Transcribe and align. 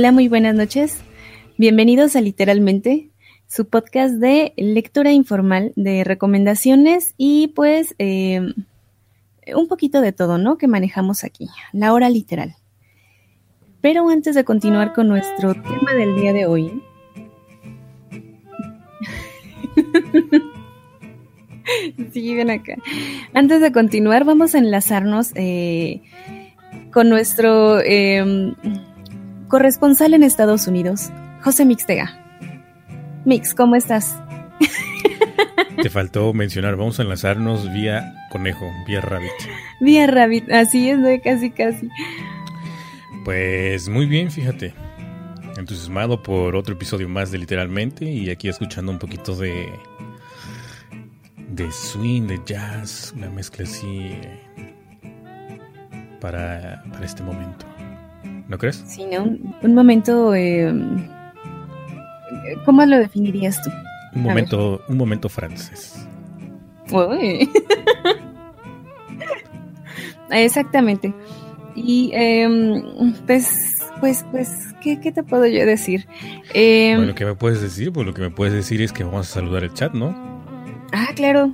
Hola, 0.00 0.12
muy 0.12 0.28
buenas 0.28 0.54
noches. 0.54 0.96
Bienvenidos 1.58 2.16
a 2.16 2.22
Literalmente, 2.22 3.10
su 3.46 3.68
podcast 3.68 4.14
de 4.14 4.54
lectura 4.56 5.12
informal, 5.12 5.74
de 5.76 6.04
recomendaciones 6.04 7.12
y 7.18 7.48
pues 7.48 7.94
eh, 7.98 8.40
un 9.54 9.68
poquito 9.68 10.00
de 10.00 10.12
todo, 10.12 10.38
¿no? 10.38 10.56
Que 10.56 10.68
manejamos 10.68 11.22
aquí, 11.22 11.48
la 11.74 11.92
hora 11.92 12.08
literal. 12.08 12.56
Pero 13.82 14.08
antes 14.08 14.34
de 14.34 14.42
continuar 14.42 14.94
con 14.94 15.06
nuestro 15.06 15.52
tema 15.52 15.92
del 15.92 16.16
día 16.16 16.32
de 16.32 16.46
hoy, 16.46 16.82
sí, 22.10 22.34
ven 22.34 22.48
acá. 22.48 22.76
Antes 23.34 23.60
de 23.60 23.70
continuar, 23.70 24.24
vamos 24.24 24.54
a 24.54 24.58
enlazarnos 24.60 25.32
eh, 25.34 26.00
con 26.90 27.10
nuestro 27.10 27.82
em, 27.82 28.54
corresponsal 29.50 30.14
en 30.14 30.22
Estados 30.22 30.66
Unidos, 30.68 31.10
José 31.42 31.66
Mixtega. 31.66 32.16
Mix, 33.26 33.52
¿cómo 33.52 33.74
estás? 33.74 34.16
Te 35.82 35.90
faltó 35.90 36.32
mencionar, 36.32 36.76
vamos 36.76 37.00
a 37.00 37.02
enlazarnos 37.02 37.70
vía 37.72 38.14
conejo, 38.30 38.64
vía 38.86 39.00
rabbit. 39.00 39.30
Vía 39.80 40.06
rabbit, 40.06 40.50
así 40.52 40.88
es, 40.88 40.98
casi, 41.22 41.50
casi. 41.50 41.88
Pues 43.24 43.88
muy 43.88 44.06
bien, 44.06 44.30
fíjate. 44.30 44.72
Entusiasmado 45.58 46.22
por 46.22 46.54
otro 46.54 46.74
episodio 46.74 47.08
más 47.08 47.32
de 47.32 47.38
Literalmente 47.38 48.04
y 48.04 48.30
aquí 48.30 48.48
escuchando 48.48 48.92
un 48.92 48.98
poquito 48.98 49.34
de 49.34 49.68
de 51.48 51.72
swing, 51.72 52.28
de 52.28 52.40
jazz, 52.46 53.12
una 53.16 53.28
mezcla 53.28 53.64
así 53.64 54.12
para, 56.20 56.84
para 56.92 57.04
este 57.04 57.24
momento. 57.24 57.69
¿No 58.50 58.58
crees? 58.58 58.82
Sí, 58.84 59.06
¿no? 59.06 59.22
Un, 59.62 59.74
momento... 59.74 60.34
Eh, 60.34 60.74
¿Cómo 62.64 62.84
lo 62.84 62.98
definirías 62.98 63.62
tú? 63.62 63.70
Un 64.12 64.22
momento, 64.22 64.82
un 64.88 64.96
momento 64.96 65.28
francés. 65.28 66.04
Exactamente. 70.30 71.14
Y 71.76 72.10
em, 72.12 73.14
pues, 73.24 73.78
pues, 74.00 74.26
pues, 74.32 74.74
¿qué, 74.80 74.96
te 74.96 75.22
puedo 75.22 75.46
yo 75.46 75.64
decir? 75.64 76.08
Eh, 76.52 76.94
bueno, 76.96 77.14
¿qué 77.14 77.24
me 77.24 77.36
puedes 77.36 77.60
decir? 77.60 77.92
Pues 77.92 78.04
lo 78.04 78.14
que 78.14 78.22
me 78.22 78.30
puedes 78.30 78.52
decir 78.52 78.82
es 78.82 78.92
que 78.92 79.04
vamos 79.04 79.30
a 79.30 79.32
saludar 79.32 79.62
el 79.62 79.72
chat, 79.74 79.94
¿no? 79.94 80.08
Ah, 80.92 81.10
claro. 81.14 81.52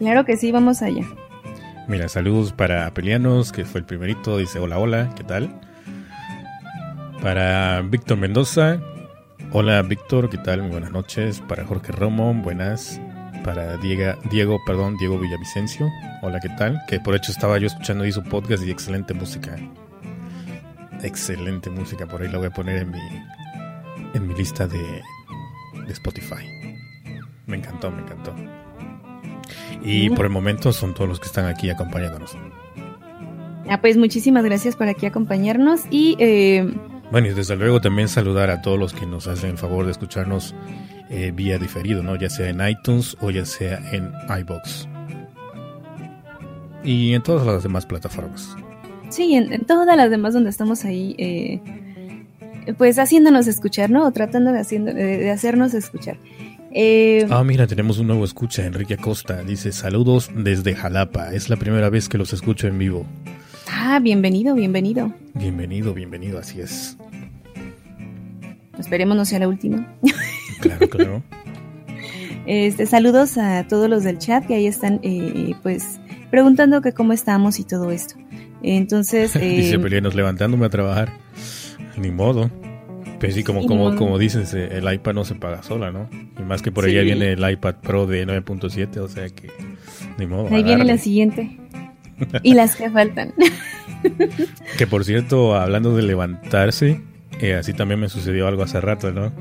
Claro 0.00 0.24
que 0.24 0.36
sí, 0.36 0.50
vamos 0.50 0.82
allá. 0.82 1.04
Mira, 1.86 2.08
saludos 2.08 2.52
para 2.52 2.92
Pelianos, 2.92 3.52
que 3.52 3.64
fue 3.64 3.78
el 3.78 3.86
primerito, 3.86 4.36
dice 4.36 4.58
hola, 4.58 4.80
hola, 4.80 5.14
¿qué 5.14 5.22
tal? 5.22 5.67
Para 7.22 7.82
Víctor 7.82 8.16
Mendoza, 8.16 8.80
hola 9.52 9.82
Víctor, 9.82 10.30
¿qué 10.30 10.38
tal? 10.38 10.62
Muy 10.62 10.70
buenas 10.70 10.92
noches. 10.92 11.42
Para 11.48 11.64
Jorge 11.64 11.90
Romo, 11.90 12.32
buenas. 12.32 13.00
Para 13.42 13.76
Diego, 13.78 14.16
Diego, 14.30 14.60
perdón, 14.64 14.96
Diego 14.98 15.18
Villavicencio, 15.18 15.88
hola, 16.22 16.38
¿qué 16.40 16.48
tal? 16.50 16.80
Que 16.86 17.00
por 17.00 17.16
hecho 17.16 17.32
estaba 17.32 17.58
yo 17.58 17.66
escuchando 17.66 18.04
ahí 18.04 18.12
su 18.12 18.22
podcast 18.22 18.64
y 18.64 18.70
excelente 18.70 19.14
música. 19.14 19.56
Excelente 21.02 21.70
música, 21.70 22.06
por 22.06 22.22
ahí 22.22 22.28
la 22.28 22.38
voy 22.38 22.46
a 22.46 22.50
poner 22.50 22.82
en 22.82 22.90
mi, 22.92 23.00
en 24.14 24.26
mi 24.26 24.34
lista 24.34 24.68
de, 24.68 24.78
de 24.78 25.92
Spotify. 25.92 26.46
Me 27.46 27.56
encantó, 27.56 27.90
me 27.90 28.02
encantó. 28.02 28.34
Y 29.82 30.10
por 30.10 30.24
el 30.26 30.30
momento 30.30 30.72
son 30.72 30.94
todos 30.94 31.08
los 31.08 31.20
que 31.20 31.26
están 31.26 31.46
aquí 31.46 31.68
acompañándonos. 31.68 32.36
Ah, 33.68 33.80
pues 33.80 33.96
muchísimas 33.96 34.44
gracias 34.44 34.76
por 34.76 34.86
aquí 34.86 35.04
acompañarnos 35.06 35.82
y... 35.90 36.16
Eh, 36.20 36.72
bueno, 37.10 37.28
y 37.28 37.34
desde 37.34 37.56
luego 37.56 37.80
también 37.80 38.08
saludar 38.08 38.50
a 38.50 38.62
todos 38.62 38.78
los 38.78 38.92
que 38.92 39.06
nos 39.06 39.26
hacen 39.26 39.50
el 39.50 39.58
favor 39.58 39.84
de 39.84 39.92
escucharnos 39.92 40.54
eh, 41.10 41.32
vía 41.34 41.58
diferido, 41.58 42.02
¿no? 42.02 42.16
Ya 42.16 42.30
sea 42.30 42.48
en 42.48 42.66
iTunes 42.66 43.16
o 43.20 43.30
ya 43.30 43.44
sea 43.44 43.80
en 43.92 44.12
iBox. 44.40 44.88
Y 46.84 47.14
en 47.14 47.22
todas 47.22 47.46
las 47.46 47.62
demás 47.62 47.86
plataformas. 47.86 48.56
Sí, 49.10 49.34
en, 49.34 49.64
todas 49.64 49.96
las 49.96 50.10
demás 50.10 50.34
donde 50.34 50.50
estamos 50.50 50.84
ahí, 50.84 51.14
eh, 51.18 51.60
pues 52.76 52.98
haciéndonos 52.98 53.46
escuchar, 53.46 53.90
¿no? 53.90 54.06
O 54.06 54.12
tratando 54.12 54.52
de, 54.52 54.60
haciendo, 54.60 54.92
de 54.92 55.30
hacernos 55.30 55.74
escuchar. 55.74 56.18
Eh, 56.70 57.26
ah, 57.30 57.42
mira, 57.44 57.66
tenemos 57.66 57.98
un 57.98 58.08
nuevo 58.08 58.24
escucha, 58.24 58.64
Enrique 58.64 58.94
Acosta. 58.94 59.42
Dice, 59.42 59.72
saludos 59.72 60.30
desde 60.34 60.74
Jalapa. 60.74 61.32
Es 61.32 61.48
la 61.48 61.56
primera 61.56 61.88
vez 61.88 62.08
que 62.08 62.18
los 62.18 62.32
escucho 62.32 62.66
en 62.68 62.78
vivo. 62.78 63.06
Ah, 63.80 64.00
bienvenido, 64.00 64.56
bienvenido. 64.56 65.14
Bienvenido, 65.34 65.94
bienvenido, 65.94 66.40
así 66.40 66.60
es. 66.60 66.96
Esperemos 68.76 69.16
no 69.16 69.24
sea 69.24 69.38
la 69.38 69.48
última. 69.48 69.96
Claro, 70.60 70.88
claro. 70.88 71.22
Este, 72.46 72.86
saludos 72.86 73.36
a 73.36 73.68
todos 73.68 73.90
los 73.90 74.04
del 74.04 74.16
chat 74.16 74.46
que 74.46 74.54
ahí 74.54 74.66
están, 74.66 75.00
eh, 75.02 75.54
pues, 75.62 76.00
preguntando 76.30 76.80
que 76.80 76.92
cómo 76.92 77.12
estamos 77.12 77.60
y 77.60 77.64
todo 77.64 77.90
esto. 77.90 78.14
Entonces... 78.62 79.34
Dice 79.40 79.74
eh, 79.74 79.78
Pelianos, 79.78 80.14
levantándome 80.14 80.64
a 80.64 80.70
trabajar. 80.70 81.12
Ni 81.98 82.10
modo. 82.10 82.50
Pues 83.20 83.34
sí, 83.34 83.44
como, 83.44 83.66
como, 83.66 83.94
como 83.96 84.18
dices, 84.18 84.54
eh, 84.54 84.70
el 84.72 84.92
iPad 84.92 85.12
no 85.12 85.24
se 85.26 85.34
paga 85.34 85.62
sola, 85.62 85.92
¿no? 85.92 86.08
Y 86.38 86.42
más 86.42 86.62
que 86.62 86.72
por 86.72 86.86
allá 86.86 87.02
viene 87.02 87.32
el 87.32 87.50
iPad 87.50 87.76
Pro 87.82 88.06
de 88.06 88.26
9.7, 88.26 88.96
o 88.96 89.08
sea 89.08 89.28
que 89.28 89.50
ni 90.18 90.26
modo. 90.26 90.48
Ahí 90.50 90.62
viene 90.62 90.84
la 90.84 90.96
siguiente. 90.96 91.58
Y 92.42 92.54
las 92.54 92.76
que 92.76 92.90
faltan. 92.90 93.34
que 94.78 94.86
por 94.86 95.04
cierto, 95.04 95.54
hablando 95.54 95.96
de 95.96 96.02
levantarse, 96.02 97.00
eh, 97.40 97.54
así 97.54 97.72
también 97.72 98.00
me 98.00 98.08
sucedió 98.08 98.46
algo 98.46 98.62
hace 98.62 98.80
rato, 98.80 99.12
¿no? 99.12 99.32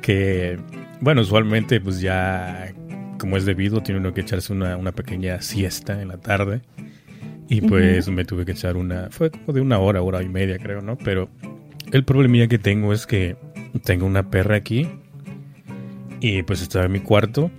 Que, 0.00 0.58
bueno, 1.00 1.22
usualmente 1.22 1.80
pues 1.80 2.00
ya, 2.00 2.72
como 3.18 3.36
es 3.36 3.44
debido, 3.44 3.82
tiene 3.82 4.00
uno 4.00 4.12
que 4.12 4.20
echarse 4.20 4.52
una, 4.52 4.76
una 4.76 4.92
pequeña 4.92 5.40
siesta 5.40 6.00
en 6.00 6.08
la 6.08 6.18
tarde. 6.18 6.62
Y 7.48 7.60
pues 7.60 8.08
me 8.08 8.24
tuve 8.24 8.46
que 8.46 8.52
echar 8.52 8.76
una, 8.76 9.08
fue 9.10 9.30
como 9.30 9.52
de 9.52 9.60
una 9.60 9.78
hora, 9.78 10.00
hora 10.00 10.22
y 10.22 10.28
media 10.28 10.58
creo, 10.58 10.80
¿no? 10.80 10.96
Pero 10.96 11.28
el 11.92 12.04
problemilla 12.04 12.48
que 12.48 12.58
tengo 12.58 12.92
es 12.92 13.06
que 13.06 13.36
tengo 13.84 14.06
una 14.06 14.30
perra 14.30 14.56
aquí 14.56 14.88
y 16.20 16.42
pues 16.42 16.62
estaba 16.62 16.86
en 16.86 16.92
mi 16.92 17.00
cuarto 17.00 17.50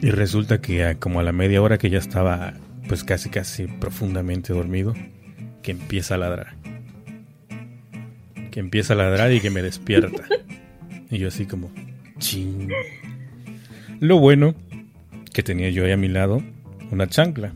y 0.00 0.10
resulta 0.10 0.60
que 0.60 0.96
como 0.98 1.20
a 1.20 1.22
la 1.22 1.32
media 1.32 1.60
hora 1.60 1.78
que 1.78 1.90
ya 1.90 1.98
estaba 1.98 2.54
pues 2.88 3.04
casi 3.04 3.30
casi 3.30 3.66
profundamente 3.66 4.52
dormido, 4.52 4.94
que 5.62 5.72
empieza 5.72 6.14
a 6.14 6.18
ladrar. 6.18 6.54
Que 8.50 8.60
empieza 8.60 8.94
a 8.94 8.96
ladrar 8.96 9.32
y 9.32 9.40
que 9.40 9.50
me 9.50 9.62
despierta. 9.62 10.24
Y 11.10 11.18
yo 11.18 11.28
así 11.28 11.46
como, 11.46 11.70
ching. 12.18 12.68
Lo 14.00 14.18
bueno 14.18 14.54
que 15.32 15.42
tenía 15.42 15.70
yo 15.70 15.84
ahí 15.84 15.92
a 15.92 15.96
mi 15.96 16.08
lado 16.08 16.42
una 16.90 17.06
chancla. 17.06 17.52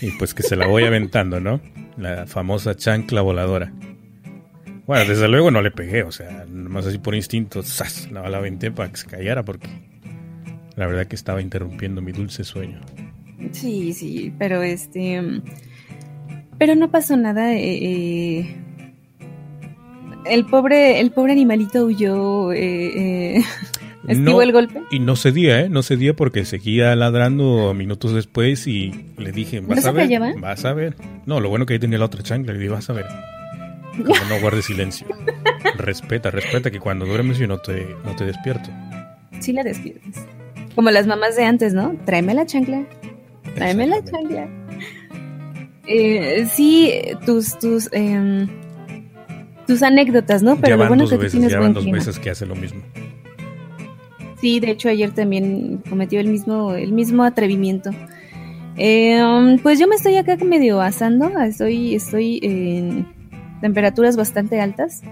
Y 0.00 0.10
pues 0.12 0.34
que 0.34 0.42
se 0.42 0.56
la 0.56 0.66
voy 0.66 0.84
aventando, 0.84 1.40
¿no? 1.40 1.60
La 1.96 2.26
famosa 2.26 2.74
chancla 2.74 3.20
voladora. 3.20 3.72
Bueno, 4.86 5.04
desde 5.04 5.28
luego 5.28 5.50
no 5.50 5.60
le 5.60 5.70
pegué, 5.70 6.02
o 6.02 6.12
sea, 6.12 6.46
nomás 6.48 6.86
así 6.86 6.98
por 6.98 7.14
instinto, 7.14 7.62
¡zas! 7.62 8.10
la 8.10 8.22
aventé 8.22 8.70
para 8.70 8.90
que 8.90 8.96
se 8.96 9.06
callara 9.06 9.44
porque 9.44 9.68
la 10.76 10.86
verdad 10.86 11.06
que 11.06 11.16
estaba 11.16 11.42
interrumpiendo 11.42 12.00
mi 12.00 12.12
dulce 12.12 12.44
sueño. 12.44 12.80
Sí, 13.52 13.92
sí, 13.92 14.32
pero 14.38 14.62
este... 14.62 15.22
Pero 16.58 16.74
no 16.74 16.90
pasó 16.90 17.16
nada. 17.16 17.54
Eh, 17.54 17.78
eh 17.82 18.56
el 20.28 20.44
pobre, 20.46 21.00
el 21.00 21.10
pobre 21.10 21.32
animalito 21.32 21.84
huyó. 21.86 22.52
Eh, 22.52 23.36
eh 23.36 23.44
¿Esquivó 24.08 24.40
el 24.42 24.52
golpe? 24.52 24.82
Y 24.90 25.00
no 25.00 25.16
cedía, 25.16 25.60
¿eh? 25.60 25.68
No 25.68 25.82
cedía 25.82 26.14
porque 26.14 26.44
seguía 26.44 26.96
ladrando 26.96 27.74
minutos 27.74 28.14
después 28.14 28.66
y 28.66 29.12
le 29.18 29.32
dije, 29.32 29.60
vas 29.60 29.84
a 29.84 29.92
ver, 29.92 30.08
vas 30.40 30.64
a 30.64 30.72
ver. 30.72 30.96
No, 31.26 31.40
lo 31.40 31.50
bueno 31.50 31.66
que 31.66 31.74
ahí 31.74 31.78
tenía 31.78 31.98
la 31.98 32.06
otra 32.06 32.22
chancla, 32.22 32.52
le 32.52 32.58
dije, 32.58 32.70
vas 32.70 32.88
a 32.88 32.94
ver. 32.94 33.04
Como 33.96 34.24
no 34.28 34.40
guarde 34.40 34.62
silencio. 34.62 35.06
respeta, 35.76 36.30
respeta 36.30 36.70
que 36.70 36.80
cuando 36.80 37.04
duermes 37.04 37.38
yo 37.38 37.46
no 37.46 37.58
te, 37.58 37.96
no 38.04 38.16
te 38.16 38.24
despierto. 38.24 38.70
Sí 39.40 39.52
la 39.52 39.62
despiertas. 39.62 40.24
Como 40.74 40.90
las 40.90 41.06
mamás 41.06 41.36
de 41.36 41.44
antes, 41.44 41.74
¿no? 41.74 41.94
Tráeme 42.06 42.34
la 42.34 42.46
chancla. 42.46 42.86
Tráeme 43.58 43.86
la 43.86 44.04
chancla. 44.04 44.48
Eh, 45.86 46.46
sí, 46.50 46.92
tus, 47.24 47.58
tus, 47.58 47.88
eh, 47.92 48.46
tus 49.66 49.82
anécdotas, 49.82 50.42
¿no? 50.42 50.56
Pero 50.56 50.76
lo 50.76 50.88
bueno 50.88 51.04
es 51.04 51.10
que 51.10 51.16
veces, 51.16 51.32
tienes 51.32 51.56
buen 51.56 51.72
dos 51.72 51.90
veces 51.90 52.18
que 52.18 52.30
hace 52.30 52.46
lo 52.46 52.54
mismo. 52.54 52.82
Sí, 54.40 54.60
de 54.60 54.70
hecho 54.70 54.88
ayer 54.88 55.10
también 55.12 55.82
cometió 55.88 56.20
el 56.20 56.28
mismo, 56.28 56.74
el 56.74 56.92
mismo 56.92 57.24
atrevimiento. 57.24 57.90
Eh, 58.76 59.58
pues 59.62 59.80
yo 59.80 59.88
me 59.88 59.96
estoy 59.96 60.16
acá 60.16 60.36
medio 60.36 60.80
asando, 60.80 61.28
estoy, 61.40 61.96
estoy 61.96 62.38
en 62.42 63.06
temperaturas 63.60 64.16
bastante 64.16 64.60
altas 64.60 65.02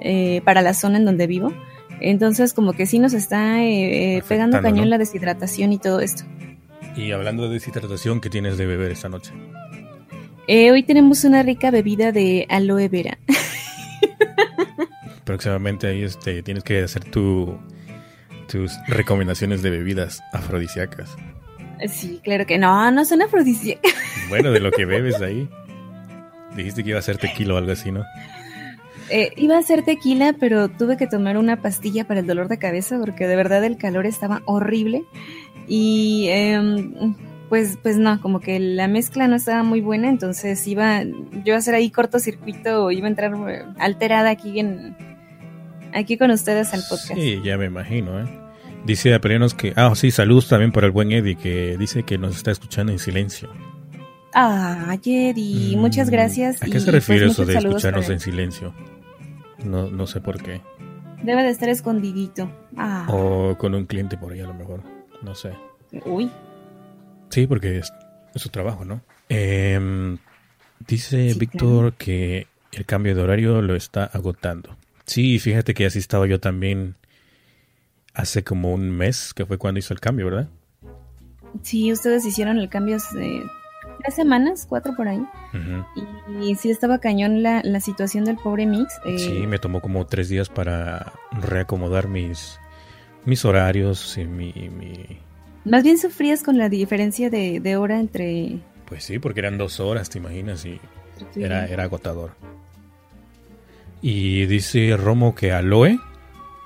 eh, 0.00 0.42
para 0.44 0.60
la 0.60 0.74
zona 0.74 0.98
en 0.98 1.06
donde 1.06 1.26
vivo. 1.26 1.52
Entonces 2.00 2.52
como 2.52 2.74
que 2.74 2.84
sí 2.84 2.98
nos 2.98 3.14
está 3.14 3.64
eh, 3.64 4.22
pegando 4.28 4.60
cañón 4.60 4.90
la 4.90 4.98
deshidratación 4.98 5.72
y 5.72 5.78
todo 5.78 6.00
esto. 6.00 6.24
Y 6.96 7.12
hablando 7.12 7.46
de 7.46 7.54
deshidratación, 7.54 8.20
¿qué 8.20 8.30
tienes 8.30 8.56
de 8.56 8.66
beber 8.66 8.90
esta 8.90 9.08
noche? 9.08 9.32
Eh, 10.48 10.70
hoy 10.70 10.82
tenemos 10.82 11.24
una 11.24 11.42
rica 11.42 11.70
bebida 11.70 12.10
de 12.10 12.46
aloe 12.48 12.88
vera. 12.88 13.18
próximamente 15.26 15.88
ahí 15.88 16.02
este, 16.02 16.42
tienes 16.42 16.64
que 16.64 16.82
hacer 16.82 17.04
tu, 17.04 17.58
tus 18.48 18.72
recomendaciones 18.86 19.60
de 19.60 19.70
bebidas 19.70 20.22
afrodisíacas. 20.32 21.14
Sí, 21.88 22.20
claro 22.24 22.46
que 22.46 22.56
no, 22.56 22.90
no 22.90 23.04
son 23.04 23.20
afrodisíacas. 23.20 23.92
Bueno, 24.28 24.50
de 24.50 24.58
lo 24.58 24.72
que 24.72 24.86
bebes 24.86 25.22
ahí. 25.22 25.48
Dijiste 26.56 26.82
que 26.82 26.90
iba 26.90 26.98
a 26.98 27.02
ser 27.02 27.16
tequila 27.16 27.54
o 27.54 27.58
algo 27.58 27.70
así, 27.70 27.92
¿no? 27.92 28.02
Eh, 29.08 29.30
iba 29.36 29.56
a 29.56 29.62
ser 29.62 29.84
tequila, 29.84 30.32
pero 30.32 30.68
tuve 30.68 30.96
que 30.96 31.06
tomar 31.06 31.36
una 31.36 31.62
pastilla 31.62 32.08
para 32.08 32.20
el 32.20 32.26
dolor 32.26 32.48
de 32.48 32.58
cabeza 32.58 32.98
porque 32.98 33.28
de 33.28 33.36
verdad 33.36 33.62
el 33.62 33.76
calor 33.76 34.04
estaba 34.04 34.42
horrible. 34.46 35.04
Y 35.68 36.28
em, 36.28 37.14
pues, 37.48 37.78
pues 37.82 37.96
no, 37.96 38.20
como 38.20 38.40
que 38.40 38.58
la 38.58 38.88
mezcla 38.88 39.28
no 39.28 39.36
estaba 39.36 39.62
muy 39.62 39.80
buena, 39.80 40.08
entonces 40.08 40.66
iba 40.66 41.02
yo 41.44 41.54
a 41.54 41.58
hacer 41.58 41.74
ahí 41.74 41.90
cortocircuito, 41.90 42.90
iba 42.90 43.06
a 43.06 43.10
entrar 43.10 43.34
eh, 43.48 43.64
alterada 43.78 44.30
aquí 44.30 44.60
en 44.60 44.96
aquí 45.94 46.18
con 46.18 46.30
ustedes 46.30 46.72
al 46.74 46.80
podcast. 46.88 47.14
Sí, 47.14 47.40
ya 47.44 47.56
me 47.56 47.66
imagino, 47.66 48.20
¿eh? 48.20 48.26
Dice 48.84 49.14
Apelianos 49.14 49.54
que, 49.54 49.72
ah, 49.76 49.92
sí, 49.96 50.10
saludos 50.10 50.48
también 50.48 50.70
para 50.70 50.86
el 50.86 50.92
buen 50.92 51.10
Eddie, 51.10 51.36
que 51.36 51.76
dice 51.76 52.04
que 52.04 52.18
nos 52.18 52.36
está 52.36 52.52
escuchando 52.52 52.92
en 52.92 52.98
silencio. 52.98 53.50
Ah, 54.32 54.96
Eddie, 55.04 55.76
muchas 55.76 56.08
mm, 56.08 56.12
gracias. 56.12 56.62
¿A 56.62 56.66
qué 56.66 56.78
se 56.78 56.90
pues, 56.90 56.94
refiere 56.94 57.26
eso 57.26 57.44
de 57.44 57.56
escucharnos 57.56 58.08
en 58.10 58.20
silencio? 58.20 58.74
No, 59.64 59.90
no 59.90 60.06
sé 60.06 60.20
por 60.20 60.40
qué. 60.40 60.60
Debe 61.22 61.42
de 61.42 61.50
estar 61.50 61.68
escondidito. 61.68 62.50
Ah. 62.76 63.06
O 63.08 63.56
con 63.58 63.74
un 63.74 63.86
cliente 63.86 64.16
por 64.16 64.32
ahí 64.32 64.40
a 64.40 64.46
lo 64.46 64.54
mejor. 64.54 64.82
No 65.26 65.34
sé. 65.34 65.50
Uy. 66.04 66.30
Sí, 67.30 67.48
porque 67.48 67.78
es, 67.78 67.92
su 68.36 68.48
trabajo, 68.48 68.84
¿no? 68.84 69.00
Em, 69.28 70.18
dice 70.86 71.34
Víctor 71.36 71.94
que 71.94 72.46
el 72.70 72.86
cambio 72.86 73.16
de 73.16 73.22
horario 73.22 73.60
lo 73.60 73.74
está 73.74 74.04
agotando. 74.04 74.76
Sí, 75.04 75.40
fíjate 75.40 75.74
que 75.74 75.84
así 75.84 75.98
estaba 75.98 76.28
yo 76.28 76.38
también 76.38 76.94
hace 78.14 78.44
como 78.44 78.72
un 78.72 78.88
mes, 78.88 79.34
que 79.34 79.44
fue 79.44 79.58
cuando 79.58 79.80
hizo 79.80 79.92
el 79.92 79.98
cambio, 79.98 80.26
¿verdad? 80.26 80.48
Sí, 81.62 81.90
ustedes 81.90 82.24
hicieron 82.24 82.58
el 82.58 82.68
cambio 82.68 82.94
hace 82.94 83.42
tres 84.04 84.14
semanas, 84.14 84.64
cuatro 84.68 84.94
por 84.94 85.08
ahí. 85.08 85.26
y, 86.40 86.54
sí 86.54 86.70
estaba 86.70 87.00
cañón 87.00 87.42
la, 87.42 87.62
la 87.64 87.80
situación 87.80 88.24
del 88.24 88.36
pobre 88.36 88.64
Mix. 88.64 89.00
Eh, 89.04 89.18
sí, 89.18 89.46
me 89.48 89.58
tomó 89.58 89.80
como 89.80 90.06
tres 90.06 90.28
días 90.28 90.48
para 90.48 91.12
reacomodar 91.32 92.06
mis, 92.06 92.60
mis 93.26 93.44
horarios 93.44 94.16
y 94.16 94.24
mi, 94.24 94.52
mi, 94.52 95.18
más 95.66 95.82
bien 95.82 95.98
sufrías 95.98 96.44
con 96.44 96.58
la 96.58 96.68
diferencia 96.68 97.28
de, 97.28 97.76
hora 97.76 97.98
entre... 97.98 98.60
Pues 98.86 99.02
sí, 99.02 99.18
porque 99.18 99.40
eran 99.40 99.58
dos 99.58 99.80
horas, 99.80 100.08
te 100.08 100.18
imaginas, 100.18 100.64
y 100.64 100.80
era, 101.34 101.66
era 101.66 101.82
agotador. 101.82 102.30
Y 104.00 104.46
dice 104.46 104.96
Romo 104.96 105.34
que 105.34 105.50
aloe. 105.50 105.98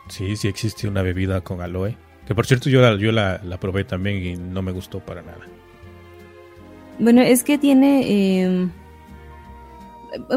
Sí, 0.08 0.36
sí 0.36 0.48
existe 0.48 0.86
una 0.86 1.00
bebida 1.00 1.40
con 1.40 1.62
aloe. 1.62 1.96
Que 2.26 2.34
por 2.34 2.46
cierto 2.46 2.68
yo, 2.68 2.82
la, 2.82 2.94
yo 2.96 3.10
la, 3.10 3.40
probé 3.58 3.84
también 3.84 4.22
y 4.22 4.36
no 4.36 4.60
me 4.60 4.70
gustó 4.70 5.00
para 5.00 5.22
nada. 5.22 5.46
Bueno, 6.98 7.22
es 7.22 7.42
que 7.42 7.56
tiene... 7.56 8.02
Eh, 8.04 8.68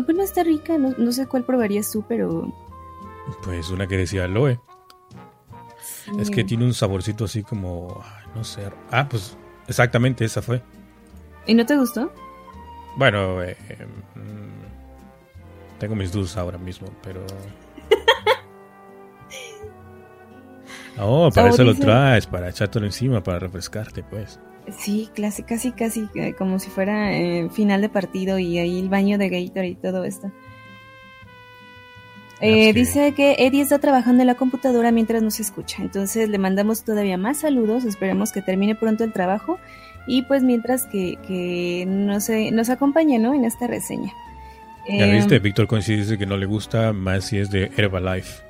bueno, 0.06 0.24
está 0.24 0.44
rica, 0.44 0.78
no, 0.78 0.94
no, 0.98 1.12
sé 1.12 1.28
cuál 1.28 1.44
probarías 1.44 1.92
tú, 1.92 2.06
pero... 2.08 2.54
Pues 3.44 3.70
una 3.70 3.88
que 3.88 3.98
decía 3.98 4.24
aloe. 4.24 4.58
Es 6.20 6.30
que 6.30 6.44
tiene 6.44 6.66
un 6.66 6.74
saborcito 6.74 7.26
así 7.26 7.44
como... 7.44 8.04
No 8.36 8.44
sé. 8.44 8.70
Ah, 8.92 9.08
pues 9.10 9.38
exactamente 9.68 10.26
esa 10.26 10.42
fue. 10.42 10.62
¿Y 11.46 11.54
no 11.54 11.66
te 11.66 11.76
gustó? 11.76 12.12
Bueno, 12.96 13.42
eh, 13.44 13.58
tengo 15.80 15.96
mis 15.96 16.12
dudas 16.12 16.38
ahora 16.38 16.58
mismo, 16.58 16.88
pero... 17.02 17.26
Oh, 21.00 21.32
para 21.34 21.50
eso 21.50 21.64
lo 21.64 21.74
traes, 21.74 22.28
para 22.28 22.50
echártelo 22.50 22.86
encima, 22.86 23.24
para 23.24 23.40
refrescarte, 23.40 24.04
pues. 24.04 24.40
Sí, 24.78 25.10
casi, 25.16 25.44
casi, 25.44 25.72
casi 25.72 26.08
eh, 26.16 26.36
como 26.38 26.60
si 26.60 26.70
fuera 26.70 27.12
eh, 27.14 27.50
final 27.50 27.82
de 27.82 27.90
partido 27.90 28.38
y 28.38 28.60
ahí 28.60 28.80
el 28.80 28.90
baño 28.90 29.18
de 29.18 29.30
Gator 29.30 29.66
y 29.66 29.76
todo 29.76 30.04
esto. 30.04 30.32
Eh, 32.42 32.74
dice 32.74 33.14
que 33.14 33.36
Eddie 33.40 33.62
está 33.62 33.80
trabajando 33.80 34.22
en 34.22 34.28
la 34.28 34.36
computadora 34.36 34.92
mientras 34.92 35.24
nos 35.24 35.40
escucha, 35.40 35.82
entonces 35.82 36.28
le 36.28 36.38
mandamos 36.38 36.84
todavía 36.84 37.18
más 37.18 37.38
saludos, 37.38 37.86
esperemos 37.86 38.34
que 38.34 38.42
termine 38.42 38.76
pronto 38.76 39.04
el 39.04 39.14
trabajo 39.14 39.60
y 40.08 40.24
pues 40.24 40.44
mientras 40.44 40.86
que, 40.86 41.18
que 41.26 41.86
nos, 41.88 42.28
nos 42.52 42.70
acompañe 42.70 43.20
¿no? 43.20 43.34
en 43.34 43.46
esta 43.46 43.68
reseña. 43.68 44.12
Ya 44.88 45.08
eh, 45.08 45.14
viste, 45.14 45.40
Víctor 45.40 45.68
Coincide 45.68 45.98
dice 45.98 46.18
que 46.18 46.26
no 46.26 46.36
le 46.36 46.46
gusta 46.46 46.92
más 46.92 47.26
si 47.26 47.38
es 47.38 47.50
de 47.50 47.72
Herbalife. 47.78 48.44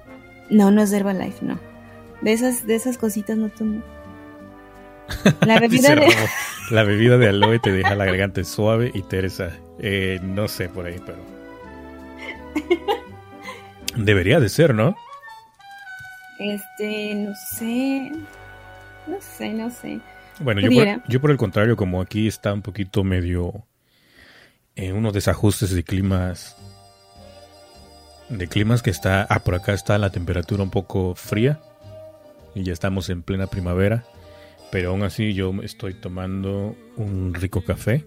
No, 0.49 0.71
no 0.71 0.81
es 0.81 0.89
de 0.89 0.97
Herbalife, 0.97 1.45
no. 1.45 1.59
De 2.21 2.33
esas, 2.33 2.65
de 2.65 2.75
esas 2.75 2.97
cositas 2.97 3.37
no 3.37 3.49
tomo. 3.49 3.83
La 5.45 5.59
bebida, 5.59 5.95
de... 5.95 6.07
la 6.71 6.83
bebida 6.83 7.17
de 7.17 7.29
aloe 7.29 7.59
te 7.59 7.71
deja 7.71 7.95
la 7.95 8.05
garganta 8.05 8.43
suave 8.43 8.91
y 8.93 9.03
teresa. 9.03 9.51
Eh, 9.79 10.19
no 10.23 10.47
sé 10.47 10.69
por 10.69 10.85
ahí, 10.85 10.99
pero... 11.05 11.19
Debería 13.95 14.39
de 14.39 14.49
ser, 14.49 14.73
¿no? 14.73 14.95
Este, 16.39 17.15
no 17.15 17.33
sé. 17.35 18.11
No 19.07 19.17
sé, 19.19 19.53
no 19.53 19.69
sé. 19.69 19.99
Bueno, 20.39 20.61
yo 21.07 21.21
por, 21.21 21.31
el 21.31 21.37
contrario, 21.37 21.75
como 21.75 22.01
aquí 22.01 22.27
está 22.27 22.53
un 22.53 22.61
poquito 22.61 23.03
medio 23.03 23.65
en 24.75 24.95
unos 24.95 25.13
desajustes 25.13 25.71
de 25.71 25.83
climas. 25.83 26.57
De 28.29 28.47
climas 28.47 28.81
que 28.81 28.89
está. 28.89 29.27
Ah, 29.29 29.43
por 29.43 29.55
acá 29.55 29.73
está 29.73 29.97
la 29.97 30.09
temperatura 30.09 30.63
un 30.63 30.71
poco 30.71 31.13
fría. 31.15 31.59
Y 32.55 32.63
ya 32.63 32.73
estamos 32.73 33.09
en 33.09 33.21
plena 33.21 33.47
primavera. 33.47 34.05
Pero 34.71 34.89
aún 34.89 35.03
así 35.03 35.33
yo 35.33 35.53
estoy 35.61 35.93
tomando 35.93 36.75
un 36.97 37.33
rico 37.35 37.63
café. 37.63 38.03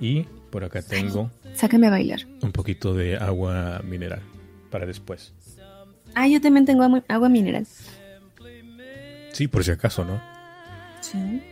Y 0.00 0.22
por 0.50 0.64
acá 0.64 0.80
tengo. 0.80 1.30
Sácame 1.54 1.88
a 1.88 1.90
bailar. 1.90 2.20
Un 2.40 2.52
poquito 2.52 2.94
de 2.94 3.18
agua 3.18 3.82
mineral 3.84 4.22
para 4.70 4.86
después. 4.86 5.32
Ah, 6.14 6.28
yo 6.28 6.40
también 6.40 6.66
tengo 6.66 7.02
agua, 7.08 7.28
mineral. 7.28 7.66
Sí, 9.32 9.48
por 9.48 9.64
si 9.64 9.70
acaso, 9.70 10.04
¿no? 10.04 10.20
Sí. 11.00 11.42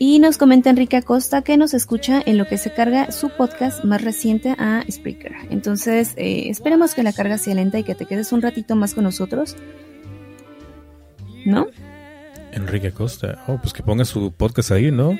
Y 0.00 0.20
nos 0.20 0.38
comenta 0.38 0.70
Enrique 0.70 0.96
Acosta 0.96 1.42
que 1.42 1.56
nos 1.56 1.74
escucha 1.74 2.22
en 2.24 2.38
lo 2.38 2.46
que 2.46 2.56
se 2.56 2.72
carga 2.72 3.10
su 3.10 3.30
podcast 3.30 3.84
más 3.84 4.02
reciente 4.02 4.54
a 4.56 4.84
Spreaker. 4.88 5.34
Entonces, 5.50 6.14
eh, 6.16 6.48
esperemos 6.48 6.94
que 6.94 7.02
la 7.02 7.12
carga 7.12 7.36
sea 7.36 7.54
lenta 7.54 7.78
y 7.78 7.84
que 7.84 7.96
te 7.96 8.06
quedes 8.06 8.32
un 8.32 8.40
ratito 8.40 8.76
más 8.76 8.94
con 8.94 9.04
nosotros. 9.04 9.56
¿No? 11.44 11.66
Enrique 12.52 12.88
Acosta. 12.88 13.44
Oh, 13.48 13.58
pues 13.60 13.72
que 13.72 13.82
ponga 13.82 14.04
su 14.04 14.32
podcast 14.32 14.70
ahí, 14.70 14.90
¿no? 14.90 15.18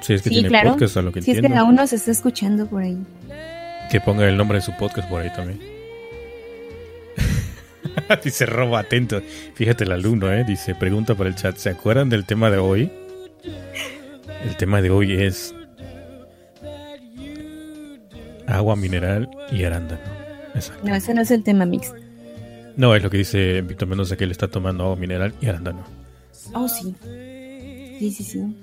Si 0.00 0.12
es 0.12 0.22
que 0.22 0.30
tiene 0.30 0.50
podcast, 0.62 0.96
a 0.98 1.02
lo 1.02 1.12
que 1.12 1.22
Si 1.22 1.32
es 1.32 1.40
que 1.40 1.54
aún 1.54 1.74
nos 1.74 1.92
está 1.92 2.10
escuchando 2.10 2.66
por 2.66 2.82
ahí. 2.82 2.98
Que 3.90 4.00
ponga 4.00 4.28
el 4.28 4.36
nombre 4.36 4.58
de 4.58 4.62
su 4.62 4.76
podcast 4.76 5.08
por 5.08 5.22
ahí 5.22 5.30
también. 5.30 5.60
Dice 8.24 8.46
robo 8.46 8.76
atento. 8.76 9.22
Fíjate 9.54 9.84
el 9.84 9.92
alumno, 9.92 10.32
¿eh? 10.32 10.44
Dice, 10.44 10.74
pregunta 10.74 11.14
por 11.14 11.26
el 11.26 11.34
chat. 11.34 11.56
¿Se 11.56 11.70
acuerdan 11.70 12.08
del 12.08 12.24
tema 12.24 12.50
de 12.50 12.58
hoy? 12.58 12.90
El 14.44 14.56
tema 14.56 14.82
de 14.82 14.90
hoy 14.90 15.12
es 15.12 15.54
agua 18.46 18.76
mineral 18.76 19.28
y 19.50 19.64
arándano. 19.64 20.02
No, 20.82 20.94
ese 20.94 21.14
no 21.14 21.22
es 21.22 21.30
el 21.30 21.42
tema 21.42 21.66
mix. 21.66 21.92
No, 22.76 22.94
es 22.94 23.02
lo 23.02 23.10
que 23.10 23.18
dice 23.18 23.62
Víctor 23.62 23.88
Mendoza 23.88 24.16
que 24.16 24.24
él 24.24 24.30
está 24.30 24.48
tomando 24.48 24.84
agua 24.84 24.96
mineral 24.96 25.34
y 25.40 25.46
arándano. 25.46 25.84
Oh, 26.52 26.68
sí. 26.68 26.94
Sí, 27.98 28.10
sí, 28.10 28.24
sí. 28.24 28.56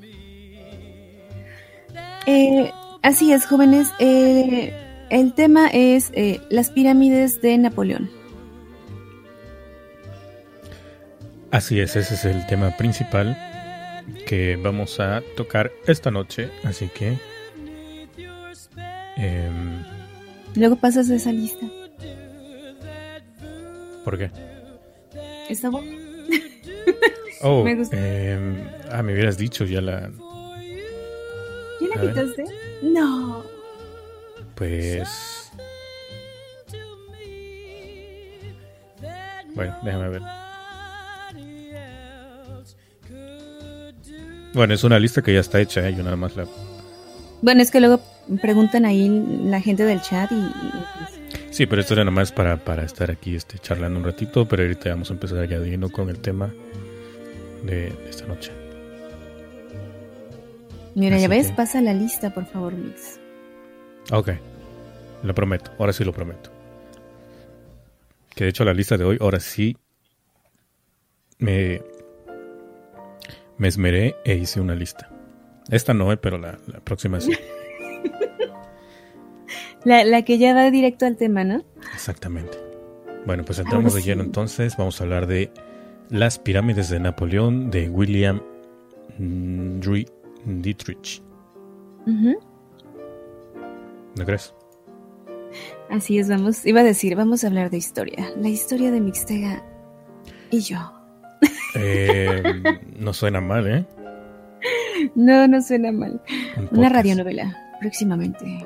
Eh, 2.26 2.72
así 3.02 3.34
es, 3.34 3.46
jóvenes. 3.46 3.90
Eh, 4.00 4.74
el 5.14 5.34
tema 5.34 5.68
es 5.68 6.12
eh, 6.16 6.42
las 6.50 6.72
pirámides 6.72 7.40
de 7.42 7.56
Napoleón. 7.60 8.10
Así 11.52 11.80
es, 11.80 11.96
ese 11.96 12.16
es 12.16 12.26
el 12.26 12.48
tema 12.48 12.76
principal 12.78 13.38
que 14.26 14.56
vamos 14.56 15.00
a 15.00 15.22
tocar 15.38 15.72
esta 15.86 16.10
noche, 16.10 16.50
así 16.64 16.90
que... 16.90 17.20
Em, 19.18 19.84
Luego 20.56 20.78
pasas 20.78 21.08
esa 21.12 21.32
lista. 21.32 21.68
¿Por 24.04 24.18
qué? 24.18 24.32
Está 25.50 25.70
bueno. 25.70 25.92
Oh, 27.46 27.62
me 27.66 27.76
gusta. 27.76 27.98
Em, 27.98 28.56
ah, 28.90 29.04
me 29.04 29.14
hubieras 29.14 29.38
dicho 29.38 29.66
ya 29.66 29.82
la... 29.82 30.10
¿Ya 31.82 31.88
la 31.88 32.02
quitaste? 32.02 32.46
No. 32.82 33.53
Pues... 34.64 35.52
Bueno, 39.56 39.76
déjame 39.84 40.10
ver. 40.10 40.22
Bueno, 44.54 44.74
es 44.74 44.84
una 44.86 45.00
lista 45.00 45.22
que 45.22 45.34
ya 45.34 45.42
está 45.42 45.60
hecha, 45.60 45.88
¿eh? 45.88 45.94
yo 45.96 46.04
nada 46.04 46.16
más 46.16 46.38
la... 46.38 46.46
Bueno, 47.42 47.62
es 47.62 47.72
que 47.72 47.82
luego 47.82 48.00
preguntan 48.42 48.86
ahí 48.86 49.10
la 49.44 49.60
gente 49.60 49.84
del 49.84 50.00
chat 50.02 50.32
y... 50.32 50.50
Sí, 51.50 51.66
pero 51.66 51.82
esto 51.82 51.96
era 51.96 52.06
nomás 52.06 52.32
para, 52.32 52.56
para 52.58 52.84
estar 52.84 53.12
aquí 53.12 53.36
este, 53.36 53.60
charlando 53.60 54.00
un 54.00 54.06
ratito, 54.06 54.48
pero 54.48 54.64
ahorita 54.64 54.92
vamos 54.92 55.10
a 55.10 55.14
empezar 55.14 55.46
ya 55.46 55.60
de 55.60 55.92
con 55.92 56.10
el 56.10 56.20
tema 56.20 56.54
de, 57.64 57.94
esta 58.10 58.26
noche. 58.28 58.52
Mira, 60.96 61.18
ya 61.18 61.28
ves, 61.28 61.52
pasa 61.52 61.82
la 61.82 61.94
lista, 61.94 62.34
por 62.34 62.46
favor, 62.46 62.74
Mix. 62.74 63.20
Ok, 64.12 64.32
lo 65.24 65.34
prometo, 65.34 65.72
ahora 65.80 65.94
sí 65.94 66.04
lo 66.04 66.12
prometo. 66.12 66.52
Que 68.36 68.46
de 68.46 68.50
hecho 68.50 68.66
la 68.66 68.74
lista 68.74 68.98
de 68.98 69.04
hoy, 69.04 69.18
ahora 69.22 69.40
sí, 69.40 69.78
me, 71.40 71.82
me 73.58 73.68
esmeré 73.68 74.16
e 74.26 74.36
hice 74.36 74.60
una 74.60 74.76
lista. 74.76 75.10
Esta 75.70 75.94
no, 75.94 76.12
eh, 76.12 76.18
pero 76.18 76.38
la, 76.38 76.58
la 76.68 76.80
próxima 76.80 77.22
sí. 77.22 77.32
la, 79.86 80.04
la, 80.04 80.24
que 80.24 80.38
ya 80.38 80.54
va 80.54 80.70
directo 80.72 81.06
al 81.06 81.16
tema, 81.16 81.44
¿no? 81.44 81.64
Exactamente. 81.94 82.58
Bueno, 83.26 83.46
pues 83.46 83.60
entramos 83.60 83.94
de 83.94 84.02
lleno 84.02 84.24
entonces. 84.24 84.76
Vamos 84.78 85.00
a 85.00 85.06
hablar 85.06 85.28
de 85.28 85.52
las 86.10 86.40
pirámides 86.40 86.90
de 86.90 87.00
Napoleón 87.00 87.72
de 87.72 87.90
William 87.90 88.42
Dietrich. 90.46 91.22
¿No 94.16 94.26
crees? 94.26 94.54
Así 95.90 96.18
es, 96.20 96.30
vamos, 96.30 96.66
iba 96.66 96.82
a 96.82 96.84
decir, 96.84 97.16
vamos 97.16 97.44
a 97.44 97.48
hablar 97.48 97.70
de 97.70 97.78
historia. 97.78 98.32
La 98.38 98.50
historia 98.50 98.92
de 98.92 99.02
Mixtega 99.02 99.64
y 100.52 100.60
yo. 100.62 100.78
Eh, 101.76 102.44
no 103.00 103.14
suena 103.14 103.42
mal, 103.42 103.68
¿eh? 103.68 103.86
No, 105.16 105.48
no 105.48 105.62
suena 105.62 105.92
mal. 105.92 106.22
Una 106.72 106.90
radionovela, 106.90 107.58
próximamente. 107.80 108.66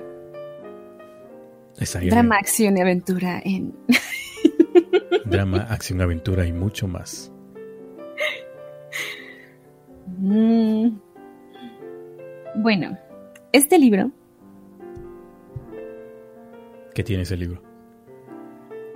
Drama, 2.09 2.37
acción 2.37 2.77
y 2.77 2.81
aventura 2.81 3.41
en... 3.43 3.73
Drama, 5.25 5.67
acción, 5.69 6.01
aventura 6.01 6.45
y 6.45 6.53
mucho 6.53 6.87
más. 6.87 7.31
Mm. 10.19 10.97
Bueno, 12.55 12.97
este 13.51 13.77
libro... 13.77 14.11
¿Qué 16.97 17.03
tiene 17.03 17.21
ese 17.21 17.37
libro? 17.37 17.61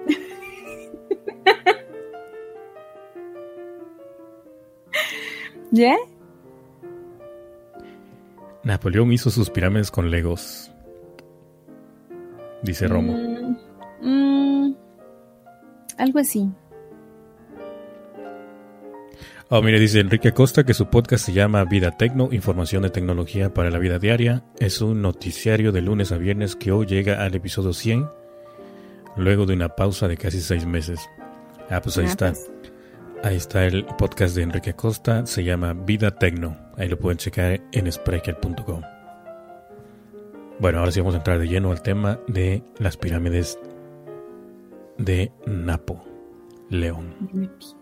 ¿Ya? 5.72 5.96
Napoleón 8.64 9.14
hizo 9.14 9.30
sus 9.30 9.52
pirámides 9.52 9.92
con 9.92 10.10
legos. 10.10 10.72
Dice 12.64 12.88
Romo. 12.88 13.14
Mm, 13.14 13.58
mm, 14.02 14.76
algo 16.00 16.18
así. 16.18 16.50
Oh, 19.54 19.62
mire, 19.62 19.82
dice 19.82 20.00
Enrique 20.00 20.30
Acosta 20.30 20.64
que 20.64 20.74
su 20.74 20.86
podcast 20.86 21.26
se 21.26 21.34
llama 21.34 21.66
Vida 21.66 21.92
Tecno, 21.92 22.30
información 22.32 22.84
de 22.84 22.90
tecnología 22.90 23.54
para 23.54 23.70
la 23.70 23.80
vida 23.80 24.00
diaria. 24.00 24.46
Es 24.60 24.80
un 24.80 25.02
noticiario 25.02 25.74
de 25.74 25.82
lunes 25.82 26.14
a 26.14 26.18
viernes 26.18 26.56
que 26.56 26.72
hoy 26.72 26.86
llega 26.86 27.22
al 27.22 27.36
episodio 27.36 27.74
100, 27.74 28.08
luego 29.18 29.46
de 29.46 29.54
una 29.54 29.68
pausa 29.68 30.08
de 30.08 30.16
casi 30.16 30.40
seis 30.40 30.66
meses. 30.66 31.02
Ah, 31.70 31.82
pues 31.82 31.98
ahí 31.98 32.06
ah, 32.06 32.08
está. 32.08 32.28
Pues. 32.32 32.50
Ahí 33.26 33.36
está 33.36 33.66
el 33.66 33.84
podcast 33.84 34.38
de 34.38 34.44
Enrique 34.44 34.70
Acosta, 34.70 35.26
se 35.26 35.44
llama 35.44 35.74
Vida 35.74 36.12
Tecno. 36.12 36.58
Ahí 36.78 36.88
lo 36.88 36.98
pueden 36.98 37.18
checar 37.18 37.60
en 37.74 37.92
spreaker.com. 37.92 38.82
Bueno, 40.60 40.80
ahora 40.80 40.94
sí 40.94 41.02
vamos 41.02 41.16
a 41.16 41.18
entrar 41.18 41.40
de 41.40 41.50
lleno 41.50 41.72
al 41.72 41.82
tema 41.82 42.22
de 42.26 42.64
las 42.80 42.96
pirámides 42.96 43.60
de 44.98 45.30
Napo, 45.46 46.06
León. 46.70 47.81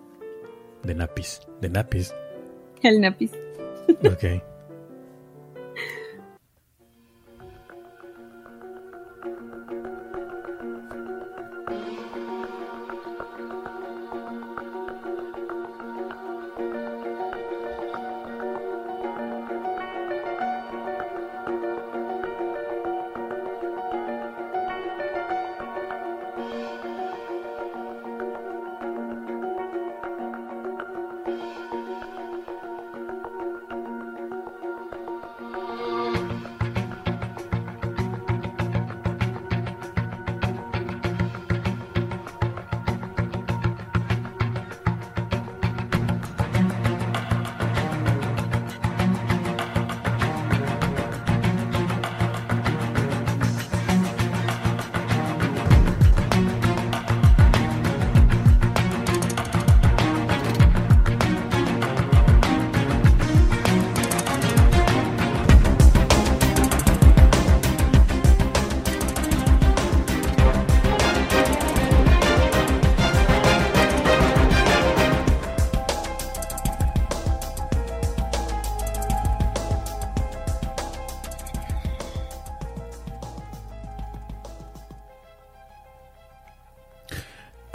De 0.84 0.94
Napis. 0.94 1.42
De 1.62 1.70
Napis. 1.70 2.14
El 2.84 3.02
Napis. 3.02 3.32
Ok. 4.04 4.42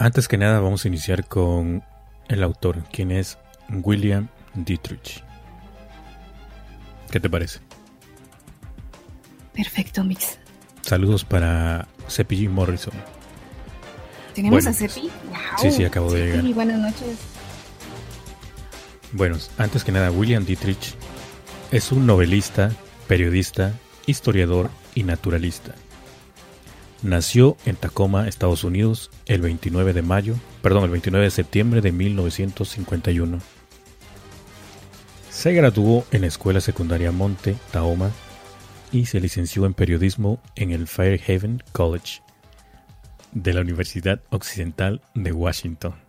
Antes 0.05 0.29
que 0.29 0.37
nada 0.37 0.61
vamos 0.61 0.85
a 0.85 0.89
iniciar 0.89 1.25
con 1.25 1.83
el 2.29 2.43
autor, 2.43 2.85
quien 2.93 3.11
es 3.11 3.39
William 3.71 4.29
Dietrich. 4.53 5.25
¿Qué 7.11 7.21
te 7.21 7.31
parece? 7.31 7.61
Perfecto, 9.55 10.05
Mix. 10.05 10.39
Saludos 10.83 11.25
para 11.25 11.89
Seppi 12.07 12.49
Morrison. 12.49 12.93
¿Tenemos 14.35 14.67
a 14.67 14.75
Seppi? 14.75 15.09
Sí, 15.57 15.71
sí, 15.71 15.87
acabo 15.87 16.13
de 16.13 16.27
llegar. 16.27 16.55
buenas 16.55 16.81
noches. 16.81 17.17
Bueno, 19.13 19.39
antes 19.57 19.85
que 19.85 19.93
nada, 19.93 20.11
William 20.11 20.45
Dietrich 20.45 20.97
es 21.71 21.93
un 21.93 22.05
novelista, 22.05 22.73
periodista, 23.09 23.73
historiador 24.05 24.69
y 24.95 25.05
naturalista. 25.05 25.75
Nació 27.05 27.59
en 27.67 27.77
Tacoma, 27.77 28.27
Estados 28.29 28.65
Unidos, 28.65 29.11
el 29.27 29.43
29 29.43 29.93
de 29.93 30.01
mayo, 30.01 30.37
perdón, 30.63 30.85
el 30.85 30.91
29 30.91 31.27
de 31.27 31.31
septiembre 31.31 31.83
de 31.83 31.93
1951. 31.93 33.41
Se 35.29 35.53
graduó 35.53 36.07
en 36.13 36.23
la 36.23 36.29
Escuela 36.29 36.63
Secundaria 36.63 37.13
Monte, 37.13 37.57
Tahoma, 37.73 38.11
y 38.91 39.05
se 39.05 39.21
licenció 39.21 39.67
en 39.67 39.75
periodismo 39.75 40.41
en 40.57 40.71
el 40.71 40.87
Fairhaven 40.87 41.63
College 41.73 42.23
de 43.33 43.53
la 43.53 43.61
Universidad 43.61 44.23
Occidental 44.31 45.03
de 45.15 45.33
Washington. 45.33 46.04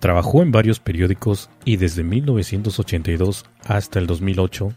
Trabajó 0.00 0.42
en 0.42 0.52
varios 0.52 0.78
periódicos 0.78 1.50
y 1.64 1.76
desde 1.76 2.04
1982 2.04 3.44
hasta 3.66 3.98
el 3.98 4.06
2008 4.06 4.72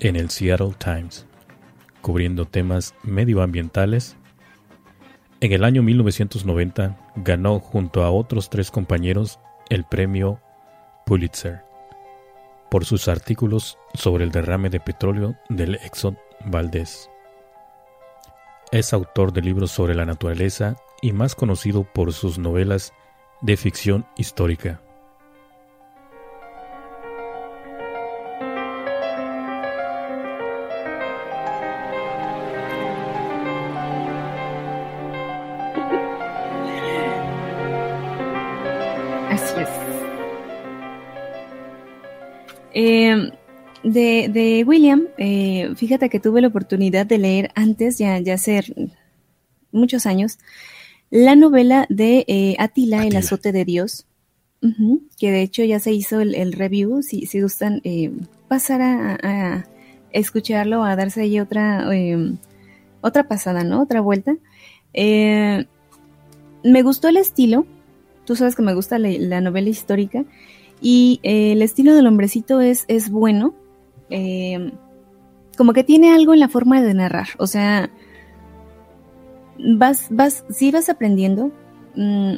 en 0.00 0.16
el 0.16 0.30
Seattle 0.30 0.74
Times, 0.78 1.26
cubriendo 2.00 2.46
temas 2.46 2.94
medioambientales. 3.02 4.16
En 5.40 5.52
el 5.52 5.64
año 5.64 5.82
1990 5.82 6.96
ganó 7.16 7.60
junto 7.60 8.02
a 8.04 8.10
otros 8.10 8.48
tres 8.48 8.70
compañeros 8.70 9.38
el 9.68 9.84
premio 9.84 10.40
Pulitzer 11.04 11.62
por 12.74 12.84
sus 12.84 13.06
artículos 13.06 13.78
sobre 13.94 14.24
el 14.24 14.32
derrame 14.32 14.68
de 14.68 14.80
petróleo 14.80 15.36
del 15.48 15.76
Exxon 15.76 16.18
Valdez. 16.46 17.08
Es 18.72 18.92
autor 18.92 19.32
de 19.32 19.42
libros 19.42 19.70
sobre 19.70 19.94
la 19.94 20.04
naturaleza 20.04 20.74
y 21.00 21.12
más 21.12 21.36
conocido 21.36 21.84
por 21.84 22.12
sus 22.12 22.36
novelas 22.36 22.92
de 23.40 23.56
ficción 23.56 24.06
histórica. 24.16 24.80
Así 39.30 39.60
es. 39.60 39.68
Eh, 42.72 43.30
de, 43.82 44.28
de, 44.28 44.64
William, 44.66 45.08
eh, 45.18 45.72
fíjate 45.76 46.08
que 46.08 46.20
tuve 46.20 46.40
la 46.40 46.48
oportunidad 46.48 47.04
de 47.04 47.18
leer 47.18 47.50
antes, 47.54 47.98
ya, 47.98 48.18
ya 48.18 48.34
hace 48.34 48.62
muchos 49.70 50.06
años, 50.06 50.38
la 51.14 51.36
novela 51.36 51.86
de 51.88 52.24
eh, 52.26 52.56
Atila, 52.58 53.06
El 53.06 53.14
azote 53.14 53.52
de 53.52 53.64
Dios, 53.64 54.04
que 55.16 55.30
de 55.30 55.42
hecho 55.42 55.62
ya 55.62 55.78
se 55.78 55.92
hizo 55.92 56.20
el, 56.20 56.52
review, 56.52 57.02
si, 57.02 57.26
si 57.26 57.40
gustan 57.40 57.80
eh, 57.84 58.10
pasar 58.48 58.82
a, 58.82 59.64
escucharlo, 60.10 60.82
a 60.82 60.96
darse 60.96 61.20
ahí 61.20 61.38
otra, 61.38 61.94
em, 61.94 62.38
otra 63.00 63.28
pasada, 63.28 63.62
¿no? 63.62 63.80
Otra 63.80 64.00
vuelta. 64.00 64.34
me 64.92 66.82
gustó 66.82 67.06
el 67.06 67.18
estilo, 67.18 67.64
tú 68.24 68.34
sabes 68.34 68.56
que 68.56 68.62
me 68.62 68.74
gusta 68.74 68.98
la, 68.98 69.40
novela 69.40 69.68
histórica, 69.68 70.24
y 70.80 71.20
el 71.22 71.62
estilo 71.62 71.94
del 71.94 72.08
hombrecito 72.08 72.60
es, 72.60 72.86
es 72.88 73.08
bueno, 73.08 73.54
eh, 74.10 74.72
como 75.56 75.74
que 75.74 75.84
tiene 75.84 76.12
algo 76.12 76.34
en 76.34 76.40
la 76.40 76.48
forma 76.48 76.82
de 76.82 76.92
narrar. 76.92 77.28
O 77.38 77.46
sea, 77.46 77.88
vas, 79.58 80.08
vas, 80.10 80.44
sí 80.50 80.70
vas 80.70 80.88
aprendiendo. 80.88 81.50
Mm, 81.94 82.36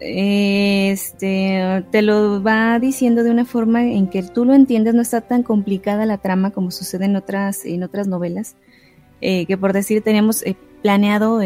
este 0.00 1.84
te 1.90 2.02
lo 2.02 2.40
va 2.42 2.78
diciendo 2.78 3.24
de 3.24 3.32
una 3.32 3.44
forma 3.44 3.82
en 3.82 4.08
que 4.08 4.22
tú 4.22 4.44
lo 4.44 4.54
entiendes, 4.54 4.94
no 4.94 5.02
está 5.02 5.22
tan 5.22 5.42
complicada 5.42 6.06
la 6.06 6.18
trama 6.18 6.52
como 6.52 6.70
sucede 6.70 7.06
en 7.06 7.16
otras, 7.16 7.64
en 7.64 7.82
otras 7.82 8.06
novelas. 8.06 8.56
Eh, 9.20 9.46
que 9.46 9.58
por 9.58 9.72
decir 9.72 10.02
teníamos 10.02 10.44
eh, 10.44 10.56
planeado 10.82 11.40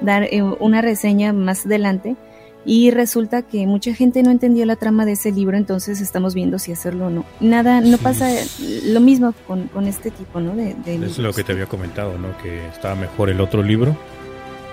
dar 0.00 0.28
una 0.60 0.80
reseña 0.80 1.32
más 1.32 1.66
adelante 1.66 2.16
y 2.64 2.90
resulta 2.90 3.42
que 3.42 3.66
mucha 3.66 3.94
gente 3.94 4.22
no 4.22 4.30
entendió 4.30 4.64
la 4.66 4.76
trama 4.76 5.04
de 5.04 5.12
ese 5.12 5.32
libro, 5.32 5.56
entonces 5.56 6.00
estamos 6.00 6.34
viendo 6.34 6.58
si 6.58 6.72
hacerlo 6.72 7.06
o 7.06 7.10
no. 7.10 7.24
Nada, 7.40 7.80
no 7.80 7.98
pasa 7.98 8.28
lo 8.84 9.00
mismo 9.00 9.34
con, 9.46 9.86
este 9.86 10.10
tipo, 10.10 10.40
¿no? 10.40 10.54
De, 10.54 10.76
es 10.86 11.18
lo 11.18 11.32
que 11.32 11.42
te 11.42 11.52
había 11.52 11.66
comentado, 11.66 12.18
¿no? 12.18 12.36
Que 12.38 12.66
estaba 12.68 12.94
mejor 12.94 13.30
el 13.30 13.40
otro 13.40 13.62
libro 13.62 13.96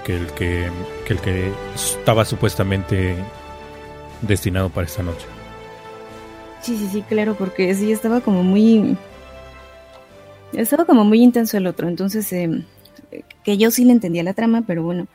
que 0.05 0.15
el 0.15 0.27
que, 0.27 0.69
que 1.05 1.13
el 1.13 1.19
que 1.19 1.51
estaba 1.73 2.25
supuestamente 2.25 3.15
destinado 4.21 4.69
para 4.69 4.85
esta 4.85 5.01
noche. 5.01 5.25
Sí, 6.61 6.77
sí, 6.77 6.89
sí, 6.91 7.01
claro, 7.01 7.35
porque 7.35 7.73
sí 7.73 7.91
estaba 7.91 8.21
como 8.21 8.43
muy... 8.43 8.97
Estaba 10.53 10.85
como 10.85 11.05
muy 11.05 11.21
intenso 11.21 11.57
el 11.57 11.67
otro, 11.67 11.87
entonces 11.87 12.31
em, 12.33 12.65
que 13.43 13.57
yo 13.57 13.71
sí 13.71 13.85
le 13.85 13.93
entendía 13.93 14.23
la 14.23 14.33
trama, 14.33 14.63
pero 14.65 14.83
bueno, 14.83 15.07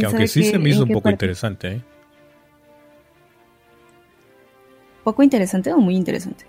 que 0.00 0.06
aunque 0.06 0.28
sí 0.28 0.44
se 0.44 0.58
me 0.58 0.70
hizo 0.70 0.84
un 0.84 0.90
poco 0.90 1.10
interesante, 1.10 1.68
¿eh? 1.68 1.82
¿Poco 5.04 5.22
interesante 5.22 5.72
o 5.72 5.78
muy 5.78 5.96
interesante? 5.96 6.46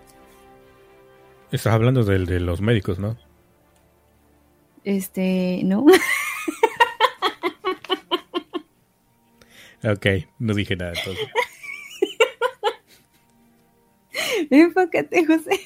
Estás 1.52 1.74
hablando 1.74 2.04
del 2.04 2.26
de 2.26 2.40
los 2.40 2.62
médicos, 2.62 3.00
¿no? 3.00 3.18
Este, 4.84 5.62
no. 5.64 5.82
ok, 9.84 10.06
no 10.40 10.54
dije 10.54 10.76
nada 10.76 10.94
entonces. 10.98 11.28
Enfócate, 14.50 15.26
José. 15.26 15.60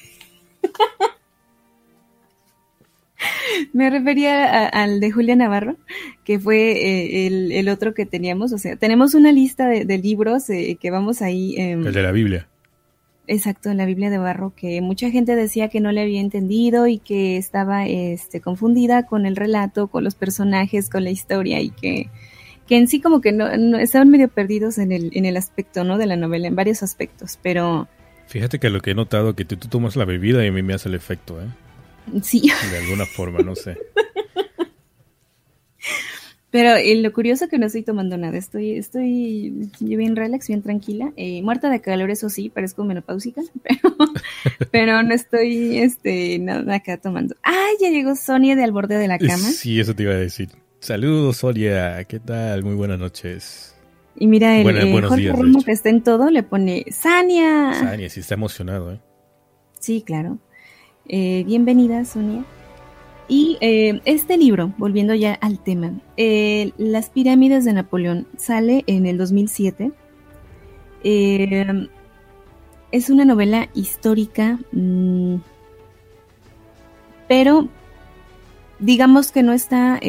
Me 3.72 3.90
refería 3.90 4.66
al 4.68 5.00
de 5.00 5.10
Julia 5.10 5.36
Navarro, 5.36 5.76
que 6.24 6.38
fue 6.38 6.72
eh, 6.72 7.58
el, 7.58 7.68
otro 7.68 7.94
que 7.94 8.06
teníamos. 8.06 8.52
O 8.52 8.58
sea, 8.58 8.76
tenemos 8.76 9.14
una 9.14 9.32
lista 9.32 9.68
de, 9.68 9.98
libros 9.98 10.48
eh, 10.50 10.76
que 10.80 10.90
vamos 10.90 11.22
ahí. 11.22 11.54
Em, 11.56 11.86
el 11.86 11.92
de 11.92 12.02
la 12.02 12.12
Biblia. 12.12 12.46
Exacto, 13.26 13.70
en 13.70 13.76
la 13.76 13.86
Biblia 13.86 14.10
de 14.10 14.18
Barro, 14.18 14.52
que 14.56 14.80
mucha 14.80 15.08
gente 15.10 15.36
decía 15.36 15.68
que 15.68 15.78
no 15.78 15.92
le 15.92 16.00
había 16.00 16.20
entendido 16.20 16.88
y 16.88 16.98
que 16.98 17.36
estaba 17.36 17.86
este, 17.86 18.40
confundida 18.40 19.06
con 19.06 19.24
el 19.24 19.36
relato, 19.36 19.86
con 19.86 20.02
los 20.02 20.16
personajes, 20.16 20.90
con 20.90 21.04
la 21.04 21.10
historia 21.10 21.60
y 21.60 21.70
que, 21.70 22.10
que 22.66 22.76
en 22.76 22.88
sí 22.88 23.00
como 23.00 23.20
que 23.20 23.30
no, 23.30 23.46
estaban 23.78 24.10
medio 24.10 24.28
perdidos 24.28 24.78
en 24.78 24.90
el, 24.90 25.10
en 25.14 25.26
el 25.26 25.36
aspecto, 25.36 25.84
¿no? 25.84 25.96
De 25.96 26.06
la 26.06 26.16
novela, 26.16 26.48
en 26.48 26.56
varios 26.56 26.82
aspectos, 26.82 27.38
pero... 27.40 27.86
Fíjate 28.26 28.58
que 28.58 28.68
lo 28.68 28.80
que 28.80 28.90
he 28.90 28.94
notado 28.96 29.36
que 29.36 29.44
tú, 29.44 29.56
tú 29.56 29.68
tomas 29.68 29.94
la 29.94 30.04
bebida 30.04 30.44
y 30.44 30.48
a 30.48 30.52
mí 30.52 30.62
me 30.62 30.74
hace 30.74 30.88
el 30.88 30.96
efecto, 30.96 31.40
¿eh? 31.40 31.46
Sí. 32.22 32.50
De 32.70 32.78
alguna 32.78 33.06
forma, 33.06 33.40
no 33.40 33.54
sé. 33.54 33.76
Pero 36.50 36.74
eh, 36.74 36.96
lo 36.96 37.12
curioso 37.12 37.48
que 37.48 37.58
no 37.58 37.66
estoy 37.66 37.82
tomando 37.82 38.18
nada, 38.18 38.36
estoy, 38.36 38.72
estoy 38.72 39.70
bien 39.78 40.16
relax, 40.16 40.48
bien 40.48 40.62
tranquila, 40.62 41.12
eh, 41.16 41.42
muerta 41.42 41.70
de 41.70 41.80
calor, 41.80 42.10
eso 42.10 42.28
sí, 42.28 42.48
parezco 42.48 42.82
menopáusica, 42.82 43.40
pero, 43.62 43.96
pero 44.72 45.02
no 45.04 45.14
estoy 45.14 45.78
este, 45.78 46.40
nada 46.40 46.74
acá 46.74 46.96
tomando. 46.96 47.36
¡Ay, 47.42 47.76
ya 47.80 47.90
llegó 47.90 48.16
Sonia 48.16 48.56
de 48.56 48.64
al 48.64 48.72
borde 48.72 48.98
de 48.98 49.06
la 49.06 49.18
cama! 49.18 49.36
Sí, 49.36 49.78
eso 49.78 49.94
te 49.94 50.02
iba 50.02 50.12
a 50.12 50.16
decir. 50.16 50.48
Saludos, 50.80 51.36
Sonia, 51.36 52.02
¿qué 52.04 52.18
tal? 52.18 52.64
Muy 52.64 52.74
buenas 52.74 52.98
noches. 52.98 53.76
Y 54.16 54.26
mira, 54.26 54.58
el 54.58 54.68
eh, 54.76 54.92
Jorge 54.92 55.30
Romo 55.30 55.62
que 55.62 55.72
está 55.72 55.88
en 55.88 56.02
todo 56.02 56.30
le 56.30 56.42
pone 56.42 56.84
¡Sania! 56.90 57.74
Sania, 57.74 58.10
sí 58.10 58.20
está 58.20 58.34
emocionado, 58.34 58.92
¿eh? 58.92 59.00
Sí, 59.78 60.02
claro. 60.02 60.38
Eh, 61.08 61.44
bienvenida, 61.46 62.04
Sonia. 62.04 62.44
Y 63.28 63.58
eh, 63.60 64.00
este 64.04 64.36
libro, 64.36 64.72
volviendo 64.76 65.14
ya 65.14 65.34
al 65.34 65.62
tema, 65.62 65.92
eh, 66.16 66.72
Las 66.76 67.10
pirámides 67.10 67.64
de 67.64 67.72
Napoleón, 67.72 68.26
sale 68.36 68.84
en 68.86 69.06
el 69.06 69.18
2007. 69.18 69.92
es 72.92 73.08
una 73.08 73.24
novela 73.24 73.68
histórica, 73.74 74.58
mm, 74.72 75.36
pero 77.28 77.68
digamos 78.80 79.30
que 79.32 79.42
no 79.42 79.52
está... 79.52 80.00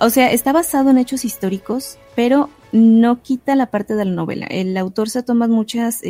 o 0.00 0.10
sea, 0.10 0.32
está 0.32 0.52
basado 0.52 0.90
en 0.90 0.98
hechos 0.98 1.24
históricos, 1.24 1.98
pero 2.16 2.50
no 2.72 3.22
quita 3.22 3.54
la 3.54 3.66
parte 3.66 3.94
de 3.94 4.04
la 4.04 4.10
novela. 4.10 4.46
El 4.46 4.76
autor 4.76 5.08
se 5.08 5.22
toma 5.22 5.46
muchas 5.46 6.02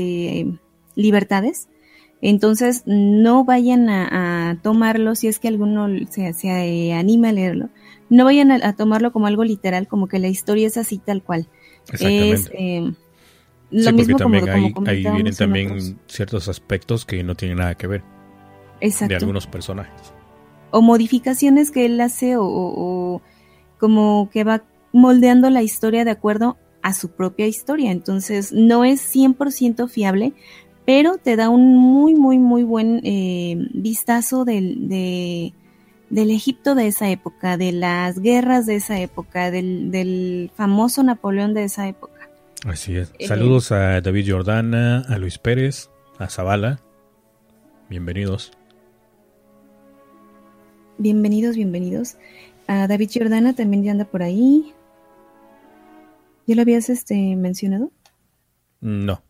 libertades 0.97 1.69
entonces, 2.31 2.85
no 2.87 3.45
vayan 3.45 3.91
a, 3.91 4.59
tomarlo, 4.63 5.15
si 5.15 5.29
es 5.29 5.39
que 5.39 5.49
alguno 5.49 5.89
se, 6.09 6.33
se 6.33 6.49
eh, 6.49 6.95
anima 6.95 7.29
a 7.29 7.33
leerlo, 7.33 7.69
no 8.09 8.25
vayan 8.25 8.51
a, 8.51 8.75
tomarlo 8.75 9.13
como 9.13 9.27
algo 9.27 9.45
literal, 9.45 9.87
como 9.87 10.09
que 10.09 10.19
la 10.19 10.29
historia 10.29 10.67
es 10.67 10.79
así 10.79 10.97
tal 10.97 11.23
cual. 11.23 11.49
Es, 11.93 12.51
eh, 12.55 12.95
lo 13.71 13.93
mismo 13.93 14.17
también 14.17 14.73
como, 14.73 14.89
ahí, 14.89 15.03
vienen 15.03 15.35
también 15.35 15.99
ciertos 16.07 16.49
aspectos 16.49 17.05
que 17.05 17.23
no 17.23 17.35
tienen 17.35 17.59
nada 17.59 17.75
que 17.75 17.89
ver. 17.89 18.03
De 18.81 19.17
algunos 19.17 19.47
personajes. 19.47 20.15
O 20.71 20.81
modificaciones 20.81 21.71
que 21.71 21.85
él 21.85 22.01
hace 22.01 22.37
o 22.39 23.21
como 23.79 24.31
que 24.33 24.45
va 24.45 24.65
moldeando 24.93 25.51
la 25.51 25.63
historia 25.63 26.07
de 26.07 26.11
acuerdo 26.11 26.57
a 26.85 26.93
su 26.93 27.11
propia 27.11 27.47
historia. 27.47 27.91
Entonces, 27.91 28.53
no 28.53 28.85
es 28.85 29.15
100% 29.15 29.89
fiable, 29.89 30.35
pero 30.85 31.19
te 31.19 31.37
da 31.37 31.49
un 31.49 31.77
muy, 31.77 32.15
muy, 32.15 32.39
muy 32.39 32.63
buen 32.63 33.01
eh, 33.05 33.57
vistazo 33.73 34.45
del, 34.45 34.89
del 34.89 36.31
Egipto 36.31 36.75
de 36.75 36.87
esa 36.89 37.09
época, 37.09 37.57
de 37.57 37.73
las 37.73 38.21
guerras 38.21 38.67
de 38.67 38.77
esa 38.77 39.01
época, 39.01 39.51
del, 39.51 40.51
famoso 40.55 41.03
Napoleón 41.03 41.55
de 41.55 41.65
esa 41.65 41.89
época. 41.89 42.29
Así 42.67 42.97
es. 42.97 43.13
Eh, 43.19 43.27
Saludos 43.27 43.73
a 43.73 44.01
David 44.01 44.31
Jordana, 44.31 45.01
a 45.09 45.19
Luis 45.19 45.39
Pérez, 45.39 45.91
a 46.19 46.29
Zavala. 46.29 46.81
Bienvenidos. 47.89 48.53
Bienvenidos, 50.99 51.57
bienvenidos. 51.57 52.17
A 52.67 52.87
David 52.87 53.11
Jordana 53.13 53.55
también 53.55 53.85
ya 53.85 53.93
anda 53.93 54.05
por 54.05 54.23
ahí. 54.23 54.73
¿Ya 56.47 56.55
lo 56.55 56.63
habías 56.63 56.91
este, 56.91 57.37
mencionado? 57.37 57.91
No 58.81 59.24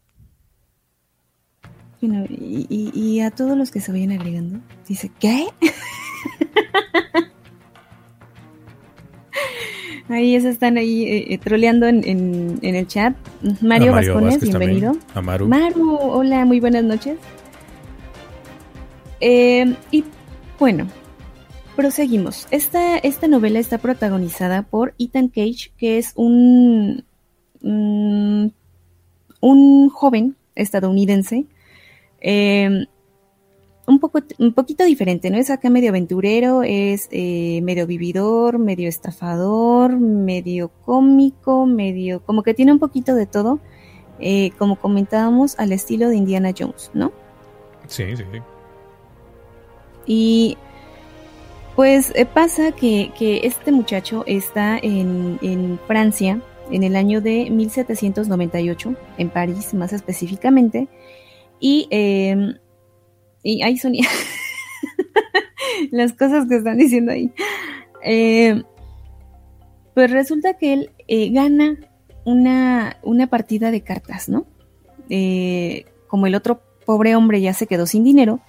y, 2.29 3.21
a 3.21 3.31
todos 3.31 3.57
los 3.57 3.71
que 3.71 3.81
se 3.81 3.93
vayan 3.93 4.13
agregando, 4.13 4.61
dice, 4.87 5.11
¿qué? 5.19 5.47
ahí 10.09 10.41
se 10.41 10.51
están 10.51 10.77
ahí 10.77 11.05
eh, 11.05 11.35
eh, 11.35 11.39
troleando 11.39 11.87
en, 11.87 12.59
el 12.63 12.87
chat. 12.87 13.17
Mario, 13.61 13.93
Vascones, 13.93 14.41
bienvenido. 14.41 14.97
A 15.15 15.21
Maru. 15.21 15.49
Maru, 15.49 15.97
hola, 15.97 16.45
muy 16.45 16.61
buenas 16.61 16.85
noches. 16.85 17.19
Eh, 19.21 19.75
y 19.91 20.05
bueno, 20.59 20.87
proseguimos. 21.77 22.47
Esta, 22.51 22.99
esta 22.99 23.29
novela 23.29 23.59
está 23.59 23.79
protagonizada 23.79 24.63
por 24.63 24.95
Ethan 24.99 25.29
Cage, 25.29 25.73
que 25.79 25.99
es 25.99 26.13
un, 26.17 27.05
mm, 27.63 28.49
un 29.41 29.89
joven 29.89 30.37
estadounidense 30.55 31.47
eh, 32.25 32.87
un, 33.87 34.01
poco, 34.01 34.21
un 34.39 34.55
poquito 34.55 34.85
diferente, 34.85 35.31
¿no? 35.31 35.37
Es 35.37 35.51
acá 35.51 35.69
medio 35.69 35.91
aventurero, 35.91 36.63
es 36.63 37.09
eh, 37.11 37.61
medio 37.63 37.87
vividor, 37.87 38.59
medio 38.59 38.89
estafador, 38.89 39.99
medio 39.99 40.71
cómico, 40.85 41.67
medio, 41.67 42.25
como 42.25 42.43
que 42.43 42.55
tiene 42.55 42.73
un 42.73 42.79
poquito 42.79 43.15
de 43.15 43.27
todo. 43.27 43.61
eh, 44.21 44.53
como 44.59 44.77
comentábamos, 44.77 45.59
al 45.59 45.73
estilo 45.73 46.09
de 46.09 46.17
Indiana 46.17 46.53
Jones, 46.57 46.91
¿no? 46.95 47.13
Sí, 47.89 48.17
sí, 48.17 48.23
sí. 48.33 48.41
Y 50.07 50.57
pues 51.77 52.13
eh, 52.15 52.25
pasa 52.25 52.73
que, 52.73 53.11
este 53.43 53.73
muchacho 53.73 54.23
está 54.27 54.79
en, 54.79 55.39
en, 55.43 55.79
Francia 55.87 56.41
en 56.71 56.85
el 56.85 56.97
año 56.97 57.21
de 57.21 57.51
1798, 57.51 58.95
en 59.19 59.29
París 59.31 59.75
más 59.75 59.93
específicamente, 59.93 60.89
y, 61.61 61.87
eh, 61.91 62.55
y 63.43 63.63
ahí 63.63 63.77
sonía 63.77 64.09
las 65.91 66.13
cosas 66.13 66.47
que 66.49 66.57
están 66.57 66.79
diciendo 66.79 67.13
ahí. 67.13 67.33
Eh, 68.03 68.63
pues 69.95 70.11
resulta 70.11 70.55
que 70.55 70.73
él 70.73 70.91
eh, 71.09 71.31
gana 71.31 71.79
una, 72.25 72.97
una, 73.03 73.29
partida 73.29 73.71
de 73.71 73.83
cartas, 73.83 74.29
¿no? 74.29 74.47
como 76.09 76.27
el 76.27 76.35
otro 76.35 76.63
pobre 76.87 77.15
hombre 77.15 77.41
ya 77.41 77.53
se 77.53 77.67
quedó 77.67 77.87
sin 77.87 78.05
dinero, 78.05 78.41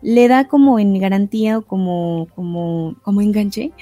le 0.00 0.28
da 0.28 0.46
como 0.46 0.78
en 0.78 0.98
garantía 0.98 1.58
o 1.58 1.62
como, 1.62 2.28
como, 2.34 2.96
como 3.02 3.20
enganche, 3.20 3.72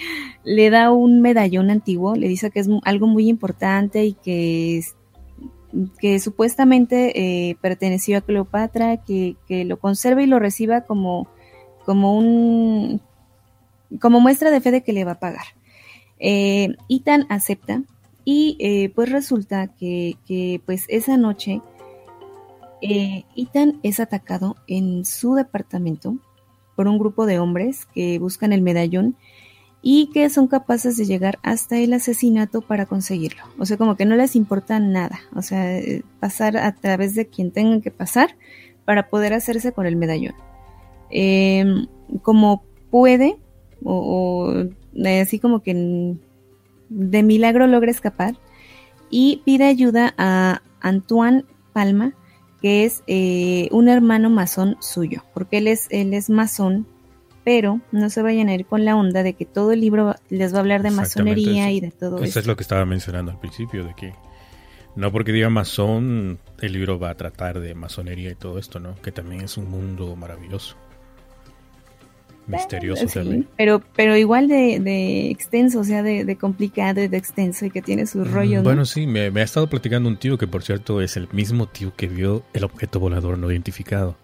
le 0.45 0.71
da 0.71 0.91
un 0.91 1.21
medallón 1.21 1.71
antiguo, 1.71 2.17
le 2.17 2.29
dice 2.29 2.51
que 2.51 2.61
es 2.61 2.69
algo 2.85 3.07
muy 3.07 3.29
importante 3.29 4.05
y 4.05 4.15
que, 4.15 4.83
que 5.99 6.19
supuestamente 6.21 7.51
eh, 7.51 7.57
perteneció 7.61 8.19
a 8.19 8.21
Cleopatra, 8.21 8.99
que, 8.99 9.37
lo 9.49 9.79
conserve 9.79 10.25
y 10.25 10.27
lo 10.27 10.39
reciba 10.39 10.83
como, 10.83 11.29
como 11.85 12.17
un 12.17 13.01
como 14.01 14.21
muestra 14.21 14.51
de 14.51 14.61
fe 14.61 14.73
de 14.73 14.83
que 14.83 14.93
le 14.93 15.05
va 15.05 15.13
a 15.13 15.21
pagar. 15.21 15.47
Eh, 16.19 16.75
Itan 16.89 17.27
acepta 17.29 17.83
y 18.25 18.57
eh, 18.59 18.91
pues 18.95 19.11
resulta 19.11 19.69
que, 19.69 20.17
que 20.27 20.61
pues 20.67 20.85
esa 20.89 21.17
noche 21.17 21.61
eh, 22.83 23.25
Ethan 23.35 23.81
es 23.83 24.01
atacado 24.01 24.57
en 24.67 25.05
su 25.05 25.35
departamento 25.35 26.17
por 26.75 26.89
un 26.89 26.99
grupo 26.99 27.25
de 27.25 27.39
hombres 27.39 27.87
que 27.87 28.19
buscan 28.19 28.53
el 28.53 28.61
medallón 28.61 29.17
y 29.89 30.09
que 30.09 30.29
son 30.31 30.49
capaces 30.49 30.97
de 30.97 31.05
llegar 31.05 31.39
hasta 31.45 31.79
el 31.79 31.93
asesinato 31.93 32.61
para 32.61 32.87
conseguirlo. 32.87 33.45
O 33.57 33.65
sea, 33.67 33.77
como 33.77 33.95
que 33.95 34.05
no 34.05 34.17
les 34.17 34.35
importa 34.35 34.81
nada. 34.81 35.21
O 35.33 35.43
sea, 35.43 35.79
eh, 35.79 36.03
pasar 36.19 36.57
a 36.57 36.75
través 36.75 37.15
de 37.15 37.29
quien 37.29 37.53
tengan 37.53 37.81
que 37.81 37.93
pasar 37.93 38.31
para 38.85 39.09
poder 39.09 39.33
hacerse 39.33 39.71
con 39.71 39.87
el 39.87 39.95
medallón. 39.95 40.35
Em, 41.09 41.87
como 42.23 42.65
puede, 42.91 43.37
o, 43.85 44.53
así 45.23 45.39
como 45.39 45.63
que 45.63 46.17
de 46.89 47.23
milagro 47.23 47.69
logra 47.69 47.93
escapar 47.93 48.35
y 49.09 49.41
pide 49.45 49.67
ayuda 49.67 50.15
a 50.19 50.63
Antoine 50.81 51.45
Palma, 51.73 52.13
que 52.61 52.87
es 52.87 53.05
eh, 53.07 53.69
un 53.71 53.89
hermano 53.89 54.31
masón 54.31 54.79
suyo, 54.81 55.23
porque 55.33 55.59
él 55.59 55.69
es, 55.69 55.87
él 55.91 56.13
es 56.13 56.29
masón, 56.29 56.89
pero 57.47 57.81
no 57.93 58.11
se 58.11 58.23
vayan 58.23 58.49
a 58.49 58.55
ir 58.55 58.67
con 58.67 58.85
la 58.85 58.97
onda 58.97 59.23
de 59.23 59.35
que 59.35 59.45
todo 59.45 59.71
el 59.71 59.81
libro 59.81 60.17
les 60.31 60.53
va 60.53 60.57
a 60.57 60.61
hablar 60.63 60.83
de 60.83 60.91
masonería 60.91 61.71
y 61.71 61.79
de 61.79 61.93
todo 61.93 62.17
eso. 62.17 62.25
Eso 62.25 62.41
es 62.41 62.47
lo 62.49 62.57
que 62.57 62.65
estaba 62.65 62.85
mencionando 62.85 63.31
al 63.31 63.39
principio, 63.39 63.85
de 63.85 63.95
que 63.95 64.15
no 64.97 65.13
porque 65.13 65.31
diga 65.31 65.49
masón, 65.49 66.41
el 66.61 66.73
libro 66.73 66.99
va 66.99 67.11
a 67.11 67.15
tratar 67.15 67.61
de 67.61 67.77
masonería 67.77 68.33
y 68.33 68.35
todo 68.35 68.59
esto, 68.59 68.81
¿no? 68.81 68.97
Que 69.01 69.13
también 69.13 69.43
es 69.43 69.57
un 69.59 69.71
mundo 69.71 70.17
maravilloso 70.17 70.75
misterioso 72.49 73.07
también. 73.07 73.47
Pero, 73.57 73.81
pero 73.95 74.17
igual 74.17 74.49
de, 74.49 75.31
extenso, 75.31 75.81
o 75.81 75.85
sea, 75.85 76.03
de, 76.03 76.37
complicado 76.37 77.01
y 77.01 77.07
de 77.07 77.17
extenso 77.17 77.67
y 77.67 77.71
que 77.71 77.81
tiene 77.81 78.07
su 78.07 78.19
mm, 78.19 78.33
rollo. 78.33 78.63
Bueno, 78.65 78.85
sí, 78.85 79.07
me, 79.07 79.27
ha 79.29 79.43
estado 79.45 79.69
platicando 79.69 80.09
un 80.09 80.17
tío 80.17 80.37
que 80.37 80.49
por 80.49 80.65
cierto 80.65 81.01
es 81.01 81.17
el 81.17 81.29
mismo 81.31 81.67
tío 81.67 81.95
que 81.95 82.09
vio 82.09 82.43
el 82.55 82.65
objeto 82.65 82.99
volador 82.99 83.39
no 83.39 83.53
identificado. 83.53 84.17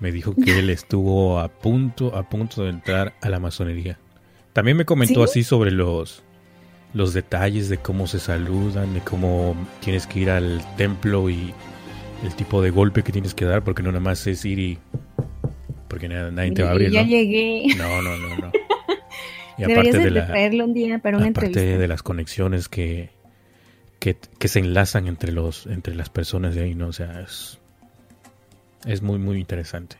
Me 0.00 0.12
dijo 0.12 0.34
que 0.34 0.58
él 0.58 0.70
estuvo 0.70 1.38
a 1.38 1.48
punto, 1.48 2.16
a 2.16 2.28
punto 2.28 2.64
de 2.64 2.70
entrar 2.70 3.14
a 3.20 3.28
la 3.28 3.40
masonería. 3.40 3.98
También 4.52 4.76
me 4.76 4.84
comentó 4.84 5.24
así 5.24 5.42
sobre 5.42 5.72
los, 5.72 6.22
los 6.92 7.12
detalles 7.12 7.68
de 7.68 7.78
cómo 7.78 8.06
se 8.06 8.20
saludan, 8.20 8.94
de 8.94 9.00
cómo 9.00 9.56
tienes 9.80 10.06
que 10.06 10.20
ir 10.20 10.30
al 10.30 10.62
templo 10.76 11.28
y 11.28 11.52
el 12.24 12.34
tipo 12.34 12.62
de 12.62 12.70
golpe 12.70 13.02
que 13.02 13.12
tienes 13.12 13.34
que 13.34 13.44
dar, 13.44 13.64
porque 13.64 13.82
no 13.82 13.90
nada 13.90 14.00
más 14.00 14.26
es 14.26 14.44
ir 14.44 14.58
y 14.58 14.78
porque 15.88 16.08
nadie 16.08 16.52
te 16.52 16.62
va 16.62 16.70
a 16.70 16.72
abrir. 16.72 16.90
Ya 16.90 17.02
llegué. 17.02 17.66
No, 17.76 18.02
no, 18.02 18.16
no, 18.16 18.36
no. 18.36 18.52
Y 19.56 19.62
aparte 19.62 19.96
de, 19.96 20.10
la, 20.10 20.26
traerlo 20.26 20.64
un 20.64 20.74
día 20.74 20.98
para 20.98 21.16
una 21.16 21.28
aparte 21.28 21.78
de 21.78 21.86
las 21.88 22.02
conexiones 22.02 22.68
que, 22.68 23.10
que, 24.00 24.48
se 24.48 24.58
enlazan 24.58 25.06
entre 25.06 25.30
los 25.30 25.68
entre 25.68 25.94
las 25.94 26.10
personas 26.10 26.56
de 26.56 26.64
ahí, 26.64 26.74
¿no? 26.74 26.88
O 26.88 26.92
sea, 26.92 27.20
es, 27.20 27.60
es 28.86 29.02
muy, 29.02 29.18
muy 29.18 29.38
interesante. 29.38 29.96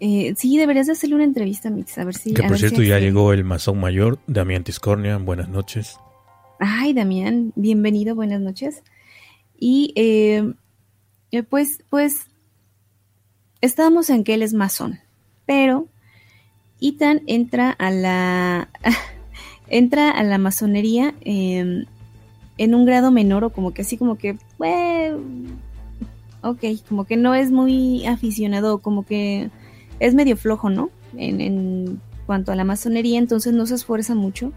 Eh, 0.00 0.34
sí, 0.36 0.56
deberías 0.56 0.86
de 0.86 0.92
hacerle 0.92 1.16
una 1.16 1.24
entrevista, 1.24 1.68
Mix, 1.68 1.98
a 1.98 2.04
ver 2.04 2.14
si... 2.14 2.32
Que 2.32 2.42
por 2.42 2.58
cierto, 2.58 2.82
ya 2.82 2.98
llegó 2.98 3.34
el 3.34 3.44
masón 3.44 3.78
mayor, 3.78 4.18
Damián 4.26 4.64
Tiscornia, 4.64 5.18
buenas 5.18 5.50
noches. 5.50 5.98
Ay, 6.58 6.94
Damián, 6.94 7.52
bienvenido, 7.54 8.14
buenas 8.14 8.40
noches. 8.40 8.82
Y 9.58 9.92
eh, 9.96 10.54
eh, 11.32 11.42
pues, 11.42 11.84
pues 11.90 12.28
estábamos 13.60 14.08
en 14.08 14.24
que 14.24 14.34
él 14.34 14.42
es 14.42 14.54
masón, 14.54 15.00
pero 15.44 15.86
Ethan 16.80 17.20
entra 17.26 17.70
a 17.70 17.90
la 17.90 18.70
entra 19.68 20.10
a 20.10 20.22
la 20.22 20.38
masonería 20.38 21.14
em, 21.20 21.84
en 22.58 22.74
un 22.74 22.84
grado 22.86 23.10
menor 23.10 23.44
o 23.44 23.50
como 23.50 23.72
que 23.72 23.82
así 23.82 23.96
como 23.96 24.16
que 24.16 24.36
ok, 26.42 26.64
como 26.88 27.04
que 27.04 27.16
no 27.16 27.34
es 27.34 27.50
muy 27.50 28.06
aficionado, 28.06 28.78
como 28.78 29.04
que 29.04 29.50
es 29.98 30.14
medio 30.14 30.36
flojo, 30.36 30.70
¿no? 30.70 30.90
En, 31.16 32.00
cuanto 32.26 32.52
a 32.52 32.56
la 32.56 32.64
masonería, 32.64 33.18
entonces 33.18 33.52
no 33.52 33.66
se 33.66 33.74
esfuerza 33.74 34.14
mucho. 34.14 34.52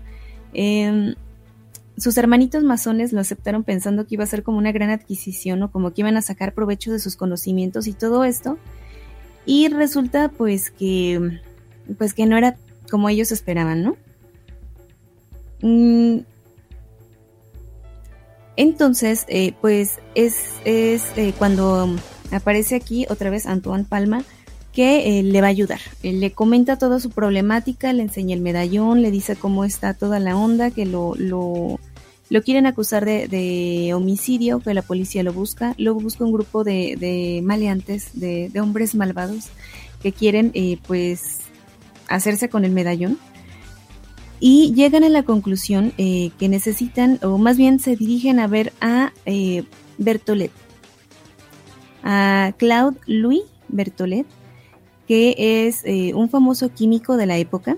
Em, 0.53 1.15
sus 1.97 2.17
hermanitos 2.17 2.63
masones 2.63 3.13
lo 3.13 3.19
aceptaron 3.19 3.63
pensando 3.63 4.05
que 4.05 4.15
iba 4.15 4.23
a 4.23 4.27
ser 4.27 4.43
como 4.43 4.59
una 4.59 4.71
gran 4.71 4.91
adquisición 4.91 5.63
o 5.63 5.71
como 5.71 5.91
que 5.91 6.01
iban 6.01 6.15
a 6.15 6.21
sacar 6.21 6.53
provecho 6.53 6.91
de 6.91 6.99
sus 6.99 7.15
conocimientos 7.15 7.87
y 7.87 7.93
todo 7.93 8.23
esto. 8.25 8.59
Y 9.45 9.69
resulta 9.69 10.29
pues 10.29 10.69
que 10.69 11.39
pues 11.97 12.13
que 12.13 12.25
no 12.25 12.37
era 12.37 12.57
como 12.89 13.09
ellos 13.09 13.31
esperaban, 13.31 13.83
¿no? 13.83 13.97
Mm. 15.61 16.19
Entonces, 18.55 19.25
eh, 19.27 19.53
pues 19.61 19.99
es, 20.15 20.35
es 20.65 21.03
eh, 21.15 21.33
cuando 21.37 21.95
aparece 22.31 22.75
aquí 22.75 23.05
otra 23.09 23.29
vez 23.29 23.45
Antoine 23.45 23.85
Palma 23.85 24.23
que 24.71 25.19
eh, 25.19 25.23
le 25.23 25.39
va 25.41 25.47
a 25.47 25.51
ayudar. 25.51 25.79
le 26.01 26.31
comenta 26.31 26.77
toda 26.77 26.99
su 26.99 27.11
problemática, 27.11 27.93
le 27.93 28.01
enseña 28.01 28.33
el 28.33 28.41
medallón, 28.41 29.03
le 29.03 29.11
dice 29.11 29.35
cómo 29.35 29.65
está 29.65 29.93
toda 29.93 30.19
la 30.19 30.35
onda, 30.35 30.71
que 30.71 30.87
lo, 30.87 31.13
lo 31.15 31.79
lo 32.33 32.41
quieren 32.41 32.65
acusar 32.65 33.05
de, 33.05 33.91
homicidio, 33.93 34.59
que 34.59 34.73
la 34.73 34.81
policía 34.81 35.21
lo 35.21 35.33
busca. 35.33 35.75
Luego 35.77 35.99
busca 35.99 36.23
un 36.23 36.31
grupo 36.31 36.63
de, 36.63 37.41
maleantes, 37.43 38.09
de, 38.13 38.51
hombres 38.59 38.95
malvados, 38.95 39.49
que 40.01 40.11
quieren 40.11 40.49
eh, 40.55 40.79
pues 40.87 41.41
hacerse 42.07 42.49
con 42.49 42.65
el 42.65 42.71
medallón. 42.71 43.19
Y 44.45 44.73
llegan 44.73 45.05
a 45.05 45.09
la 45.09 45.23
conclusión 45.23 45.93
eh, 45.97 46.31
que 46.37 46.49
necesitan, 46.49 47.17
o 47.23 47.37
más 47.37 47.55
bien 47.55 47.79
se 47.79 47.95
dirigen 47.95 48.39
a 48.39 48.47
ver 48.47 48.73
a 48.81 49.13
eh, 49.25 49.63
Bertolet, 49.97 50.51
a 52.03 52.53
Claude 52.57 52.97
Louis 53.05 53.43
Bertolet, 53.69 54.25
que 55.07 55.35
es 55.67 55.83
un 56.13 56.29
famoso 56.29 56.73
químico 56.73 57.15
de 57.15 57.25
la 57.25 57.37
época, 57.37 57.77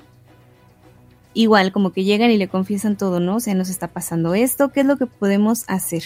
igual 1.36 1.72
como 1.72 1.92
que 1.92 2.04
llegan 2.04 2.32
y 2.32 2.38
le 2.38 2.48
confiesan 2.48 2.98
todo, 2.98 3.20
¿no? 3.20 3.36
O 3.36 3.40
sea, 3.40 3.54
nos 3.54 3.70
está 3.70 3.90
pasando 3.90 4.34
esto, 4.34 4.72
¿qué 4.72 4.80
es 4.80 4.86
lo 4.88 4.98
que 4.98 5.06
podemos 5.06 5.66
hacer? 5.68 6.04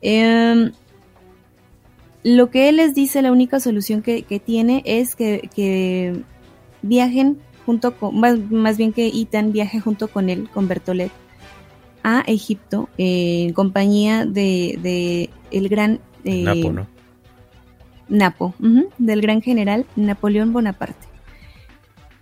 Em, 0.00 0.72
lo 2.22 2.50
que 2.50 2.68
él 2.68 2.76
les 2.76 2.94
dice, 2.94 3.22
la 3.22 3.32
única 3.32 3.60
solución 3.60 4.02
que, 4.02 4.22
tiene 4.44 4.82
es 4.86 5.16
que, 5.16 6.22
viajen 6.82 7.38
junto 7.66 7.96
con, 7.96 8.18
más, 8.18 8.76
bien 8.76 8.92
que 8.92 9.08
Ethan 9.08 9.52
viaje 9.52 9.80
junto 9.80 10.08
con 10.08 10.30
él, 10.30 10.48
con 10.54 10.68
Bertolet, 10.68 11.10
a 12.02 12.22
Egipto 12.26 12.88
en 12.96 13.52
compañía 13.52 14.24
de, 14.24 15.28
el 15.50 15.68
gran... 15.68 16.00
Eh, 16.24 16.42
Napo, 16.44 16.72
¿no? 16.72 16.86
Napo, 18.08 18.54
del 18.98 19.20
gran 19.20 19.42
general 19.42 19.84
Napoleón 19.96 20.52
Bonaparte. 20.52 21.06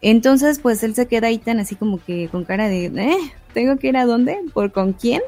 Entonces, 0.00 0.58
pues 0.58 0.82
él 0.82 0.94
se 0.94 1.06
queda 1.06 1.28
ahí 1.28 1.38
tan 1.38 1.60
así 1.60 1.76
como 1.76 2.02
que 2.02 2.28
con 2.28 2.44
cara 2.44 2.68
de, 2.68 2.86
¿eh? 2.86 3.16
¿Tengo 3.54 3.76
que 3.76 3.88
ir 3.88 3.96
a 3.96 4.04
dónde? 4.04 4.38
¿Por 4.52 4.72
con 4.72 4.92
quién? 4.92 5.22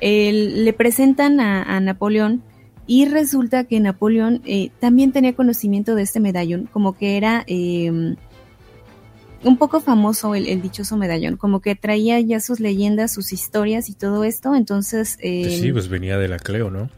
le 0.00 0.72
presentan 0.72 1.40
a, 1.40 1.78
Napoleón 1.80 2.42
y 2.86 3.04
resulta 3.04 3.64
que 3.64 3.80
Napoleón 3.80 4.40
eh, 4.46 4.70
también 4.80 5.12
tenía 5.12 5.34
conocimiento 5.34 5.94
de 5.94 6.02
este 6.02 6.20
medallón, 6.20 6.68
como 6.72 6.96
que 6.96 7.16
era, 7.16 7.44
em, 7.46 8.16
un 9.42 9.56
poco 9.56 9.80
famoso 9.80 10.34
el, 10.34 10.60
dichoso 10.60 10.96
medallón, 10.96 11.36
como 11.36 11.60
que 11.60 11.74
traía 11.74 12.20
ya 12.20 12.40
sus 12.40 12.60
leyendas, 12.60 13.12
sus 13.12 13.32
historias 13.32 13.88
y 13.88 13.94
todo 13.94 14.24
esto, 14.24 14.54
entonces... 14.54 15.16
Eh, 15.20 15.58
sí, 15.60 15.72
pues 15.72 15.88
venía 15.88 16.18
de 16.18 16.28
la 16.28 16.38
Cleo, 16.38 16.70
¿no? 16.70 16.90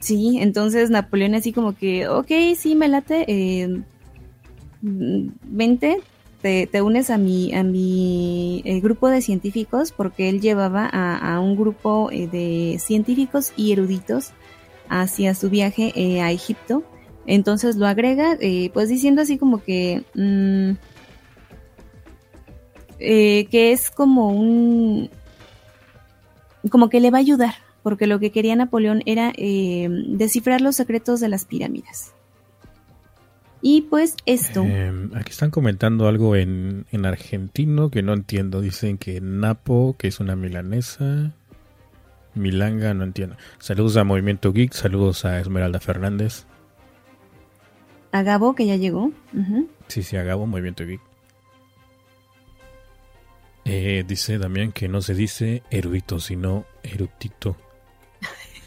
Sí, 0.00 0.38
entonces 0.40 0.90
Napoleón 0.90 1.34
así 1.34 1.52
como 1.52 1.76
que, 1.76 2.08
ok, 2.08 2.30
sí, 2.56 2.74
me 2.74 2.88
late, 2.88 3.24
eh, 3.28 3.82
vente, 4.82 6.00
te, 6.42 6.82
unes 6.82 7.10
a 7.10 7.18
mi, 7.18 7.52
a 7.54 7.62
mi 7.62 8.62
eh, 8.64 8.80
grupo 8.80 9.08
de 9.08 9.20
científicos, 9.20 9.92
porque 9.92 10.28
él 10.28 10.40
llevaba 10.40 10.86
a, 10.86 11.40
un 11.40 11.56
grupo 11.56 12.08
eh, 12.12 12.28
de 12.28 12.78
científicos 12.78 13.52
y 13.56 13.72
eruditos 13.72 14.32
hacia 14.88 15.34
su 15.34 15.50
viaje 15.50 16.20
a 16.20 16.30
Egipto. 16.30 16.84
Entonces 17.26 17.76
lo 17.76 17.86
agrega, 17.86 18.38
pues 18.72 18.88
diciendo 18.88 19.22
así 19.22 19.38
como 19.38 19.62
que... 19.62 20.02
Mm, 20.14 20.72
que 22.98 23.72
es 23.72 23.90
como 23.90 24.28
un... 24.28 25.10
como 26.70 26.88
que 26.88 27.00
le 27.00 27.10
va 27.10 27.18
a 27.18 27.20
ayudar 27.20 27.54
porque 27.86 28.08
lo 28.08 28.18
que 28.18 28.32
quería 28.32 28.56
Napoleón 28.56 29.04
era 29.06 29.32
eh, 29.36 29.86
descifrar 30.08 30.60
los 30.60 30.74
secretos 30.74 31.20
de 31.20 31.28
las 31.28 31.44
pirámides. 31.44 32.14
Y 33.62 33.82
pues 33.82 34.16
esto. 34.26 34.64
Em, 34.64 35.14
aquí 35.14 35.30
están 35.30 35.52
comentando 35.52 36.08
algo 36.08 36.34
en, 36.34 36.84
argentino 37.04 37.88
que 37.88 38.02
no 38.02 38.12
entiendo. 38.12 38.60
Dicen 38.60 38.98
que 38.98 39.20
Napo, 39.20 39.94
que 39.96 40.08
es 40.08 40.18
una 40.18 40.34
milanesa. 40.34 41.32
Milanga, 42.34 42.92
no 42.92 43.04
entiendo. 43.04 43.36
Saludos 43.60 43.96
a 43.98 44.02
Movimiento 44.02 44.52
Geek, 44.52 44.72
saludos 44.72 45.24
a 45.24 45.38
Esmeralda 45.38 45.78
Fernández. 45.78 46.44
A 48.18 48.22
Gabo, 48.22 48.54
que 48.54 48.66
ya 48.66 48.76
llegó. 48.76 49.10
Sí, 49.88 50.02
sí, 50.02 50.16
a 50.16 50.22
Gabo, 50.22 50.46
Movimiento 50.46 50.86
Geek. 50.86 51.00
Eh, 53.64 54.04
dice 54.06 54.38
también 54.38 54.70
que 54.70 54.88
no 54.88 55.02
se 55.02 55.14
dice 55.14 55.64
erudito, 55.70 56.20
sino 56.20 56.66
erudito 56.84 57.56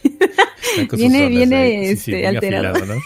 viene, 0.91 1.29
viene 1.29 1.89
este, 1.89 2.27
alterado. 2.27 2.85
¿no? 2.85 2.95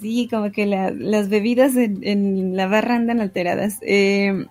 sí, 0.00 0.28
como 0.30 0.50
que 0.50 0.64
las 0.66 1.28
bebidas 1.28 1.76
en, 1.76 2.56
la 2.56 2.66
barra 2.66 2.96
andan 2.96 3.20
alteradas. 3.20 3.78
Em, 3.82 4.46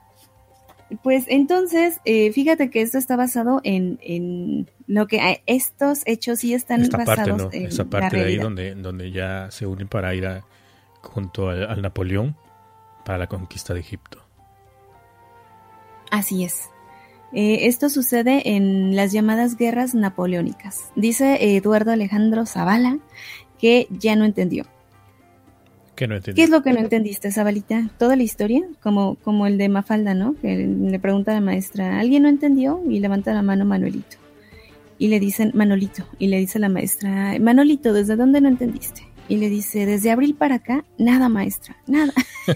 pues 1.04 1.26
entonces, 1.28 2.00
eh, 2.06 2.32
fíjate 2.32 2.70
que 2.70 2.82
esto 2.82 2.98
está 2.98 3.16
basado 3.16 3.62
en, 3.64 4.68
lo 4.88 5.08
que 5.08 5.42
estos 5.46 6.02
hechos 6.06 6.40
sí 6.40 6.54
están 6.54 6.88
basados 6.90 7.54
en 7.54 7.68
Esa 7.68 7.86
parte 7.86 8.18
de 8.18 8.26
ahí 8.26 8.38
donde, 8.38 8.76
donde 8.76 9.12
ya 9.12 9.50
se 9.52 9.66
unen 9.66 9.88
para 9.88 10.14
ir 10.16 10.28
junto 11.02 11.50
al 11.50 11.82
Napoleón 11.82 12.36
para 13.06 13.18
la 13.18 13.28
conquista 13.28 13.74
de 13.74 13.80
Egipto. 13.80 14.20
Así 16.12 16.44
es. 16.44 16.70
Eh, 17.34 17.68
esto 17.68 17.90
sucede 17.90 18.56
en 18.56 18.96
las 18.96 19.14
llamadas 19.14 19.56
guerras 19.56 19.96
napoleónicas. 19.96 20.92
Dice 20.96 21.56
Eduardo 21.56 21.92
Alejandro 21.92 22.46
Zavala 22.46 23.00
que 23.58 23.88
ya 23.90 24.16
no 24.16 24.26
entendió. 24.26 24.66
¿Qué 26.02 26.08
no? 26.08 26.20
¿Qué 26.20 26.42
es 26.42 26.50
lo 26.50 26.64
que 26.64 26.74
no 26.74 26.80
entendiste, 26.80 27.32
Zabalita? 27.32 27.92
¿Toda 28.00 28.16
la 28.16 28.24
historia? 28.24 28.64
Como, 28.82 29.18
como 29.18 29.46
el 29.46 29.60
de 29.60 29.70
Mafalda, 29.70 30.16
¿no? 30.16 30.34
Que 30.42 30.58
le 30.58 30.98
pregunta 30.98 31.30
a 31.30 31.36
la 31.36 31.42
maestra, 31.42 32.00
¿alguien 32.00 32.24
no 32.24 32.30
entendió? 32.30 32.82
Y 32.90 33.00
levanta 33.00 33.36
la 33.36 33.44
mano 33.44 33.66
Manuelito. 33.66 34.18
Y 34.98 35.10
le 35.10 35.20
dicen, 35.20 35.52
Manolito. 35.54 36.08
Y 36.18 36.26
le 36.26 36.40
dice 36.40 36.58
la 36.58 36.70
maestra, 36.70 37.38
Manolito, 37.40 37.94
¿desde 37.94 38.16
dónde 38.16 38.42
no 38.42 38.48
entendiste? 38.48 39.04
Y 39.30 39.38
le 39.38 39.48
dice, 39.48 39.86
desde 39.86 40.10
abril 40.10 40.34
para 40.34 40.56
acá, 40.56 40.86
nada, 40.98 41.30
maestra, 41.30 41.78
nada. 41.86 42.14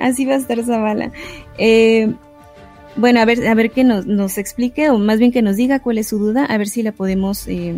Así 0.00 0.24
va 0.24 0.34
a 0.34 0.38
estar 0.38 0.60
Zavala. 0.64 1.12
Eh, 1.56 2.12
bueno, 2.96 3.20
a 3.20 3.24
ver, 3.26 3.46
a 3.46 3.54
ver 3.54 3.70
que 3.70 3.84
nos, 3.84 4.38
explique, 4.38 4.90
o 4.90 4.98
más 4.98 5.20
bien 5.20 5.30
que 5.30 5.40
nos 5.40 5.54
diga 5.54 5.78
cuál 5.78 5.98
es 5.98 6.08
su 6.08 6.18
duda, 6.18 6.44
a 6.46 6.58
ver 6.58 6.66
si 6.66 6.82
la 6.82 6.90
podemos 6.90 7.46
eh, 7.46 7.76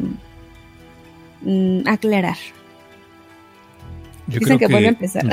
mm, 1.42 1.86
aclarar. 1.88 2.38
Yo 4.26 4.40
creo 4.40 4.58
que, 4.58 4.66
vuelve 4.66 4.86
a 4.86 4.90
empezar. 4.90 5.24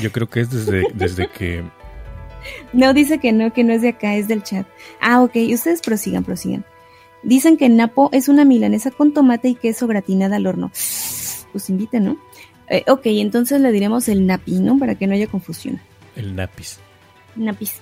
Yo 0.00 0.12
creo, 0.12 0.28
que 0.28 0.40
es 0.40 0.50
desde, 0.50 0.84
desde 0.94 1.28
que. 1.28 1.62
No, 2.72 2.92
dice 2.92 3.18
que 3.18 3.32
no, 3.32 3.52
que 3.52 3.64
no 3.64 3.72
es 3.72 3.82
de 3.82 3.90
acá, 3.90 4.16
es 4.16 4.28
del 4.28 4.42
chat. 4.42 4.66
Ah, 5.00 5.22
ok, 5.22 5.36
ustedes 5.52 5.80
prosigan, 5.80 6.24
prosigan. 6.24 6.64
Dicen 7.22 7.56
que 7.56 7.68
Napo 7.68 8.10
es 8.12 8.28
una 8.28 8.44
milanesa 8.44 8.90
con 8.90 9.14
tomate 9.14 9.48
y 9.48 9.54
queso 9.54 9.86
gratinada 9.86 10.36
al 10.36 10.46
horno. 10.46 10.68
Pues 11.52 11.70
inviten, 11.70 12.04
¿no? 12.04 12.16
Eh, 12.68 12.84
ok, 12.88 13.02
entonces 13.04 13.60
le 13.60 13.70
diremos 13.70 14.08
el 14.08 14.26
napi, 14.26 14.58
¿no? 14.58 14.78
Para 14.78 14.94
que 14.94 15.06
no 15.06 15.14
haya 15.14 15.26
confusión. 15.26 15.80
El 16.16 16.34
napis. 16.34 16.80
Napis. 17.36 17.80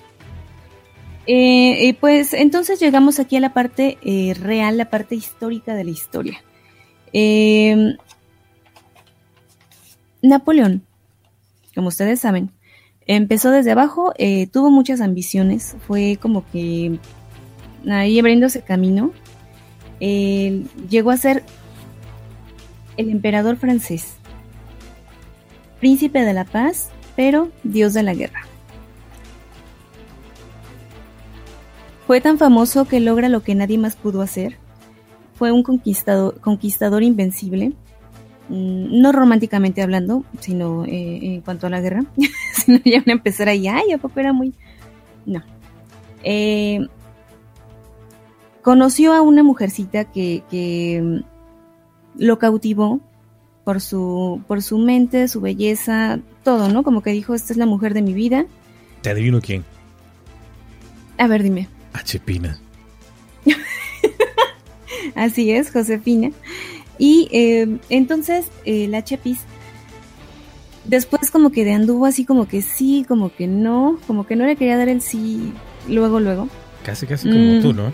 Eh, 1.27 1.95
pues 1.99 2.33
entonces 2.33 2.79
llegamos 2.79 3.19
aquí 3.19 3.37
a 3.37 3.39
la 3.39 3.53
parte 3.53 3.97
eh, 4.01 4.33
real, 4.33 4.77
la 4.77 4.89
parte 4.89 5.15
histórica 5.15 5.75
de 5.75 5.83
la 5.83 5.91
historia. 5.91 6.43
Eh, 10.21 10.27
Napoleón, 10.27 10.83
como 11.75 11.87
ustedes 11.89 12.19
saben, 12.19 12.51
empezó 13.07 13.51
desde 13.51 13.71
abajo, 13.71 14.13
tuvo 14.51 14.69
muchas 14.69 15.01
ambiciones, 15.01 15.75
fue 15.87 16.17
como 16.21 16.45
que 16.51 16.99
ahí 17.89 18.19
abriéndose 18.19 18.61
camino. 18.61 19.11
llegó 19.99 21.11
a 21.11 21.17
ser 21.17 21.43
el 22.97 23.09
emperador 23.09 23.57
francés, 23.57 24.15
príncipe 25.79 26.21
de 26.21 26.33
la 26.33 26.45
paz 26.45 26.91
pero 27.15 27.49
dios 27.63 27.93
de 27.93 28.03
la 28.03 28.13
guerra. 28.13 28.41
Fue 32.07 32.19
tan 32.21 32.37
famoso 32.37 32.85
que 32.85 32.99
logra 32.99 33.29
lo 33.29 33.43
que 33.43 33.55
nadie 33.55 33.77
más 33.77 33.95
pudo 33.95 34.21
hacer. 34.21 34.57
Fue 35.35 35.51
un 35.51 35.63
conquistador, 35.63 37.03
invencible, 37.03 37.73
no 38.51 39.11
románticamente 39.11 39.81
hablando, 39.81 40.25
sino 40.39 40.85
eh, 40.85 41.19
en 41.21 41.41
cuanto 41.41 41.67
a 41.67 41.69
la 41.69 41.81
guerra. 41.81 42.03
sino 42.53 42.79
ya 42.83 42.99
van 42.99 43.09
a 43.09 43.13
empezar 43.13 43.47
ahí, 43.49 43.67
ay, 43.67 43.91
¿a 43.93 43.97
poco 43.97 44.19
era 44.19 44.33
muy...? 44.33 44.53
No. 45.25 45.41
Eh, 46.23 46.87
conoció 48.61 49.13
a 49.13 49.21
una 49.21 49.43
mujercita 49.43 50.05
que, 50.05 50.43
que 50.49 51.01
mm, 51.01 52.23
lo 52.23 52.39
cautivó 52.39 52.99
por 53.63 53.79
su, 53.79 54.41
por 54.47 54.61
su 54.61 54.77
mente, 54.77 55.27
su 55.27 55.41
belleza, 55.41 56.19
todo, 56.43 56.69
¿no? 56.69 56.83
Como 56.83 57.01
que 57.01 57.11
dijo, 57.11 57.33
esta 57.33 57.53
es 57.53 57.57
la 57.57 57.65
mujer 57.65 57.93
de 57.93 58.01
mi 58.01 58.13
vida. 58.13 58.45
Te 59.01 59.11
adivino 59.11 59.39
quién. 59.41 59.63
A 61.17 61.27
ver, 61.27 61.43
dime. 61.43 61.69
Achepina. 61.93 62.59
Así 65.15 65.51
es, 65.51 65.71
Josefina. 65.71 66.31
Y 67.01 67.27
eh, 67.31 67.79
entonces 67.89 68.45
eh, 68.63 68.87
la 68.87 69.03
Chepis, 69.03 69.39
después 70.85 71.31
como 71.31 71.51
que 71.51 71.65
de 71.65 71.73
anduvo 71.73 72.05
así 72.05 72.25
como 72.25 72.47
que 72.47 72.61
sí, 72.61 73.05
como 73.07 73.33
que 73.35 73.47
no, 73.47 73.97
como 74.05 74.27
que 74.27 74.35
no 74.35 74.45
le 74.45 74.55
quería 74.55 74.77
dar 74.77 74.87
el 74.87 75.01
sí 75.01 75.51
luego, 75.89 76.19
luego. 76.19 76.47
Casi, 76.85 77.07
casi 77.07 77.27
como 77.27 77.43
mm. 77.43 77.61
tú, 77.63 77.73
¿no? 77.73 77.91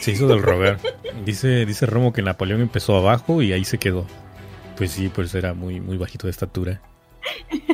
Se 0.00 0.10
hizo 0.10 0.26
del 0.26 0.42
rogar. 0.42 0.80
Dice, 1.24 1.64
dice 1.64 1.86
Romo 1.86 2.12
que 2.12 2.22
Napoleón 2.22 2.60
empezó 2.60 2.96
abajo 2.96 3.40
y 3.40 3.52
ahí 3.52 3.64
se 3.64 3.78
quedó. 3.78 4.04
Pues 4.76 4.90
sí, 4.90 5.12
pues 5.14 5.32
era 5.36 5.54
muy, 5.54 5.78
muy 5.80 5.96
bajito 5.96 6.26
de 6.26 6.32
estatura. 6.32 6.82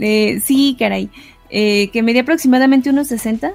Eh, 0.00 0.40
sí, 0.42 0.74
caray. 0.78 1.10
Eh, 1.50 1.90
que 1.92 2.02
medía 2.02 2.22
aproximadamente 2.22 2.88
unos 2.88 3.08
60. 3.08 3.52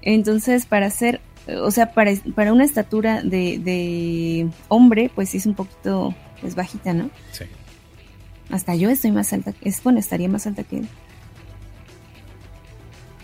Entonces, 0.00 0.64
para 0.64 0.86
hacer, 0.86 1.20
o 1.48 1.70
sea, 1.70 1.92
para, 1.92 2.12
para 2.34 2.52
una 2.52 2.64
estatura 2.64 3.22
de, 3.22 3.58
de 3.58 4.48
hombre, 4.68 5.10
pues 5.14 5.30
sí 5.30 5.38
es 5.38 5.46
un 5.46 5.54
poquito 5.54 6.14
pues 6.40 6.54
bajita, 6.54 6.92
¿no? 6.92 7.10
Sí. 7.32 7.44
Hasta 8.50 8.74
yo 8.74 8.90
estoy 8.90 9.10
más 9.10 9.32
alta. 9.32 9.54
Es 9.62 9.82
bueno, 9.82 9.98
estaría 9.98 10.28
más 10.28 10.46
alta 10.46 10.64
que 10.64 10.78
él. 10.78 10.88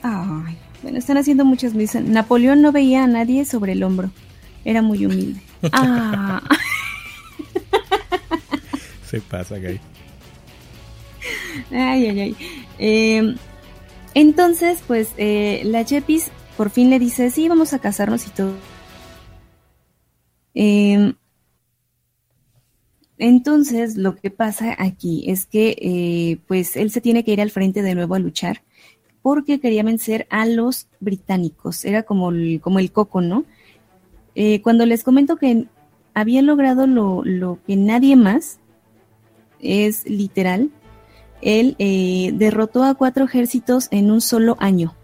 Ay, 0.03 0.57
bueno, 0.83 0.99
están 0.99 1.19
haciendo 1.19 1.45
muchas 1.45 1.75
misas. 1.75 2.03
Napoleón 2.05 2.63
no 2.63 2.73
veía 2.73 3.05
a 3.05 3.07
nadie 3.07 3.45
sobre 3.45 3.73
el 3.73 3.83
hombro. 3.83 4.11
Era 4.65 4.83
muy 4.83 5.05
humilde. 5.05 5.41
ah. 5.73 6.43
Se 9.11 9.21
pasa, 9.21 9.57
Gay. 9.57 9.81
Ay, 11.71 12.07
ay, 12.07 12.21
ay. 12.21 12.37
Em, 12.79 13.37
entonces, 14.15 14.83
pues, 14.87 15.11
eh, 15.17 15.63
la 15.65 15.85
Chepis 15.85 16.31
por 16.61 16.69
fin 16.69 16.91
le 16.91 16.99
dice, 16.99 17.31
sí, 17.31 17.49
vamos 17.49 17.73
a 17.73 17.79
casarnos 17.79 18.27
y 18.27 18.31
todo. 18.33 18.53
Em, 20.53 21.15
entonces, 23.17 23.97
lo 23.97 24.15
que 24.15 24.31
pasa 24.31 24.77
aquí 24.79 25.25
es 25.31 25.47
que, 25.47 25.75
eh, 25.81 26.39
pues, 26.47 26.77
él 26.77 26.91
se 26.91 27.01
tiene 27.01 27.25
que 27.25 27.33
ir 27.33 27.41
al 27.41 27.51
frente 27.51 27.81
de 27.81 27.95
nuevo 27.95 28.15
a 28.15 28.19
luchar 28.19 28.61
porque 29.23 29.59
quería 29.59 29.83
vencer 29.85 30.27
a 30.29 30.45
los 30.45 30.87
británicos. 31.01 31.87
Era 31.87 32.03
como 32.03 32.29
el, 32.29 32.61
coco, 32.93 33.23
¿no? 33.23 33.47
Eh, 34.35 34.61
cuando 34.61 34.85
les 34.85 35.03
comento 35.03 35.39
que 35.39 35.65
había 36.13 36.43
logrado 36.43 36.87
lo, 36.87 37.25
lo 37.25 37.59
que 37.67 37.77
nadie 37.77 38.17
más, 38.17 38.61
es 39.61 40.07
literal, 40.07 40.69
él 41.41 41.75
eh, 41.79 42.33
derrotó 42.35 42.85
a 42.85 42.97
cuatro 42.97 43.25
ejércitos 43.25 43.89
en 43.91 44.11
un 44.11 44.21
solo 44.21 44.59
año. 44.61 44.95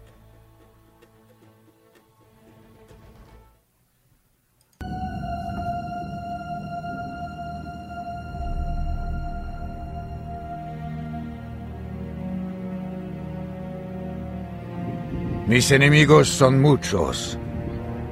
Mis 15.47 15.71
enemigos 15.71 16.27
son 16.27 16.61
muchos, 16.61 17.39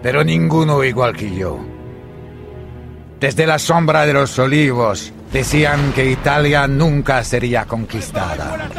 pero 0.01 0.23
ninguno 0.23 0.81
igual 0.85 1.13
que 1.17 1.35
yo. 1.35 1.59
Desde 3.19 3.45
la 3.45 3.59
sombra 3.59 4.05
de 4.05 4.13
los 4.13 4.39
olivos 4.39 5.11
decían 5.33 5.91
que 5.91 6.09
Italia 6.09 6.65
nunca 6.65 7.21
sería 7.25 7.65
conquistada. 7.65 8.69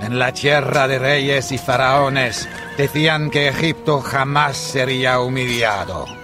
En 0.00 0.18
la 0.18 0.32
tierra 0.32 0.88
de 0.88 0.98
reyes 0.98 1.52
y 1.52 1.58
faraones 1.58 2.48
decían 2.76 3.30
que 3.30 3.46
Egipto 3.46 4.00
jamás 4.00 4.56
sería 4.56 5.20
humillado. 5.20 6.23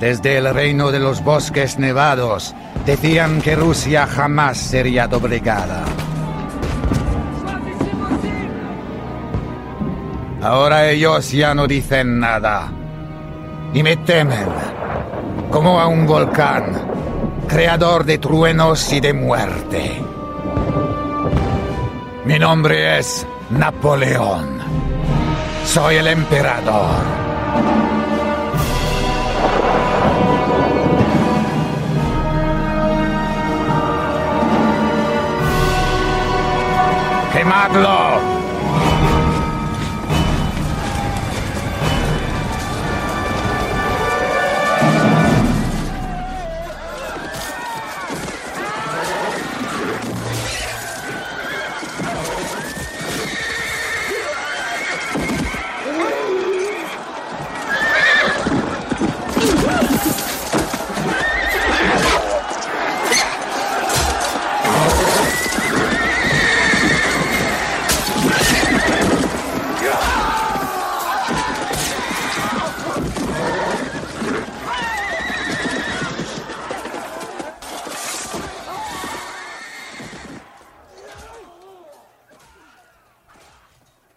Desde 0.00 0.38
el 0.38 0.52
reino 0.52 0.90
de 0.90 0.98
los 0.98 1.22
bosques 1.22 1.78
nevados 1.78 2.54
decían 2.84 3.40
que 3.40 3.54
Rusia 3.54 4.06
jamás 4.06 4.58
sería 4.58 5.06
doblegada. 5.06 5.84
Ahora 10.42 10.90
ellos 10.90 11.32
ya 11.32 11.54
no 11.54 11.66
dicen 11.66 12.18
nada. 12.20 12.70
Y 13.72 13.82
me 13.82 13.96
temen, 13.96 14.46
como 15.50 15.80
a 15.80 15.86
un 15.86 16.06
volcán, 16.06 16.64
creador 17.48 18.04
de 18.04 18.18
truenos 18.18 18.92
y 18.92 19.00
de 19.00 19.14
muerte. 19.14 20.02
Mi 22.24 22.38
nombre 22.38 22.98
es 22.98 23.26
Napoleón. 23.50 24.58
Soy 25.64 25.96
el 25.96 26.08
emperador. 26.08 27.83
¡Quemadlo! 37.34 38.33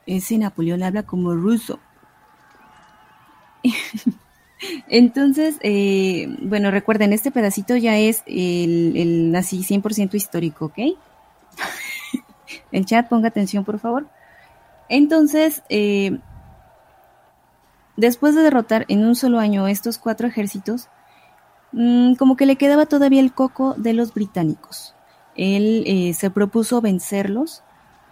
Ese 0.08 0.38
Napoleón 0.38 0.82
habla 0.84 1.04
como 1.04 1.34
ruso. 1.34 1.80
Entonces, 4.88 5.58
eh, 5.62 6.36
bueno, 6.42 6.72
recuerden, 6.72 7.14
este 7.14 7.30
pedacito 7.30 7.76
ya 7.76 7.98
es 7.98 8.24
el, 8.26 8.98
el 8.98 9.36
así 9.36 9.60
100% 9.60 10.16
histórico, 10.16 10.66
¿ok? 10.66 10.78
el 12.72 12.86
chat, 12.86 13.08
ponga 13.08 13.28
atención, 13.28 13.64
por 13.64 13.80
favor. 13.80 14.08
Entonces, 14.90 15.62
eh, 15.70 16.20
después 17.98 18.36
de 18.36 18.42
derrotar 18.42 18.86
en 18.88 19.06
un 19.06 19.16
solo 19.16 19.40
año 19.40 19.68
estos 19.68 19.98
cuatro 19.98 20.28
ejércitos, 20.28 20.88
mmm, 21.74 22.14
como 22.16 22.36
que 22.36 22.46
le 22.46 22.56
quedaba 22.56 22.86
todavía 22.86 23.20
el 23.20 23.34
coco 23.34 23.76
de 23.78 23.94
los 23.94 24.14
británicos. 24.14 24.96
Él 25.36 25.84
eh, 25.86 26.14
se 26.14 26.32
propuso 26.32 26.82
vencerlos 26.82 27.64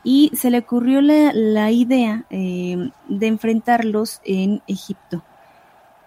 y 0.05 0.31
se 0.35 0.51
le 0.51 0.59
ocurrió 0.59 1.01
la, 1.01 1.33
la 1.33 1.71
idea 1.71 2.25
eh, 2.29 2.91
de 3.09 3.27
enfrentarlos 3.27 4.21
en 4.23 4.61
Egipto. 4.67 5.23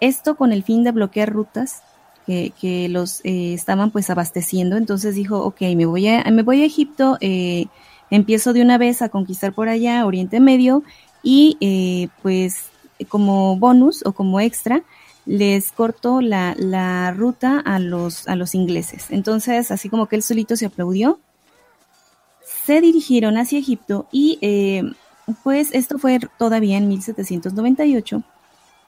Esto 0.01 0.37
con 0.37 0.53
el 0.53 0.63
fin 0.63 0.85
de 0.85 0.93
bloquear 0.93 1.31
rutas 1.31 1.83
que, 2.25 2.53
que 2.61 2.89
los 2.89 3.21
eh, 3.25 3.55
estaban 3.55 3.91
pues 3.91 4.09
abasteciendo. 4.09 4.77
Entonces 4.77 5.17
dijo, 5.17 5.43
ok, 5.43 5.63
me 5.75 5.85
voy 5.85 6.07
a, 6.07 6.23
me 6.31 6.43
voy 6.43 6.63
a 6.63 6.65
Egipto, 6.65 7.19
eh, 7.21 7.67
empiezo 8.09 8.53
de 8.53 8.63
una 8.63 8.79
vez 8.79 9.03
a 9.03 9.09
conquistar 9.09 9.53
por 9.53 9.69
allá 9.69 10.07
Oriente 10.07 10.39
Medio 10.39 10.85
y 11.25 11.57
eh, 11.61 12.09
pues 12.23 12.71
como 13.09 13.57
bonus 13.57 14.07
o 14.07 14.13
como 14.13 14.39
extra 14.39 14.85
les 15.27 15.73
corto 15.73 16.21
la, 16.21 16.55
la 16.57 17.11
ruta 17.11 17.59
a 17.59 17.81
los, 17.81 18.29
a 18.29 18.37
los 18.37 18.55
ingleses. 18.55 19.07
Entonces 19.11 19.73
así 19.73 19.89
como 19.89 20.07
que 20.07 20.15
él 20.15 20.23
solito 20.23 20.55
se 20.55 20.67
aplaudió 20.67 21.19
se 22.69 22.83
dirigieron 22.83 23.39
hacia 23.39 23.59
Egipto 23.59 24.07
y 24.13 24.39
eh, 24.43 24.83
pues 25.43 25.71
esto 25.73 25.99
fue 25.99 26.21
todavía 26.37 26.77
en 26.77 26.87
1798. 26.87 28.23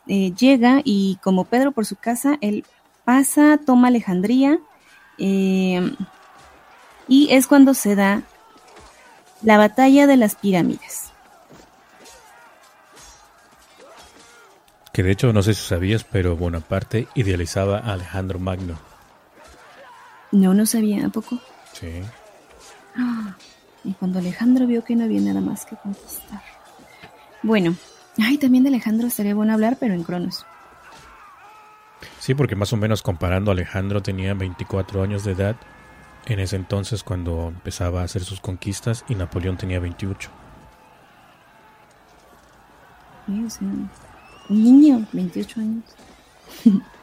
Eh, 0.07 0.35
llega 0.39 0.83
y 0.85 1.19
como 1.23 1.47
Pedro 1.47 1.73
por 1.73 1.87
su 1.87 1.97
casa, 1.97 2.37
él 2.43 2.67
pasa, 3.07 3.59
toma 3.65 3.89
Alejandría 3.89 4.59
eh, 5.17 5.95
y 7.09 7.29
es 7.31 7.47
cuando 7.47 7.73
se 7.73 7.95
da 7.95 8.23
la 9.41 9.57
batalla 9.57 10.07
de 10.07 10.19
las 10.19 10.35
pirámides. 10.35 11.05
Que 14.93 15.03
de 15.03 15.13
hecho, 15.13 15.33
no 15.33 15.43
sé 15.43 15.55
si 15.55 15.67
sabías, 15.67 16.05
pero 16.05 16.37
Bonaparte 16.37 17.09
idealizaba 17.15 17.79
a 17.79 17.95
Alejandro 17.95 18.39
Magno. 18.39 18.79
No, 20.33 20.53
no 20.53 20.67
sabía, 20.67 21.07
¿a 21.07 21.09
poco? 21.09 21.39
Sí. 21.73 22.03
Y 23.85 23.93
cuando 23.95 24.19
Alejandro 24.19 24.67
vio 24.67 24.85
que 24.85 24.97
no 24.97 25.05
había 25.05 25.21
nada 25.21 25.41
más 25.41 25.65
que 25.65 25.77
conquistar. 25.77 26.43
Bueno, 27.43 27.75
ay, 28.19 28.39
también 28.39 28.65
de 28.65 28.69
Alejandro 28.69 29.07
estaría 29.07 29.35
bueno 29.35 29.53
hablar, 29.53 29.79
pero 29.81 29.95
en 29.95 30.05
Cronos. 30.05 30.45
Sí, 32.19 32.35
porque 32.35 32.57
más 32.57 32.73
o 32.73 32.77
menos 32.77 33.03
comparando, 33.03 33.51
Alejandro 33.51 34.03
tenía 34.03 34.35
24 34.35 35.03
años 35.03 35.25
de 35.25 35.33
edad 35.33 35.57
en 36.27 36.39
ese 36.39 36.57
entonces 36.57 37.03
cuando 37.03 37.49
empezaba 37.49 38.03
a 38.03 38.05
hacer 38.05 38.23
sus 38.23 38.41
conquistas 38.41 39.05
y 39.09 39.15
Napoleón 39.15 39.57
tenía 39.57 39.81
28. 39.81 40.31
Sí, 43.27 43.45
o 43.45 43.51
sea, 43.51 43.69
un 43.69 44.65
niño, 44.65 45.07
28 45.13 45.61
años. 45.61 45.85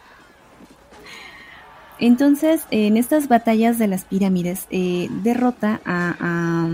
Entonces, 2.00 2.62
en 2.72 2.98
estas 2.98 3.28
batallas 3.28 3.80
de 3.80 3.88
las 3.88 4.06
pirámides, 4.06 4.68
eh, 4.70 5.10
derrota 5.24 5.82
a, 5.86 6.68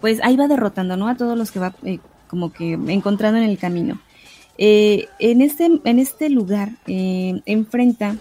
Pues 0.00 0.20
ahí 0.22 0.36
va 0.36 0.48
derrotando, 0.48 0.96
¿no? 0.96 1.08
A 1.08 1.16
todos 1.16 1.36
los 1.38 1.50
que 1.50 1.60
va 1.60 1.74
eh, 1.84 1.98
como 2.26 2.52
que 2.52 2.72
encontrando 2.72 3.38
en 3.38 3.48
el 3.48 3.58
camino. 3.58 4.00
Eh, 4.62 5.08
en, 5.18 5.40
este, 5.42 5.68
en 5.84 5.98
este 5.98 6.28
lugar 6.28 6.70
eh, 6.86 7.40
enfrenta 7.46 8.16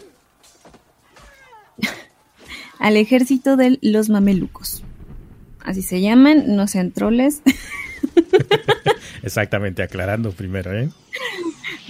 al 2.80 2.98
ejército 2.98 3.58
de 3.58 3.78
los 3.82 4.10
mamelucos. 4.10 4.84
Así 5.60 5.82
se 5.82 6.02
llaman, 6.02 6.56
no 6.56 6.68
sean 6.68 6.92
troles. 6.92 7.42
Exactamente, 9.22 9.84
aclarando 9.84 10.32
primero, 10.32 10.78
¿eh? 10.78 10.90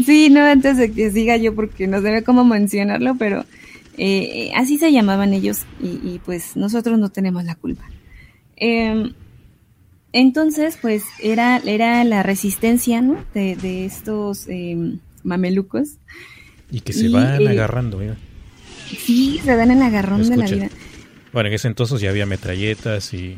Sí, 0.06 0.30
no, 0.30 0.42
antes 0.42 0.78
de 0.78 0.92
que 0.92 1.12
siga 1.12 1.38
yo, 1.38 1.56
porque 1.56 1.88
no 1.88 2.02
sé 2.02 2.24
cómo 2.24 2.46
mencionarlo, 2.46 3.16
pero 3.16 3.46
eh, 3.98 4.52
así 4.56 4.78
se 4.78 4.92
llamaban 4.92 5.34
ellos 5.34 5.66
y, 5.82 5.88
y, 5.88 6.22
pues 6.26 6.56
nosotros 6.56 6.98
no 7.00 7.10
tenemos 7.10 7.44
la 7.44 7.56
culpa. 7.56 7.84
Eh, 8.56 9.12
entonces, 10.12 10.78
pues 10.82 11.04
era, 11.22 11.58
era 11.66 12.04
la 12.04 12.24
resistencia, 12.24 13.02
¿no? 13.02 13.24
De, 13.34 13.56
de 13.56 13.86
estos 13.86 14.48
eh, 14.48 14.98
mamelucos. 15.24 15.98
Y 16.72 16.82
que 16.82 16.94
se 16.94 17.08
y, 17.08 17.14
van 17.14 17.42
eh, 17.42 17.50
agarrando, 17.50 17.98
mira. 17.98 18.16
Sí, 18.88 19.40
se 19.44 19.56
dan 19.56 19.72
en 19.72 19.84
agarrón 19.84 20.28
de 20.28 20.38
la 20.38 20.46
vida. 20.46 20.70
Bueno, 21.32 21.50
en 21.50 21.56
ese 21.56 21.68
entonces 21.68 22.02
ya 22.02 22.10
había 22.10 22.26
metralletas 22.26 23.14
y 23.14 23.38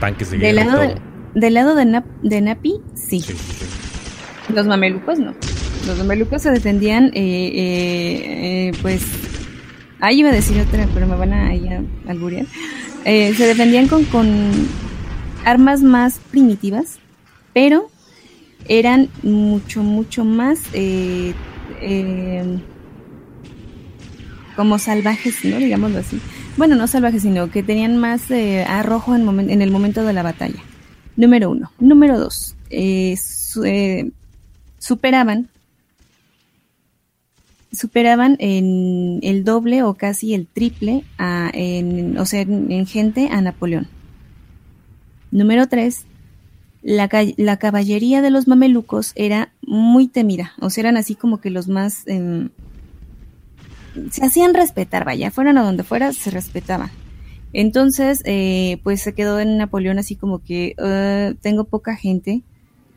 tanques 0.00 0.30
de 0.30 0.38
del 0.38 0.56
guerra. 0.56 0.72
Lado 0.72 0.80
de, 1.34 1.40
del 1.40 1.54
lado 1.54 1.74
de, 1.76 2.02
de 2.22 2.40
Napi, 2.40 2.80
sí. 2.94 3.24
Los 4.52 4.66
mamelucos 4.66 5.18
no. 5.20 5.34
Los 5.86 5.98
mamelucos 5.98 6.42
se 6.42 6.50
defendían, 6.50 7.06
eh, 7.14 7.52
eh, 7.54 8.72
pues, 8.82 9.02
ahí 10.00 10.20
iba 10.20 10.30
a 10.30 10.32
decir 10.32 10.60
otra, 10.60 10.88
pero 10.94 11.06
me 11.06 11.16
van 11.16 11.32
a, 11.32 11.48
a 11.50 12.10
alburear. 12.10 12.46
se 13.04 13.46
defendían 13.46 13.88
con, 13.88 14.04
con 14.04 14.68
armas 15.44 15.82
más 15.82 16.18
primitivas, 16.30 16.98
pero 17.54 17.88
eran 18.68 19.08
mucho, 19.22 19.82
mucho 19.82 20.24
más 20.24 20.60
eh, 20.72 21.34
eh, 21.80 22.60
como 24.56 24.78
salvajes, 24.78 25.44
¿no? 25.44 25.56
Digámoslo 25.58 25.98
así. 25.98 26.20
Bueno, 26.56 26.74
no 26.74 26.86
salvajes, 26.86 27.22
sino 27.22 27.50
que 27.50 27.62
tenían 27.62 27.96
más 27.96 28.30
eh, 28.30 28.64
arrojo 28.64 29.14
en, 29.14 29.62
el 29.62 29.70
momento 29.70 30.04
de 30.04 30.12
la 30.12 30.22
batalla. 30.22 30.62
Número 31.16 31.50
uno. 31.50 31.70
Número 31.78 32.18
dos. 32.18 32.56
superaban 34.78 35.48
superaban 37.76 38.36
en 38.40 39.20
el 39.22 39.44
doble 39.44 39.82
o 39.82 39.94
casi 39.94 40.34
el 40.34 40.46
triple, 40.46 41.04
en, 41.18 42.18
o 42.18 42.26
sea, 42.26 42.40
en 42.40 42.86
gente 42.86 43.28
a 43.30 43.40
Napoleón. 43.40 43.88
Número 45.30 45.68
tres, 45.68 46.06
la, 46.82 47.08
la, 47.36 47.56
caballería 47.58 48.22
de 48.22 48.30
los 48.30 48.46
mamelucos 48.46 49.12
era 49.16 49.52
muy 49.62 50.08
temida, 50.08 50.52
o 50.60 50.70
sea, 50.70 50.82
eran 50.82 50.96
así 50.96 51.14
como 51.14 51.40
que 51.40 51.50
los 51.50 51.68
más... 51.68 52.06
Em, 52.06 52.50
se 54.10 54.24
hacían 54.24 54.54
respetar, 54.54 55.04
vaya, 55.04 55.30
fueran 55.30 55.58
a 55.58 55.62
donde 55.62 55.82
fuera, 55.82 56.12
se 56.12 56.30
respetaban. 56.30 56.90
Entonces, 57.52 58.22
eh, 58.24 58.78
pues 58.82 59.00
se 59.00 59.14
quedó 59.14 59.40
en 59.40 59.56
Napoleón 59.56 59.98
así 59.98 60.16
como 60.16 60.40
que 60.42 60.74
uh, 60.78 61.34
tengo 61.40 61.64
poca 61.64 61.96
gente, 61.96 62.42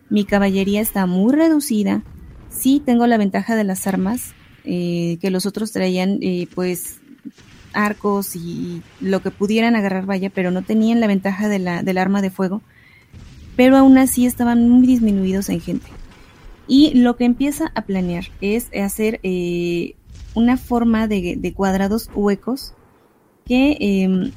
mi 0.10 0.26
caballería 0.26 0.82
está 0.82 1.06
muy 1.06 1.34
reducida, 1.34 2.04
sí 2.50 2.82
tengo 2.84 3.08
la 3.08 3.18
ventaja 3.18 3.56
de 3.56 3.64
las 3.64 3.88
armas, 3.88 4.34
eh, 4.70 5.18
que 5.20 5.32
los 5.32 5.46
otros 5.46 5.72
traían 5.72 6.20
eh, 6.22 6.48
pues 6.54 7.00
arcos 7.74 8.36
y 8.36 8.82
lo 9.02 9.22
que 9.22 9.32
pudieran 9.32 9.76
agarrar, 9.76 10.06
vaya, 10.06 10.30
pero 10.30 10.52
no 10.52 10.62
tenían 10.62 11.00
la 11.00 11.08
ventaja 11.08 11.50
de 11.50 11.60
la, 11.60 11.84
del 11.84 11.98
arma 11.98 12.22
de 12.22 12.30
fuego 12.30 12.62
pero 13.60 13.76
aún 13.76 13.98
así 13.98 14.26
estaban 14.26 14.70
muy 14.70 14.88
disminuidos 14.88 15.50
en 15.50 15.60
gente. 15.60 15.88
Y 16.66 16.94
lo 16.94 17.18
que 17.18 17.26
empieza 17.26 17.74
a 17.76 17.82
planear 17.82 18.24
es 18.40 18.70
hacer 18.74 19.20
eh, 19.22 19.96
una 20.34 20.56
forma 20.56 21.10
de, 21.10 21.54
cuadrados 21.54 22.10
huecos 22.16 22.74
que 23.46 23.76
em, 23.82 24.32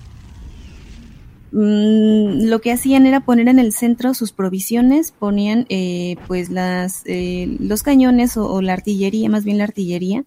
mm, 1.53 2.46
lo 2.46 2.61
que 2.61 2.72
hacían 2.72 3.07
era 3.07 3.20
poner 3.20 3.48
en 3.48 3.59
el 3.59 3.72
centro 3.72 4.14
sus 4.14 4.32
provisiones, 4.32 5.12
ponían 5.12 5.66
eh, 5.68 6.16
pues 6.26 6.50
las, 6.50 7.03
eh, 7.07 7.57
los 7.61 7.82
cañones 7.82 8.36
o, 8.36 8.61
la 8.62 8.72
artillería, 8.72 9.28
más 9.28 9.44
bien 9.44 9.59
la 9.59 9.64
artillería, 9.64 10.24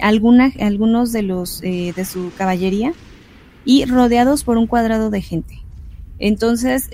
alguna, 0.00 0.52
algunos 0.58 1.12
de 1.12 1.22
los 1.22 1.60
de 1.60 2.04
su 2.04 2.32
caballería 2.36 2.92
y 3.64 3.84
rodeados 3.84 4.42
por 4.42 4.58
un 4.58 4.66
cuadrado 4.66 5.10
de 5.10 5.22
gente. 5.22 5.62
Entonces, 6.18 6.90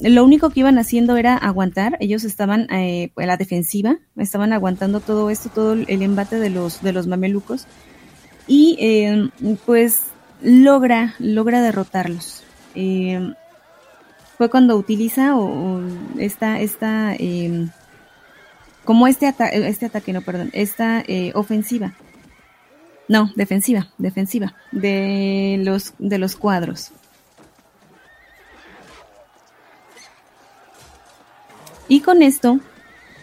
lo 0.00 0.24
único 0.24 0.50
que 0.50 0.60
iban 0.60 0.78
haciendo 0.78 1.16
era 1.16 1.36
aguantar, 1.36 1.96
ellos 2.00 2.24
estaban 2.24 2.66
eh, 2.70 3.10
a 3.16 3.26
la 3.26 3.36
defensiva, 3.36 3.98
estaban 4.16 4.52
aguantando 4.52 5.00
todo 5.00 5.30
esto, 5.30 5.50
todo 5.50 5.72
el 5.72 6.02
embate 6.02 6.38
de 6.38 6.50
los, 6.50 6.82
de 6.82 6.92
los 6.92 7.06
mamelucos 7.06 7.66
y 8.46 8.76
eh, 8.80 9.30
pues 9.64 10.04
logra, 10.44 11.14
logra 11.18 11.62
derrotarlos. 11.62 12.44
Eh, 12.74 13.32
fue 14.38 14.50
cuando 14.50 14.76
utiliza 14.76 15.36
o, 15.36 15.80
esta, 16.18 16.60
esta 16.60 17.16
como 18.84 19.06
este, 19.06 19.32
este 19.38 19.86
ataque, 19.86 20.12
no, 20.12 20.22
perdón, 20.22 20.50
esta 20.52 21.04
ofensiva, 21.34 21.94
no, 23.08 23.30
defensiva, 23.36 23.88
defensiva 23.98 24.54
de 24.72 25.60
los, 25.62 25.94
de 25.98 26.18
los 26.18 26.36
cuadros. 26.36 26.92
Y 31.88 32.00
con 32.00 32.22
esto 32.22 32.60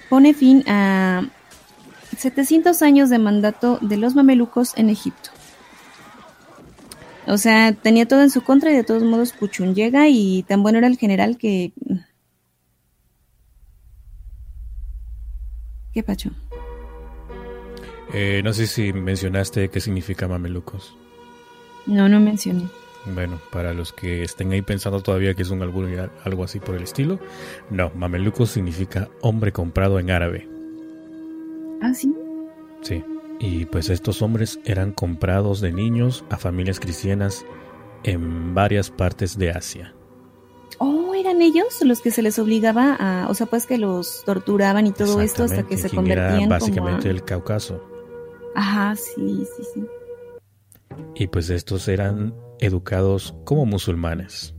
pone 0.09 0.33
fin 0.33 0.63
a 0.67 1.23
700 2.17 2.81
años 2.81 3.09
de 3.09 3.17
mandato 3.17 3.79
de 3.81 3.97
los 3.97 4.13
mamelucos 4.15 4.73
en 4.77 4.89
Egipto. 4.89 5.31
O 7.27 7.37
sea, 7.37 7.73
tenía 7.73 8.07
todo 8.07 8.21
en 8.21 8.29
su 8.29 8.41
contra 8.41 8.71
y 8.71 8.75
de 8.75 8.83
todos 8.83 9.03
modos 9.03 9.33
Puchun 9.33 9.75
llega 9.75 10.09
y 10.09 10.43
tan 10.43 10.63
bueno 10.63 10.79
era 10.79 10.87
el 10.87 10.97
general 10.97 11.37
que... 11.37 11.71
¿Qué 15.93 16.03
pacho? 16.03 16.31
Eh, 18.13 18.41
no 18.43 18.53
sé 18.53 18.67
si 18.67 18.93
mencionaste 18.93 19.69
qué 19.69 19.79
significa 19.79 20.27
mamelucos. 20.27 20.95
No, 21.85 22.09
no 22.09 22.19
mencioné. 22.19 22.63
Bueno, 23.05 23.39
para 23.51 23.73
los 23.73 23.93
que 23.93 24.23
estén 24.23 24.51
ahí 24.51 24.61
pensando 24.61 25.01
todavía 25.01 25.33
que 25.33 25.41
es 25.41 25.49
un 25.49 25.61
albur 25.61 25.87
algo 26.23 26.43
así 26.43 26.59
por 26.59 26.75
el 26.75 26.83
estilo, 26.83 27.19
no, 27.69 27.91
mameluco 27.95 28.45
significa 28.45 29.09
hombre 29.21 29.51
comprado 29.51 29.99
en 29.99 30.11
árabe. 30.11 30.47
¿Ah, 31.81 31.93
sí? 31.93 32.13
Sí, 32.81 33.03
y 33.41 33.65
pues 33.65 33.89
estos 33.89 34.21
hombres 34.21 34.59
eran 34.65 34.91
comprados 34.91 35.61
de 35.61 35.71
niños 35.71 36.23
a 36.29 36.37
familias 36.37 36.79
cristianas 36.79 37.43
en 38.03 38.53
varias 38.53 38.91
partes 38.91 39.35
de 39.35 39.49
Asia. 39.49 39.95
Oh, 40.77 41.15
eran 41.15 41.41
ellos 41.41 41.81
los 41.83 42.01
que 42.01 42.11
se 42.11 42.21
les 42.21 42.37
obligaba 42.37 42.95
a, 42.99 43.27
o 43.29 43.33
sea, 43.33 43.47
pues 43.47 43.65
que 43.65 43.79
los 43.79 44.23
torturaban 44.25 44.85
y 44.85 44.91
todo 44.91 45.21
esto 45.21 45.43
hasta 45.43 45.63
que 45.63 45.75
se 45.77 45.89
convertían 45.89 46.41
era 46.41 46.47
básicamente 46.47 47.09
el 47.09 47.23
Cáucaso. 47.23 47.83
Ajá, 48.55 48.95
sí, 48.95 49.47
sí, 49.57 49.63
sí. 49.73 49.85
Y 51.15 51.27
pues 51.27 51.49
estos 51.49 51.87
eran 51.87 52.35
educados 52.59 53.33
como 53.43 53.65
musulmanes. 53.65 54.53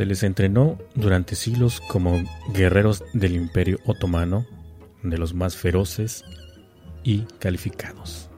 Se 0.00 0.06
les 0.06 0.22
entrenó 0.22 0.78
durante 0.94 1.36
siglos 1.36 1.82
como 1.82 2.24
guerreros 2.54 3.04
del 3.12 3.36
Imperio 3.36 3.80
Otomano, 3.84 4.46
de 5.02 5.18
los 5.18 5.34
más 5.34 5.58
feroces 5.58 6.24
y 7.04 7.24
calificados. 7.38 8.30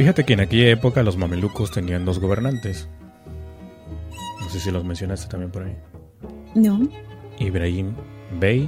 Fíjate 0.00 0.24
que 0.24 0.32
en 0.32 0.40
aquella 0.40 0.70
época 0.70 1.02
los 1.02 1.18
mamelucos 1.18 1.72
tenían 1.72 2.06
dos 2.06 2.20
gobernantes. 2.20 2.88
No 4.40 4.48
sé 4.48 4.58
si 4.58 4.70
los 4.70 4.82
mencionaste 4.82 5.28
también 5.28 5.52
por 5.52 5.64
ahí. 5.64 5.76
No. 6.54 6.88
Ibrahim 7.38 7.92
Bey 8.40 8.66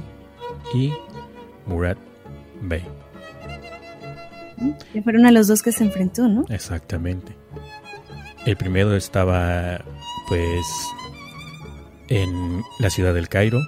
y 0.75 0.93
Murad 1.65 1.97
Bey. 2.61 2.83
Que 4.93 5.01
fueron 5.01 5.25
a 5.25 5.31
los 5.31 5.47
dos 5.47 5.63
que 5.63 5.71
se 5.71 5.83
enfrentó, 5.83 6.27
¿no? 6.27 6.45
Exactamente. 6.49 7.35
El 8.45 8.55
primero 8.55 8.95
estaba, 8.95 9.83
pues, 10.29 10.67
en 12.09 12.61
la 12.77 12.91
ciudad 12.91 13.15
del 13.15 13.27
Cairo 13.27 13.59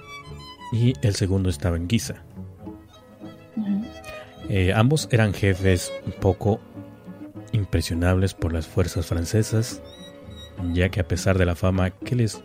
y 0.70 0.92
el 1.02 1.16
segundo 1.16 1.50
estaba 1.50 1.76
en 1.76 1.90
Giza. 1.90 2.22
Eh, 4.48 4.72
ambos 4.72 5.08
eran 5.10 5.34
jefes 5.34 5.92
un 6.06 6.12
poco 6.12 6.60
impresionables 7.76 8.32
por 8.32 8.54
las 8.54 8.66
fuerzas 8.66 9.04
francesas, 9.04 9.82
ya 10.72 10.88
que 10.88 11.00
a 11.00 11.06
pesar 11.06 11.36
de 11.36 11.44
la 11.44 11.54
fama 11.54 11.90
que 11.90 12.16
les 12.16 12.42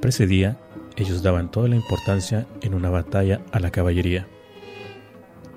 precedía, 0.00 0.60
ellos 0.94 1.24
daban 1.24 1.50
toda 1.50 1.66
la 1.66 1.74
importancia 1.74 2.46
en 2.60 2.74
una 2.74 2.88
batalla 2.88 3.40
a 3.50 3.58
la 3.58 3.72
caballería. 3.72 4.28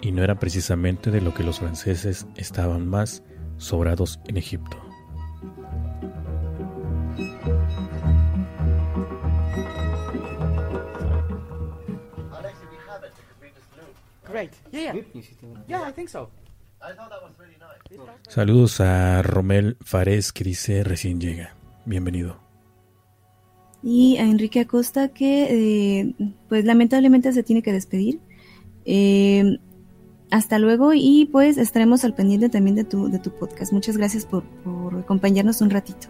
Y 0.02 0.14
no 0.14 0.24
era 0.24 0.40
precisamente 0.40 1.12
de 1.12 1.22
lo 1.22 1.32
que 1.36 1.44
los 1.44 1.60
franceses 1.60 2.26
estaban 2.38 2.88
más 2.88 3.22
sobrados 3.58 4.20
en 4.26 4.38
Egipto. 4.38 4.84
Saludos 18.28 18.82
a 18.82 19.22
Romel 19.22 19.78
Fares 19.82 20.32
que 20.32 20.44
dice 20.44 20.84
recién 20.84 21.20
llega. 21.20 21.56
Bienvenido. 21.86 22.38
Y 23.82 24.18
a 24.18 24.24
Enrique 24.24 24.62
Acosta 24.62 25.10
que 25.10 26.00
eh, 26.00 26.14
pues 26.48 26.66
lamentablemente 26.66 27.32
se 27.34 27.44
tiene 27.44 27.62
que 27.62 27.74
despedir. 27.74 28.20
Eh, 28.86 29.60
hasta 30.32 30.58
luego 30.58 30.94
y 30.94 31.30
pues 31.32 31.58
estaremos 31.58 32.04
al 32.04 32.16
pendiente 32.16 32.50
también 32.50 32.76
de 32.76 32.86
tu, 32.86 33.10
de 33.10 33.20
tu 33.20 33.32
podcast. 33.32 33.72
Muchas 33.72 33.98
gracias 33.98 34.26
por, 34.26 34.44
por 34.64 34.96
acompañarnos 34.96 35.62
un 35.62 35.70
ratito. 35.70 36.08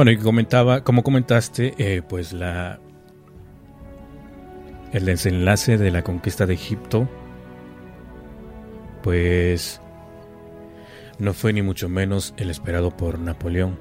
Bueno, 0.00 0.12
y 0.12 0.16
comentaba, 0.16 0.82
como 0.82 1.02
comentaste, 1.02 1.74
eh, 1.76 2.00
pues 2.00 2.32
la 2.32 2.80
el 4.94 5.04
desenlace 5.04 5.76
de 5.76 5.90
la 5.90 6.02
conquista 6.02 6.46
de 6.46 6.54
Egipto, 6.54 7.06
pues 9.02 9.78
no 11.18 11.34
fue 11.34 11.52
ni 11.52 11.60
mucho 11.60 11.90
menos 11.90 12.32
el 12.38 12.48
esperado 12.48 12.96
por 12.96 13.18
Napoleón, 13.18 13.78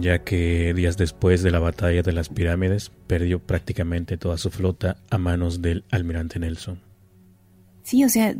ya 0.00 0.24
que 0.24 0.72
días 0.72 0.96
después 0.96 1.42
de 1.42 1.50
la 1.50 1.58
batalla 1.58 2.00
de 2.00 2.12
las 2.12 2.30
pirámides 2.30 2.90
perdió 3.06 3.38
prácticamente 3.38 4.16
toda 4.16 4.38
su 4.38 4.48
flota 4.48 4.96
a 5.10 5.18
manos 5.18 5.60
del 5.60 5.84
almirante 5.90 6.38
Nelson. 6.38 6.80
Sí, 7.82 8.02
o 8.02 8.08
sea, 8.08 8.34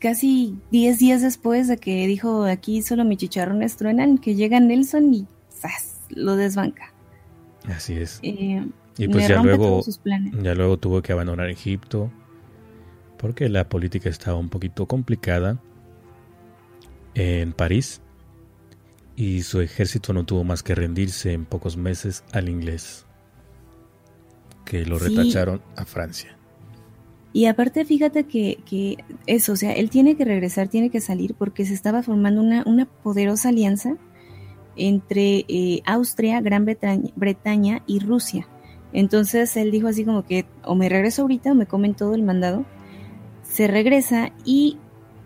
casi 0.00 0.58
10 0.72 0.98
días 0.98 1.22
después 1.22 1.68
de 1.68 1.76
que 1.76 2.08
dijo 2.08 2.46
aquí 2.46 2.82
solo 2.82 3.04
mi 3.04 3.16
chicharrones 3.16 3.76
truenan, 3.76 4.18
que 4.18 4.34
llega 4.34 4.58
Nelson 4.58 5.14
y 5.14 5.26
lo 6.10 6.36
desbanca. 6.36 6.92
Así 7.68 7.94
es. 7.94 8.18
Eh, 8.22 8.66
y 8.98 9.08
pues 9.08 9.28
ya 9.28 9.42
luego, 9.42 9.82
ya 10.42 10.54
luego 10.54 10.78
tuvo 10.78 11.00
que 11.02 11.12
abandonar 11.12 11.48
Egipto 11.48 12.10
porque 13.18 13.48
la 13.48 13.68
política 13.68 14.08
estaba 14.08 14.36
un 14.36 14.48
poquito 14.48 14.86
complicada 14.86 15.58
en 17.14 17.52
París 17.52 18.00
y 19.16 19.42
su 19.42 19.60
ejército 19.60 20.12
no 20.12 20.24
tuvo 20.24 20.44
más 20.44 20.62
que 20.62 20.74
rendirse 20.74 21.32
en 21.32 21.44
pocos 21.44 21.76
meses 21.76 22.24
al 22.32 22.48
inglés, 22.48 23.06
que 24.64 24.84
lo 24.86 24.98
Sí. 24.98 25.08
retacharon 25.14 25.62
a 25.76 25.84
Francia. 25.84 26.36
Y 27.34 27.46
aparte, 27.46 27.84
fíjate 27.86 28.24
que, 28.24 28.58
que 28.68 28.98
eso, 29.26 29.52
o 29.52 29.56
sea, 29.56 29.72
él 29.72 29.88
tiene 29.88 30.16
que 30.16 30.24
regresar, 30.24 30.68
tiene 30.68 30.90
que 30.90 31.00
salir 31.00 31.34
porque 31.34 31.64
se 31.64 31.72
estaba 31.74 32.02
formando 32.02 32.42
una, 32.42 32.62
una 32.66 32.86
poderosa 32.86 33.48
alianza 33.50 33.96
entre 34.76 35.44
eh, 35.48 35.82
Austria, 35.84 36.40
Gran 36.40 36.64
Bretaña, 36.64 37.10
Bretaña 37.16 37.82
y 37.86 38.00
Rusia. 38.00 38.46
Entonces 38.92 39.56
él 39.56 39.70
dijo 39.70 39.88
así 39.88 40.04
como 40.04 40.24
que 40.24 40.44
o 40.64 40.74
me 40.74 40.88
regreso 40.88 41.22
ahorita 41.22 41.52
o 41.52 41.54
me 41.54 41.66
comen 41.66 41.94
todo 41.94 42.14
el 42.14 42.22
mandado. 42.22 42.64
Se 43.42 43.66
regresa 43.66 44.32
y 44.44 44.78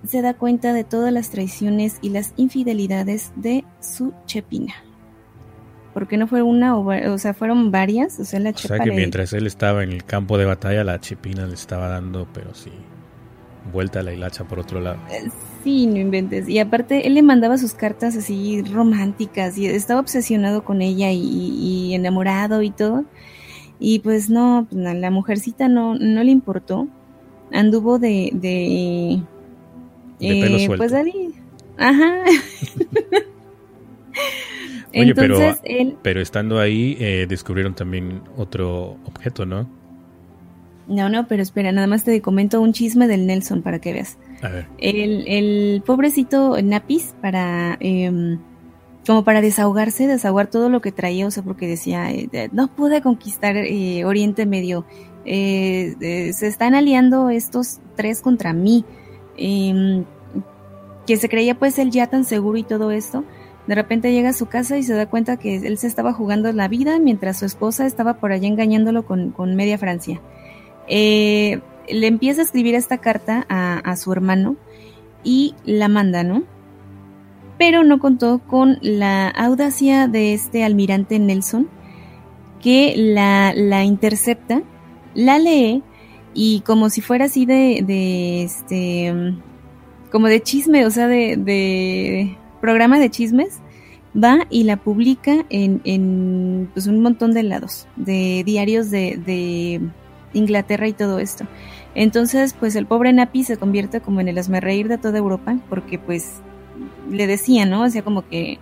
se 0.07 0.22
da 0.22 0.34
cuenta 0.34 0.72
de 0.72 0.84
todas 0.84 1.12
las 1.12 1.30
traiciones 1.30 1.99
y 2.01 2.11
las 2.11 2.32
infidelidades 2.36 3.32
de 3.36 3.64
su 3.80 4.12
chepina. 4.26 4.74
Porque 5.94 6.16
no 6.18 6.26
fue 6.26 6.42
una, 6.42 6.76
o, 6.76 7.12
o 7.12 7.18
sea, 7.18 7.32
fueron 7.32 7.70
varias. 7.70 8.20
O 8.20 8.24
sea, 8.24 8.38
la 8.38 8.51
O 8.51 8.59
sea 8.59 8.78
que 8.78 8.92
mientras 8.92 9.32
él 9.32 9.47
estaba 9.47 9.82
en 9.82 9.92
el 9.92 10.05
campo 10.05 10.36
de 10.36 10.44
batalla, 10.44 10.84
la 10.84 11.01
chipina 11.01 11.47
le 11.47 11.55
estaba 11.55 11.88
dando, 11.88 12.28
pero 12.32 12.55
sí, 12.55 12.70
vuelta 13.72 14.00
a 14.00 14.02
la 14.02 14.12
hilacha 14.12 14.44
por 14.44 14.58
otro 14.58 14.80
lado. 14.80 14.98
Sí, 15.64 15.86
no 15.86 15.98
inventes. 15.98 16.48
Y 16.48 16.58
aparte, 16.58 17.06
él 17.06 17.14
le 17.14 17.22
mandaba 17.22 17.58
sus 17.58 17.74
cartas 17.74 18.16
así 18.16 18.62
románticas 18.62 19.58
y 19.58 19.66
estaba 19.66 20.00
obsesionado 20.00 20.64
con 20.64 20.80
ella 20.82 21.10
y, 21.12 21.18
y 21.20 21.94
enamorado 21.94 22.62
y 22.62 22.70
todo. 22.70 23.04
Y 23.78 23.98
pues 23.98 24.30
no, 24.30 24.66
pues, 24.70 24.82
la 24.96 25.10
mujercita 25.10 25.68
no, 25.68 25.94
no 25.96 26.22
le 26.24 26.30
importó. 26.30 26.88
Anduvo 27.52 27.98
de. 27.98 28.30
de, 28.32 29.20
De 30.18 30.40
pelo 30.40 30.58
suelto. 30.58 30.76
Pues 30.78 30.92
ahí. 30.92 31.30
Ajá. 31.76 32.22
Oye, 34.94 35.14
pero- 35.14 35.34
Entonces 35.36 35.60
él. 35.64 35.96
Pero 36.02 36.20
estando 36.20 36.58
ahí, 36.58 36.96
eh, 37.00 37.26
descubrieron 37.28 37.74
también 37.74 38.22
otro 38.36 38.96
objeto, 39.04 39.44
¿no? 39.44 39.68
No, 40.87 41.09
no, 41.09 41.26
pero 41.26 41.43
espera, 41.43 41.72
nada 41.72 41.87
más 41.87 42.05
te 42.05 42.20
comento 42.20 42.61
un 42.61 42.72
chisme 42.72 43.09
del 43.09 43.26
Nelson 43.26 43.62
para 43.62 43.80
que 43.80 43.93
veas. 43.93 44.18
A 44.43 44.49
ver, 44.49 44.66
El, 44.78 45.26
el 45.26 45.82
pobrecito 45.84 46.61
Napis 46.62 47.14
para 47.20 47.76
em, 47.80 48.39
como 49.07 49.24
para 49.24 49.41
desahogarse, 49.41 50.07
desahogar 50.07 50.49
todo 50.49 50.68
lo 50.68 50.80
que 50.80 50.93
traía, 50.93 51.26
o 51.26 51.30
sea, 51.30 51.43
porque 51.43 51.66
decía, 51.66 52.11
eh, 52.11 52.49
no 52.53 52.68
pude 52.68 53.03
conquistar 53.03 53.57
eh, 53.57 54.05
Oriente 54.05 54.47
Medio, 54.47 54.84
eh, 55.24 55.95
eh, 56.01 56.32
se 56.32 56.47
están 56.47 56.74
aliando 56.74 57.30
estos 57.30 57.80
tres 57.97 58.20
contra 58.20 58.53
mí, 58.53 58.84
Em, 59.37 60.05
que 61.07 61.16
se 61.16 61.28
creía 61.28 61.57
pues 61.57 61.78
él 61.78 61.91
ya 61.91 62.09
tan 62.09 62.24
seguro 62.24 62.59
y 62.59 62.64
todo 62.64 62.91
esto, 62.91 63.24
de 63.66 63.74
repente 63.74 64.12
llega 64.12 64.30
a 64.30 64.32
su 64.32 64.47
casa 64.47 64.76
y 64.76 64.82
se 64.82 64.95
da 64.95 65.07
cuenta 65.07 65.37
que 65.37 65.57
él 65.57 65.78
se 65.78 65.87
estaba 65.87 66.12
jugando 66.12 66.53
la 66.53 66.68
vida 66.68 66.99
mientras 66.99 67.39
su 67.39 67.45
esposa 67.45 67.87
estaba 67.87 68.14
por 68.14 68.32
allá 68.32 68.49
engañándolo 68.49 69.07
con, 69.07 69.30
con 69.30 69.55
media 69.55 69.78
Francia. 69.78 70.20
Eh, 70.89 71.61
le 71.89 72.07
empieza 72.07 72.41
a 72.41 72.45
escribir 72.45 72.74
esta 72.74 72.99
carta 72.99 73.47
a, 73.49 73.97
su 73.97 74.12
hermano 74.12 74.57
y 75.22 75.55
la 75.64 75.89
manda, 75.89 76.22
¿no? 76.22 76.43
Pero 77.59 77.84
no 77.84 77.99
contó 77.99 78.41
con 78.41 78.78
la 78.82 79.28
audacia 79.28 80.09
de 80.09 80.34
este 80.34 80.64
almirante 80.64 81.18
Nelson, 81.18 81.68
que 82.61 82.95
la, 82.97 83.53
la 83.55 83.84
intercepta, 83.84 84.62
la 85.14 85.39
lee 85.39 85.82
y 86.34 86.61
como 86.61 86.91
si 86.91 87.01
fuera 87.01 87.26
así 87.26 87.47
de, 87.47 87.82
de 87.87 88.43
este, 88.43 89.14
como 90.11 90.26
de 90.26 90.43
chisme, 90.43 90.84
o 90.84 90.91
sea, 90.91 91.07
de, 91.07 91.37
de 91.37 92.37
programa 92.61 92.99
de 92.99 93.11
chismes, 93.11 93.61
va 94.22 94.47
y 94.51 94.64
la 94.64 94.76
publica 94.76 95.47
en, 95.51 95.80
en 95.84 96.68
pues, 96.72 96.87
un 96.87 97.01
montón 97.01 97.32
de 97.32 97.43
lados, 97.43 97.87
de 97.97 98.43
diarios 98.45 98.91
de, 98.91 99.20
de 99.24 99.80
Inglaterra 100.37 100.89
y 100.89 100.93
todo 100.93 101.18
esto. 101.18 101.47
Entonces, 101.95 102.55
pues 102.59 102.76
el 102.76 102.87
pobre 102.87 103.12
Napi 103.12 103.43
se 103.45 103.57
convierte 103.57 104.01
como 104.01 104.20
en 104.20 104.28
el 104.28 104.39
asmerreír 104.39 104.89
de 104.89 104.99
toda 104.99 105.18
Europa, 105.18 105.59
porque 105.68 105.99
pues 105.99 106.41
le 107.11 107.26
decía, 107.26 107.66
¿no? 107.66 107.82
O 107.82 107.91
sea, 107.91 108.03
como 108.03 108.28
que 108.28 108.59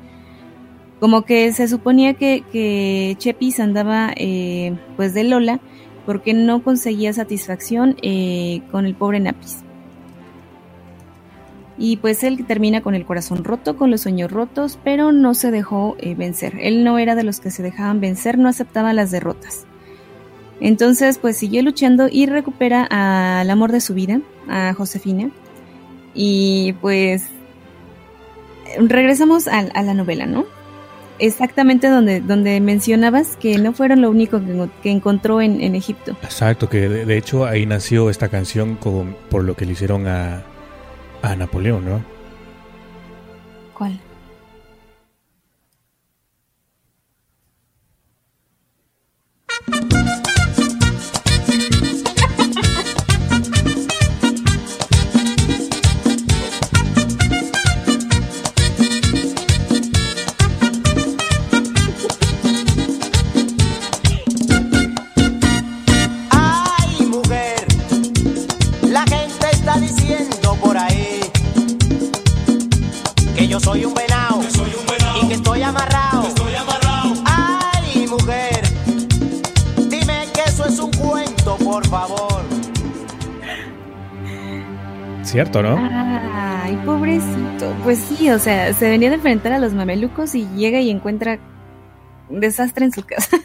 como 1.01 1.23
que 1.23 1.53
se 1.53 1.69
suponía 1.69 2.15
que, 2.15 2.45
que 2.51 3.17
Chepis 3.19 3.61
andaba 3.61 4.13
eh, 4.17 4.75
pues 4.97 5.13
de 5.13 5.25
Lola 5.25 5.61
porque 6.07 6.33
no 6.33 6.63
conseguía 6.63 7.13
satisfacción 7.13 7.97
eh, 8.03 8.63
con 8.71 8.87
el 8.87 8.95
pobre 8.95 9.21
Napis. 9.21 9.65
Y 11.77 11.97
pues 11.97 12.23
él 12.23 12.47
termina 12.47 12.83
con 12.83 12.95
el 12.95 13.05
corazón 13.05 13.43
roto, 13.43 13.77
con 13.77 13.91
los 13.91 14.03
sueños 14.03 14.31
rotos, 14.31 14.79
pero 14.85 15.11
no 15.11 15.35
se 15.35 15.51
dejó 15.51 15.97
eh, 15.99 16.15
vencer. 16.15 16.55
Él 16.61 16.85
no 16.85 16.99
era 16.99 17.17
de 17.17 17.25
los 17.25 17.41
que 17.41 17.51
se 17.51 17.63
dejaban 17.63 18.01
vencer, 18.01 18.39
no 18.39 18.49
aceptaba 18.49 18.93
las 18.93 19.11
derrotas. 19.11 19.67
Entonces, 20.65 21.19
pues 21.19 21.37
siguió 21.37 21.63
luchando 21.63 22.09
y 22.11 22.25
recupera 22.25 22.89
al 22.89 23.51
amor 23.51 23.71
de 23.71 23.83
su 23.83 23.93
vida, 23.93 24.23
a 24.49 24.73
Josefina. 24.73 25.29
Y 26.15 26.73
pues 26.81 27.25
regresamos 28.79 29.47
a, 29.47 29.59
a 29.59 29.83
la 29.83 29.93
novela, 29.93 30.25
¿no? 30.25 30.47
Exactamente 31.19 31.89
donde, 31.89 32.23
donde 32.23 32.63
mencionabas 32.63 33.37
que 33.37 33.59
no 33.59 33.75
fueron 33.75 34.01
lo 34.01 34.09
único 34.09 34.41
que, 34.41 34.71
que 34.83 34.91
encontró 34.91 35.43
en, 35.43 35.61
en, 35.61 35.75
Egipto. 35.75 36.17
Exacto, 36.23 36.71
que 36.71 36.89
de, 36.89 37.05
de, 37.05 37.19
hecho 37.19 37.45
ahí 37.45 37.67
nació 37.67 38.09
esta 38.09 38.31
canción 38.31 38.77
con, 38.77 39.15
por 39.29 39.45
lo 39.45 39.55
que 39.57 39.67
le 39.67 39.73
hicieron 39.73 40.07
a, 40.07 40.45
a 41.21 41.37
Napoleón, 41.37 41.85
¿no? 41.85 42.03
¿Cuál? 43.75 44.01
Por 81.75 81.89
favor. 81.89 82.45
Cierto, 85.25 85.61
¿no? 85.61 85.77
Ay, 85.77 86.77
pobrecito. 86.87 87.75
Pues 87.83 87.99
sí, 87.99 88.31
o 88.31 88.39
sea, 88.39 88.73
se 88.75 88.89
venía 88.89 89.09
de 89.09 89.17
enfrentar 89.17 89.53
a 89.53 89.59
los 89.59 89.75
mamelucos 89.75 90.37
y 90.37 90.47
llega 90.55 90.81
y 90.81 90.89
encuentra 90.91 91.41
un 92.29 92.39
desastre 92.39 92.85
en 92.85 92.93
su 92.93 93.03
casa. 93.03 93.39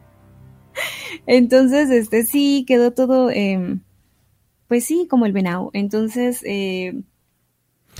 Entonces, 1.26 1.90
este 1.90 2.22
sí, 2.24 2.64
quedó 2.66 2.92
todo, 2.92 3.28
eh, 3.28 3.76
pues 4.66 4.86
sí, 4.86 5.06
como 5.10 5.26
el 5.26 5.34
venado. 5.34 5.68
Entonces, 5.74 6.40
eh, 6.46 7.02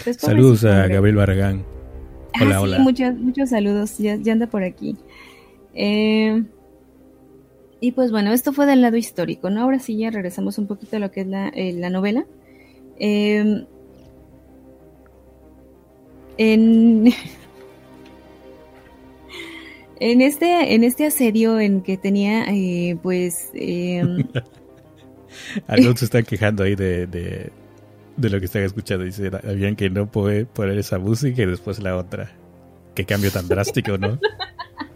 pues 0.05 0.17
saludos 0.17 0.65
a 0.65 0.87
Gabriel 0.87 1.17
Barragán. 1.17 1.67
Hola, 2.41 2.57
ah, 2.57 2.61
hola. 2.63 2.79
Muchos, 2.79 3.15
muchos 3.17 3.51
saludos, 3.51 3.99
ya, 3.99 4.17
ya 4.17 4.33
anda 4.33 4.47
por 4.47 4.63
aquí. 4.63 4.97
Eh, 5.75 6.45
y 7.81 7.93
pues 7.93 8.11
bueno, 8.11 8.33
esto 8.33 8.53
fue 8.53 8.67
del 8.67 8.83
lado 8.83 8.97
histórico, 8.97 9.51
¿no? 9.51 9.63
Ahora 9.63 9.79
sí 9.79 9.97
ya 9.97 10.11
regresamos 10.11 10.59
un 10.59 10.67
poquito 10.67 10.97
a 10.97 11.01
lo 11.01 11.11
que 11.11 11.23
es 11.23 11.27
la, 11.27 11.49
eh, 11.49 11.73
la 11.73 11.91
novela. 11.91 12.27
Eh, 12.99 13.65
en, 16.39 17.13
en 20.01 20.21
este 20.23 20.75
en 20.75 20.85
este 20.85 21.07
asedio 21.07 21.61
en 21.61 21.83
que 21.83 21.97
tenía 21.97 22.45
eh, 22.49 22.97
pues 23.03 23.51
eh, 23.55 24.03
se 25.69 26.05
está 26.05 26.23
quejando 26.23 26.63
ahí 26.63 26.75
de, 26.75 27.07
de, 27.07 27.51
lo 28.17 28.39
que 28.39 28.47
están 28.47 28.63
escuchando 28.63 29.05
dice 29.05 29.31
habían 29.45 29.77
que 29.77 29.91
no 29.91 30.11
puede 30.11 30.47
poner 30.47 30.79
esa 30.79 30.99
música 30.99 31.43
y 31.43 31.47
después 31.47 31.81
la 31.81 31.97
otra 31.97 32.31
qué 32.95 33.05
cambio 33.05 33.31
tan 33.31 33.49
drástico 33.49 33.99
no 33.99 34.19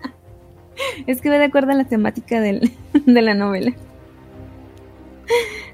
es 1.07 1.21
que 1.21 1.31
va 1.31 1.39
de 1.39 1.45
acuerdo 1.45 1.73
a 1.73 1.75
la 1.75 1.85
temática 1.85 2.41
del, 2.41 2.73
de 3.07 3.23
la 3.23 3.35
novela. 3.35 3.73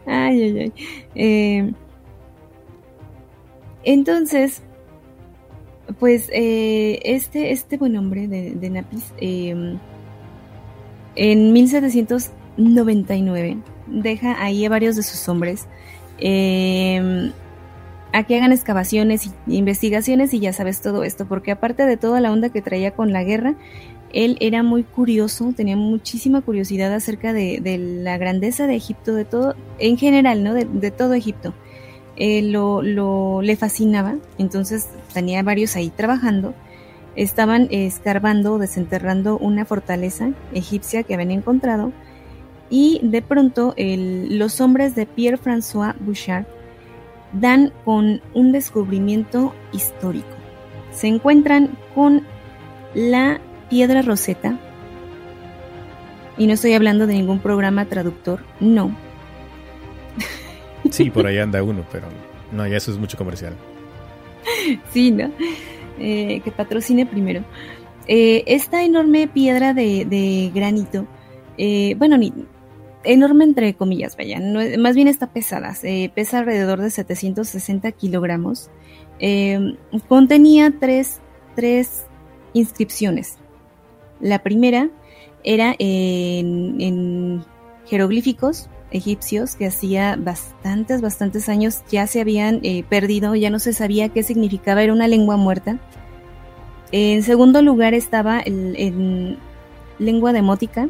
Ay 0.07 0.43
ay 0.43 0.59
ay. 0.59 0.73
Eh, 1.15 1.73
entonces, 3.85 4.63
pues 5.99 6.29
eh, 6.33 7.01
este, 7.05 7.53
este 7.53 7.79
buen 7.79 7.97
hombre 7.97 8.29
de, 8.29 8.71
Napis, 8.71 9.13
em, 9.19 9.79
en 11.17 11.53
1799, 11.53 13.59
deja 13.87 14.43
ahí 14.43 14.65
a 14.65 14.69
varios 14.69 14.97
de 14.97 15.03
sus 15.03 15.29
hombres 15.29 15.67
em, 16.19 17.33
a 18.13 18.25
que 18.25 18.37
hagan 18.37 18.53
excavaciones 18.53 19.27
e 19.27 19.55
investigaciones 19.55 20.33
y 20.35 20.41
ya 20.41 20.53
sabes 20.53 20.81
todo 20.81 21.05
esto, 21.05 21.27
porque 21.27 21.51
aparte 21.51 21.85
de 21.85 21.97
toda 21.97 22.21
la 22.21 22.33
onda 22.33 22.49
que 22.49 22.63
traía 22.63 22.93
con 22.93 23.13
la 23.13 23.25
guerra, 23.25 23.55
él 24.13 24.39
era 24.41 24.63
muy 24.63 24.85
curioso, 24.85 25.53
tenía 25.55 25.77
muchísima 25.77 26.41
curiosidad 26.41 26.93
acerca 26.95 27.33
de, 27.33 27.61
la 28.03 28.17
grandeza 28.17 28.67
de 28.67 28.77
Egipto, 28.77 29.15
de 29.15 29.25
todo, 29.25 29.55
en 29.79 29.99
general, 29.99 30.43
¿no? 30.43 30.55
de 30.55 30.91
todo 30.91 31.13
Egipto. 31.15 31.53
Eh, 32.21 32.43
lo, 32.43 32.83
lo, 32.83 33.43
le 33.43 33.55
fascinaba, 33.55 34.17
entonces 34.39 34.89
tenía 35.15 35.41
varios 35.45 35.77
ahí 35.77 35.89
trabajando, 35.89 36.53
estaban 37.15 37.69
escarbando, 37.71 38.59
desenterrando 38.59 39.39
una 39.39 39.65
fortaleza 39.65 40.33
egipcia 40.53 41.05
que 41.05 41.15
habían 41.15 41.31
encontrado 41.31 41.93
y 42.71 42.99
de 43.05 43.23
pronto 43.23 43.73
los 43.77 44.61
hombres 44.61 44.97
de 44.97 45.07
Pierre-François 45.07 45.95
Bouchard 46.01 46.45
dan 47.33 47.73
con 47.85 48.21
un 48.35 48.53
descubrimiento 48.53 49.55
histórico. 49.73 50.29
Se 50.91 51.07
encuentran 51.07 51.77
con 51.95 52.27
la 52.95 53.41
piedra 53.69 54.03
roseta, 54.03 54.59
y 56.37 56.47
no 56.47 56.53
estoy 56.53 56.73
hablando 56.75 57.07
de 57.07 57.15
ningún 57.15 57.41
programa 57.41 57.85
traductor, 57.87 58.41
no, 58.61 58.95
Sí, 60.91 61.11
por 61.11 61.27
ahí 61.27 61.39
anda 61.39 61.63
uno, 61.63 61.85
pero 61.93 62.07
no, 62.53 62.67
ya 62.67 62.77
eso 62.77 62.91
es 62.91 62.99
mucho 62.99 63.17
comercial. 63.17 63.55
Sí, 64.93 65.11
¿no? 65.11 65.31
Eh, 65.99 66.41
que 66.45 66.51
patrocine 66.51 67.07
primero. 67.07 67.45
Eh, 68.07 68.45
esta 68.47 68.85
enorme 68.85 69.29
piedra 69.29 69.75
de, 69.75 70.51
granito, 70.55 71.07
eh, 71.59 71.95
bueno, 71.99 72.17
ni, 72.17 72.33
enorme 73.05 73.45
entre 73.45 73.75
comillas, 73.75 74.17
vaya, 74.17 74.41
más 74.79 74.95
bien 74.95 75.09
está 75.09 75.29
pesada, 75.29 75.75
pesa 76.15 76.39
alrededor 76.39 76.81
de 76.81 76.91
760 76.91 77.93
kilogramos. 77.93 78.71
contenía 80.09 80.75
tres, 80.79 81.21
tres 81.55 82.07
inscripciones. 82.53 83.37
La 84.21 84.41
primera 84.41 84.91
era 85.45 85.75
en 85.79 87.45
jeroglíficos 87.87 88.69
egipcios 88.91 89.55
que 89.57 89.67
hacía 89.67 90.17
bastantes, 90.19 91.01
bastantes 91.01 91.49
años 91.49 91.83
ya 91.91 92.07
se 92.07 92.21
habían 92.21 92.61
eh, 92.63 92.85
perdido, 92.89 93.35
ya 93.35 93.51
no 93.51 93.59
se 93.59 93.73
sabía 93.73 94.09
qué 94.09 94.23
significaba, 94.23 94.83
era 94.83 94.93
una 94.93 95.09
lengua 95.09 95.37
muerta. 95.37 95.79
En 96.91 97.23
segundo 97.23 97.61
lugar 97.61 97.93
estaba 97.95 98.41
el, 98.41 99.39
lengua 99.99 100.33
demótica, 100.33 100.89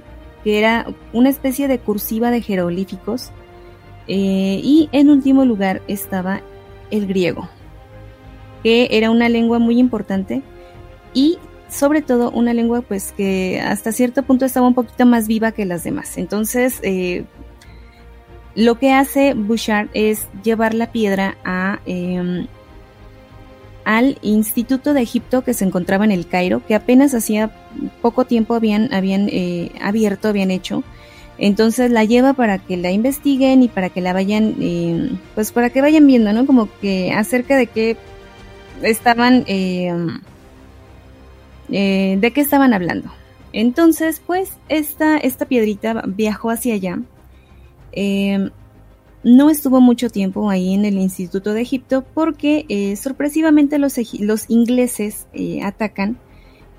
que 0.48 0.58
era 0.58 0.86
una 1.12 1.28
especie 1.28 1.68
de 1.68 1.78
cursiva 1.78 2.30
de 2.30 2.40
jeroglíficos. 2.40 3.32
Eh, 4.06 4.62
y 4.64 4.88
en 4.92 5.10
último 5.10 5.44
lugar 5.44 5.82
estaba 5.88 6.40
el 6.90 7.06
griego, 7.06 7.50
que 8.62 8.88
era 8.92 9.10
una 9.10 9.28
lengua 9.28 9.58
muy 9.58 9.78
importante 9.78 10.40
y 11.12 11.36
sobre 11.68 12.00
todo 12.00 12.30
una 12.30 12.54
lengua 12.54 12.80
pues 12.80 13.12
que 13.12 13.60
hasta 13.60 13.92
cierto 13.92 14.22
punto 14.22 14.46
estaba 14.46 14.66
un 14.66 14.72
poquito 14.72 15.04
más 15.04 15.28
viva 15.28 15.52
que 15.52 15.66
las 15.66 15.84
demás. 15.84 16.16
Entonces, 16.16 16.80
eh, 16.82 17.26
lo 18.54 18.78
que 18.78 18.92
hace 18.92 19.34
Bouchard 19.34 19.90
es 19.92 20.28
llevar 20.42 20.72
la 20.72 20.92
piedra 20.92 21.36
a, 21.44 21.80
em, 21.84 22.46
al 23.88 24.18
Instituto 24.20 24.92
de 24.92 25.00
Egipto 25.00 25.42
que 25.42 25.54
se 25.54 25.64
encontraba 25.64 26.04
en 26.04 26.12
el 26.12 26.26
Cairo, 26.26 26.60
que 26.66 26.74
apenas 26.74 27.14
hacía 27.14 27.50
poco 28.02 28.26
tiempo 28.26 28.54
habían, 28.54 28.92
habían 28.92 29.30
eh, 29.30 29.72
abierto, 29.80 30.28
habían 30.28 30.50
hecho. 30.50 30.84
Entonces 31.38 31.90
la 31.90 32.04
lleva 32.04 32.34
para 32.34 32.58
que 32.58 32.76
la 32.76 32.90
investiguen 32.90 33.62
y 33.62 33.68
para 33.68 33.88
que 33.88 34.02
la 34.02 34.12
vayan, 34.12 34.56
em, 34.60 35.18
pues 35.34 35.52
para 35.52 35.70
que 35.70 35.80
vayan 35.80 36.06
viendo, 36.06 36.34
¿no? 36.34 36.44
Como 36.44 36.68
que 36.82 37.12
acerca 37.12 37.56
de 37.56 37.66
qué 37.66 37.96
estaban, 38.82 39.44
em, 39.46 40.20
eh, 41.70 42.18
de 42.20 42.30
qué 42.30 42.42
estaban 42.42 42.74
hablando. 42.74 43.10
Entonces, 43.54 44.20
pues 44.20 44.50
esta, 44.68 45.16
esta 45.16 45.46
piedrita 45.46 46.02
viajó 46.06 46.50
hacia 46.50 46.74
allá 46.74 46.98
no 49.22 49.50
estuvo 49.50 49.80
mucho 49.80 50.10
tiempo 50.10 50.48
ahí 50.50 50.74
en 50.74 50.84
el 50.84 50.94
Instituto 50.94 51.52
de 51.52 51.62
Egipto 51.62 52.04
porque 52.14 52.64
eh, 52.68 52.96
sorpresivamente 52.96 53.78
los, 53.78 53.98
ingleses 54.48 55.26
eh, 55.32 55.62
atacan 55.62 56.18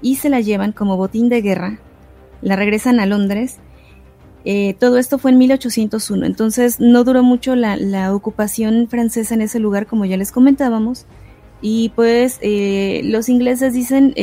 y 0.02 0.16
se 0.16 0.30
la 0.30 0.40
llevan 0.40 0.72
como 0.72 0.98
botín 0.98 1.28
de 1.30 1.42
guerra, 1.42 1.80
la 2.42 2.56
regresan 2.56 3.00
a 3.00 3.06
Londres. 3.06 3.58
Eh, 4.46 4.74
todo 4.80 4.98
esto 4.98 5.20
fue 5.20 5.32
en 5.32 5.38
1801, 5.38 6.26
entonces 6.26 6.80
no 6.80 7.04
duró 7.04 7.24
mucho 7.24 7.58
la, 7.58 7.76
la, 7.76 8.16
ocupación 8.16 8.88
francesa 8.88 9.36
en 9.36 9.42
ese 9.42 9.60
lugar 9.60 9.86
como 9.86 10.06
ya 10.06 10.16
les 10.16 10.32
comentábamos. 10.32 11.06
Y 11.62 11.90
pues 11.90 12.40
los 13.04 13.28
ingleses 13.28 13.74
dicen, 13.74 14.16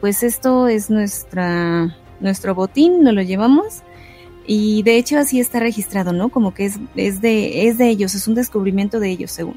pues 0.00 0.22
esto 0.22 0.68
es 0.68 0.88
nuestra, 0.88 1.94
nuestro 2.20 2.54
botín, 2.54 3.02
nos 3.02 3.12
lo 3.12 3.20
llevamos 3.20 3.82
y 4.48 4.82
de 4.82 4.96
hecho 4.96 5.18
así 5.18 5.40
está 5.40 5.60
registrado, 5.60 6.14
¿no? 6.14 6.30
Como 6.30 6.54
que 6.54 6.64
es, 6.64 6.80
es, 6.96 7.20
de, 7.20 7.68
es 7.68 7.76
de 7.76 7.90
ellos, 7.90 8.14
es 8.14 8.26
un 8.26 8.34
descubrimiento 8.34 8.98
de 8.98 9.10
ellos, 9.10 9.30
según. 9.30 9.56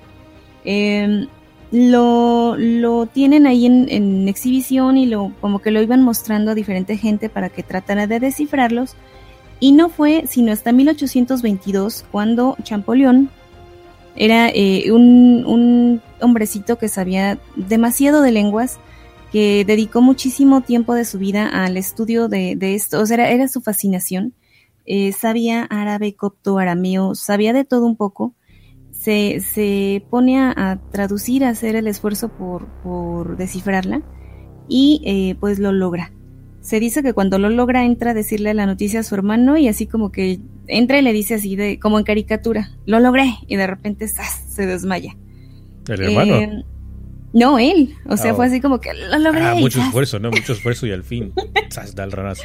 Em, 0.65 1.27
lo, 1.71 2.57
lo, 2.57 3.05
tienen 3.05 3.47
ahí 3.47 3.65
en, 3.65 4.27
exhibición 4.27 4.97
y 4.97 5.05
lo, 5.05 5.31
como 5.39 5.59
que 5.59 5.71
lo 5.71 5.81
iban 5.81 6.01
mostrando 6.01 6.51
a 6.51 6.55
diferente 6.55 6.97
gente 6.97 7.29
para 7.29 7.47
que 7.47 7.63
tratara 7.63 8.05
de 8.05 8.19
descifrarlos. 8.19 8.95
Y 9.61 9.71
no 9.71 9.87
fue 9.87 10.25
sino 10.27 10.51
hasta 10.51 10.73
1822 10.73 12.03
cuando 12.11 12.57
Champollion 12.61 13.29
era 14.17 14.49
eh, 14.49 14.91
un, 14.91 15.45
un 15.45 16.01
hombrecito 16.19 16.77
que 16.77 16.89
sabía 16.89 17.39
demasiado 17.55 18.21
de 18.21 18.33
lenguas, 18.33 18.77
que 19.31 19.63
dedicó 19.63 20.01
muchísimo 20.01 20.59
tiempo 20.59 20.95
de 20.95 21.05
su 21.05 21.17
vida 21.17 21.47
al 21.47 21.77
estudio 21.77 22.27
de, 22.27 22.57
de 22.57 22.75
esto, 22.75 22.99
o 22.99 23.05
sea, 23.05 23.31
era 23.31 23.47
su 23.47 23.61
fascinación 23.61 24.33
eh, 24.85 25.11
sabía 25.13 25.63
árabe, 25.63 26.15
copto, 26.15 26.57
arameo, 26.57 27.15
sabía 27.15 27.53
de 27.53 27.63
todo 27.65 27.85
un 27.85 27.95
poco, 27.95 28.33
se, 28.91 29.39
se 29.39 30.03
pone 30.09 30.39
a, 30.39 30.79
traducir, 30.91 31.43
a 31.43 31.49
hacer 31.49 31.75
el 31.75 31.87
esfuerzo 31.87 32.29
por, 32.29 32.67
por 32.83 33.37
descifrarla 33.37 34.01
y 34.67 35.01
eh, 35.05 35.35
pues 35.39 35.59
lo 35.59 35.71
logra. 35.71 36.11
Se 36.61 36.79
dice 36.79 37.01
que 37.01 37.13
cuando 37.13 37.39
lo 37.39 37.49
logra 37.49 37.83
entra 37.85 38.11
a 38.11 38.13
decirle 38.13 38.53
la 38.53 38.67
noticia 38.67 38.99
a 38.99 39.03
su 39.03 39.15
hermano 39.15 39.57
y 39.57 39.67
así 39.67 39.87
como 39.87 40.11
que 40.11 40.39
entra 40.67 40.99
y 40.99 41.01
le 41.01 41.11
dice 41.13 41.33
así 41.33 41.55
de 41.55 41.79
como 41.79 41.97
en 41.97 42.05
caricatura, 42.05 42.69
lo 42.85 42.99
logré 42.99 43.33
y 43.47 43.55
de 43.55 43.65
repente 43.65 44.07
se 44.07 44.65
desmaya. 44.67 45.15
¿El 45.87 46.01
hermano? 46.03 46.35
Eh, 46.35 46.63
No, 47.33 47.57
él. 47.57 47.95
O 48.07 48.15
sea, 48.17 48.33
Oh. 48.33 48.35
fue 48.35 48.45
así 48.45 48.61
como 48.61 48.79
que 48.79 48.93
lo 48.93 49.17
logré. 49.17 49.41
Ah, 49.41 49.55
mucho 49.55 49.79
¡zas! 49.79 49.87
esfuerzo, 49.87 50.19
¿no? 50.19 50.29
Mucho 50.29 50.53
esfuerzo 50.53 50.85
y 50.85 50.91
al 50.91 51.03
fin, 51.03 51.33
¡zas! 51.71 51.95
da 51.95 52.03
el 52.03 52.11
ranazo. 52.11 52.43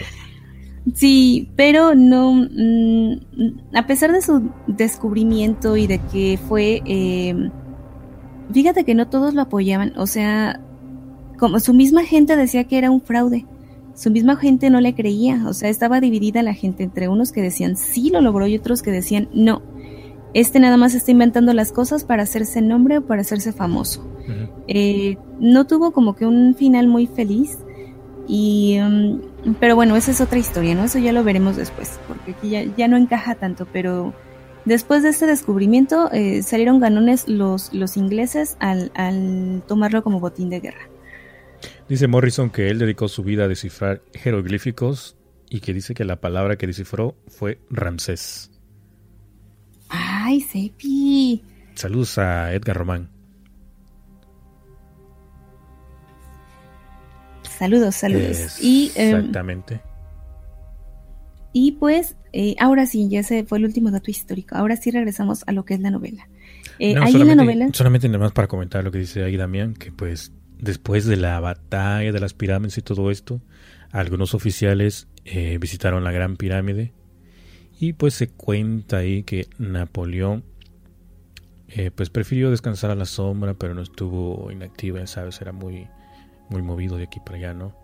Sí, 0.95 1.51
pero 1.57 1.95
no, 1.95 2.33
mm, 2.33 3.75
a 3.75 3.87
pesar 3.87 4.13
de 4.13 4.23
su 4.23 4.51
descubrimiento 4.67 5.77
y 5.77 5.87
de 5.87 5.99
que 5.99 6.39
fue, 6.49 6.83
eh, 6.85 7.51
fíjate 8.53 8.85
que 8.85 8.95
no 8.95 9.09
todos 9.09 9.35
lo 9.35 9.43
apoyaban, 9.43 9.93
o 9.97 10.07
sea, 10.07 10.61
como 11.39 11.59
su 11.61 11.75
misma 11.75 12.05
gente 12.05 12.37
decía 12.37 12.65
que 12.65 12.79
era 12.79 12.91
un 12.91 13.01
fraude, 13.01 13.47
su 13.95 14.11
misma 14.11 14.37
gente 14.37 14.71
no 14.71 14.81
le 14.81 14.95
creía, 14.95 15.45
o 15.49 15.55
sea, 15.55 15.69
estaba 15.71 16.01
dividida 16.01 16.43
la 16.43 16.55
gente 16.55 16.85
entre 16.85 17.09
unos 17.09 17.33
que 17.33 17.43
decían 17.43 17.77
sí 17.77 18.11
lo 18.11 18.21
logró 18.21 18.47
y 18.47 18.57
otros 18.57 18.83
que 18.83 18.93
decían 18.93 19.29
no, 19.35 19.63
este 20.37 20.61
nada 20.61 20.77
más 20.77 20.95
está 20.95 21.13
inventando 21.13 21.55
las 21.55 21.73
cosas 21.73 22.05
para 22.05 22.23
hacerse 22.23 22.61
nombre 22.61 22.99
o 22.99 23.07
para 23.07 23.23
hacerse 23.23 23.55
famoso. 23.55 24.07
Eh, 24.69 25.17
no 25.41 25.67
tuvo 25.67 25.93
como 25.93 26.15
que 26.15 26.27
un 26.27 26.55
final 26.55 26.89
muy 26.89 27.07
feliz. 27.07 27.59
Y, 28.29 28.77
mm, 28.79 29.21
pero 29.61 29.77
bueno, 29.77 29.97
esa 29.97 30.11
es 30.11 30.21
otra 30.21 30.39
historia, 30.39 30.75
¿no? 30.75 30.85
Eso 30.85 30.99
ya 30.99 31.13
lo 31.13 31.23
veremos 31.25 31.57
después, 31.57 31.99
porque 32.09 32.33
aquí 32.33 32.51
ya, 32.51 32.65
ya 32.77 32.89
no 32.89 32.97
encaja 32.97 33.35
tanto. 33.35 33.67
Pero 33.73 34.15
después 34.65 35.03
de 35.03 35.11
este 35.11 35.27
descubrimiento 35.27 36.11
eh, 36.13 36.43
salieron 36.43 36.81
ganones 36.81 37.29
los, 37.29 37.73
los 37.73 37.97
ingleses 37.97 38.57
al, 38.61 38.91
al 38.95 39.63
tomarlo 39.67 40.03
como 40.03 40.21
botín 40.21 40.51
de 40.51 40.61
guerra. 40.61 40.89
Dice 41.89 42.07
Morrison 42.09 42.51
que 42.51 42.69
él 42.69 42.79
dedicó 42.79 43.09
su 43.09 43.23
vida 43.23 43.45
a 43.45 43.49
descifrar 43.49 44.03
jeroglíficos 44.13 45.17
y 45.49 45.61
que 45.61 45.73
dice 45.73 45.95
que 45.95 46.05
la 46.05 46.21
palabra 46.21 46.57
que 46.57 46.67
descifró 46.67 47.17
fue 47.29 47.61
Ramsés. 47.71 48.51
¡Ay, 49.89 50.41
Sepi! 50.41 51.43
Saludos 51.75 52.19
a 52.19 52.53
Edgar 52.53 52.77
Román. 52.77 53.16
Saludos, 57.59 57.95
saludos. 57.95 58.59
Y, 58.63 58.93
em, 58.97 59.17
Exactamente. 59.17 59.81
y 61.53 61.73
pues, 61.73 62.17
eh, 62.33 62.55
ahora 62.59 62.87
sí, 62.87 63.09
ya 63.09 63.21
ese 63.21 63.45
fue 63.45 63.59
el 63.59 63.65
último 63.65 63.91
dato 63.91 64.11
histórico. 64.11 64.57
Ahora 64.57 64.77
sí 64.77 64.91
regresamos 64.91 65.43
a 65.47 65.53
lo 65.53 65.65
que 65.65 65.75
es 65.75 65.81
la 65.81 65.91
novela. 65.91 66.29
Eh, 66.79 66.95
No, 66.95 67.03
ahí 67.03 67.13
en 67.15 67.19
la 67.21 67.25
solamente, 67.25 67.37
novela. 67.45 67.69
solamente 67.73 68.09
nada 68.09 68.19
más 68.19 68.33
para 68.33 68.49
comentar 68.49 68.85
lo 68.85 68.91
que 68.91 68.99
dice 68.99 69.25
ahí 69.25 69.37
Damián, 69.37 69.75
que 69.75 69.91
pues 69.93 70.33
después 70.59 71.07
de 71.07 71.17
la 71.17 71.41
batalla 71.41 72.13
de 72.13 72.21
las 72.21 72.35
pirámides 72.35 72.77
y 72.79 72.83
todo 72.83 73.11
esto, 73.11 73.41
algunos 73.91 74.35
oficiales 74.35 75.09
eh, 75.25 75.57
visitaron 75.59 76.05
la 76.05 76.13
Gran 76.13 76.37
Pirámide 76.37 76.93
y 77.81 77.95
pues 77.95 78.15
se 78.15 78.29
cuenta 78.29 78.99
ahí 78.99 79.23
que 79.23 79.49
Napoleón 79.59 80.45
eh, 81.69 81.91
pues 81.95 82.11
prefirió 82.11 82.51
descansar 82.51 82.91
a 82.91 82.95
la 82.95 83.07
sombra, 83.07 83.55
pero 83.55 83.75
no 83.75 83.83
estuvo 83.83 84.51
inactiva, 84.53 84.99
ya 85.01 85.07
sabes, 85.07 85.41
era 85.41 85.53
muy, 85.53 85.87
muy 86.49 86.63
movido 86.63 86.97
de 86.97 87.05
aquí 87.05 87.21
para 87.21 87.37
allá, 87.37 87.55
¿no? 87.55 87.75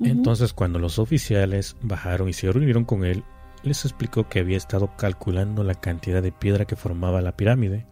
Entonces 0.00 0.52
cuando 0.52 0.78
los 0.78 0.98
oficiales 0.98 1.76
bajaron 1.80 2.28
y 2.28 2.32
se 2.32 2.50
reunieron 2.50 2.84
con 2.84 3.04
él, 3.04 3.22
les 3.62 3.84
explicó 3.84 4.28
que 4.28 4.40
había 4.40 4.56
estado 4.56 4.96
calculando 4.96 5.62
la 5.62 5.74
cantidad 5.74 6.22
de 6.22 6.32
piedra 6.32 6.64
que 6.64 6.74
formaba 6.74 7.20
la 7.20 7.36
pirámide. 7.36 7.86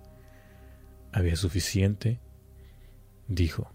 Había 1.12 1.36
suficiente, 1.36 2.20
dijo, 3.28 3.72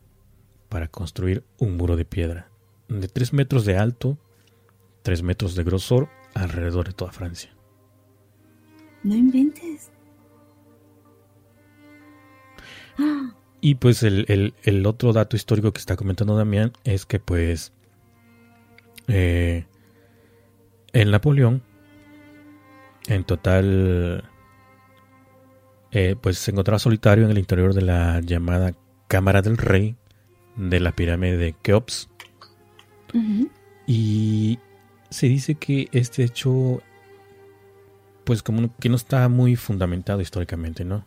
para 0.67 0.89
construir 0.89 1.45
un 1.59 1.77
muro 1.77 1.95
de 1.95 2.03
piedra 2.03 2.51
de 2.87 3.07
3 3.07 3.33
metros 3.33 3.65
de 3.65 3.77
alto, 3.77 4.17
3 5.03 5.23
metros 5.23 5.55
de 5.55 5.63
grosor 5.63 6.09
alrededor 6.33 6.87
de 6.87 6.93
toda 6.93 7.11
Francia. 7.11 7.55
No 9.03 9.15
inventes. 9.15 9.91
Ah, 12.97 13.34
Y 13.67 13.73
pues 13.73 14.03
el, 14.03 14.25
el- 14.27 14.53
el 14.61 14.85
otro 14.85 15.11
dato 15.11 15.35
histórico 15.35 15.73
que 15.73 15.79
está 15.79 15.95
comentando 15.95 16.37
Damián 16.37 16.71
es 16.83 17.07
que 17.07 17.19
pues 17.19 17.73
eh, 19.07 19.65
el 20.93 21.09
Napoleón 21.09 21.63
en 23.07 23.23
total 23.23 24.23
eh, 25.91 26.15
pues 26.21 26.37
se 26.37 26.51
encontraba 26.51 26.77
solitario 26.77 27.25
en 27.25 27.31
el 27.31 27.39
interior 27.39 27.73
de 27.73 27.81
la 27.81 28.19
llamada 28.21 28.75
Cámara 29.07 29.41
del 29.41 29.57
Rey 29.57 29.95
de 30.57 30.79
la 30.79 30.91
pirámide 30.91 31.35
de 31.37 31.53
Keops 31.53 32.07
y 33.87 34.59
se 35.09 35.25
dice 35.27 35.55
que 35.55 35.87
este 35.91 36.23
hecho 36.23 36.83
pues 38.25 38.43
como 38.43 38.69
que 38.77 38.89
no 38.89 38.95
está 38.95 39.27
muy 39.27 39.55
fundamentado 39.55 40.21
históricamente, 40.21 40.85
¿no? 40.85 41.03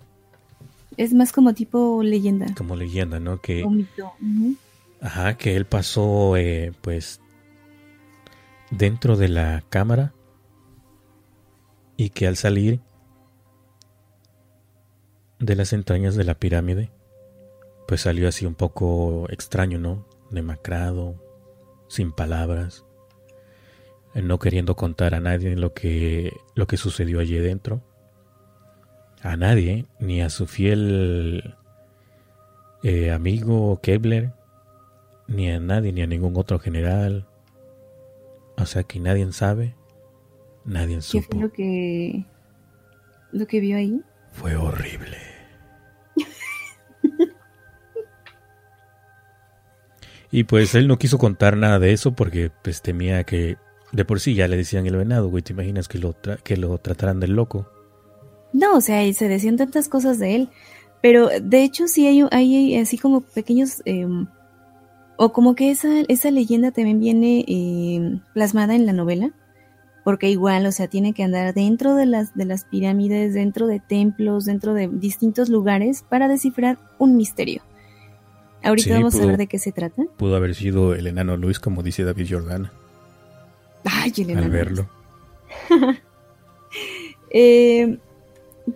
Es 0.98 1.14
más 1.14 1.32
como 1.32 1.54
tipo 1.54 2.02
leyenda. 2.02 2.46
Como 2.56 2.74
leyenda, 2.76 3.20
¿no? 3.20 3.40
Que 3.40 3.62
O 3.62 3.70
mito. 3.70 4.12
Ujú. 4.20 4.56
Ajá, 5.00 5.38
que 5.38 5.56
él 5.56 5.64
pasó 5.64 6.36
eh, 6.36 6.72
pues 6.80 7.20
dentro 8.70 9.16
de 9.16 9.28
la 9.28 9.64
cámara 9.70 10.12
y 11.96 12.10
que 12.10 12.26
al 12.26 12.36
salir 12.36 12.80
de 15.38 15.54
las 15.54 15.72
entrañas 15.72 16.16
de 16.16 16.24
la 16.24 16.34
pirámide 16.34 16.90
pues 17.86 18.02
salió 18.02 18.28
así 18.28 18.44
un 18.44 18.54
poco 18.54 19.26
extraño, 19.30 19.78
¿no? 19.78 20.04
Demacrado, 20.30 21.14
sin 21.88 22.12
palabras, 22.12 22.84
eh, 24.14 24.20
no 24.20 24.38
queriendo 24.38 24.76
contar 24.76 25.14
a 25.14 25.20
nadie 25.20 25.56
lo 25.56 25.72
que 25.72 26.32
lo 26.54 26.66
que 26.66 26.76
sucedió 26.76 27.20
allí 27.20 27.38
dentro. 27.38 27.82
A 29.22 29.36
nadie, 29.36 29.86
ni 29.98 30.22
a 30.22 30.30
su 30.30 30.46
fiel 30.46 31.54
eh, 32.84 33.10
amigo 33.10 33.80
Kepler, 33.82 34.32
ni 35.26 35.50
a 35.50 35.58
nadie, 35.60 35.92
ni 35.92 36.02
a 36.02 36.06
ningún 36.06 36.36
otro 36.36 36.58
general. 36.58 37.26
O 38.56 38.66
sea 38.66 38.82
que 38.84 39.00
nadie 39.00 39.30
sabe, 39.32 39.74
nadie 40.64 40.96
¿Qué 40.96 41.02
supo. 41.02 41.26
fue 41.32 41.40
lo 41.40 41.52
que, 41.52 42.24
lo 43.32 43.46
que 43.46 43.60
vio 43.60 43.76
ahí? 43.76 44.00
Fue 44.32 44.54
horrible. 44.56 45.16
y 50.30 50.44
pues 50.44 50.74
él 50.74 50.86
no 50.88 50.98
quiso 50.98 51.18
contar 51.18 51.56
nada 51.56 51.78
de 51.78 51.92
eso 51.92 52.12
porque 52.12 52.50
pues 52.62 52.82
temía 52.82 53.24
que 53.24 53.56
de 53.92 54.04
por 54.04 54.20
sí 54.20 54.34
ya 54.34 54.46
le 54.48 54.56
decían 54.56 54.86
el 54.86 54.96
venado, 54.96 55.28
güey, 55.28 55.42
¿te 55.42 55.52
imaginas 55.54 55.88
que 55.88 55.98
lo, 55.98 56.14
tra- 56.14 56.38
que 56.42 56.56
lo 56.56 56.76
trataran 56.78 57.20
del 57.20 57.32
loco? 57.34 57.70
No, 58.52 58.76
o 58.76 58.80
sea, 58.80 59.04
y 59.04 59.14
se 59.14 59.28
decían 59.28 59.56
tantas 59.56 59.88
cosas 59.88 60.18
de 60.18 60.34
él. 60.34 60.48
Pero 61.00 61.28
de 61.40 61.62
hecho 61.62 61.86
sí 61.86 62.06
hay, 62.06 62.24
hay 62.30 62.76
así 62.76 62.98
como 62.98 63.20
pequeños... 63.20 63.82
em, 63.84 64.26
o 65.20 65.32
como 65.32 65.54
que 65.56 65.70
esa, 65.70 65.88
esa 66.08 66.30
leyenda 66.30 66.70
también 66.70 67.00
viene 67.00 67.44
em, 67.48 68.20
plasmada 68.34 68.74
en 68.74 68.86
la 68.86 68.92
novela. 68.92 69.32
Porque 70.04 70.30
igual, 70.30 70.64
o 70.64 70.72
sea, 70.72 70.88
tiene 70.88 71.12
que 71.12 71.22
andar 71.22 71.52
dentro 71.54 71.94
de 71.94 72.06
las, 72.06 72.34
de 72.34 72.46
las 72.46 72.64
pirámides, 72.64 73.34
dentro 73.34 73.66
de 73.66 73.78
templos, 73.80 74.44
dentro 74.46 74.72
de 74.74 74.88
distintos 74.88 75.48
lugares 75.50 76.02
para 76.08 76.28
descifrar 76.28 76.78
un 76.98 77.16
misterio. 77.16 77.62
Ahorita 78.62 78.88
Sí, 78.88 78.92
vamos 78.94 79.14
a 79.16 79.26
ver 79.26 79.36
de 79.36 79.46
qué 79.46 79.58
se 79.58 79.70
trata. 79.70 80.04
Pudo 80.16 80.34
haber 80.36 80.54
sido 80.54 80.94
el 80.94 81.06
enano 81.06 81.36
Luis, 81.36 81.60
como 81.60 81.82
dice 81.82 82.04
David 82.04 82.26
Jordan, 82.30 82.70
Ay, 83.84 84.12
Elena. 84.16 84.42
al 84.42 84.50
verlo. 84.50 84.88
Eh, 87.30 87.98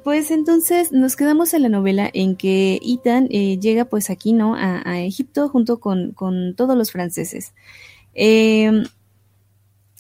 pues 0.05 0.31
entonces 0.31 0.93
nos 0.93 1.17
quedamos 1.17 1.55
en 1.55 1.63
la 1.63 1.69
novela 1.69 2.11
en 2.13 2.37
que 2.37 2.81
Ethan 2.83 3.29
eh, 3.31 3.59
llega 3.59 3.85
pues 3.85 4.11
aquí, 4.11 4.33
¿no? 4.33 4.55
A, 4.55 5.01
Egipto 5.01 5.49
junto 5.49 5.81
con, 5.81 6.13
con 6.13 6.55
todos 6.55 6.77
los 6.77 6.93
franceses. 6.93 7.53
Eh, 8.15 8.85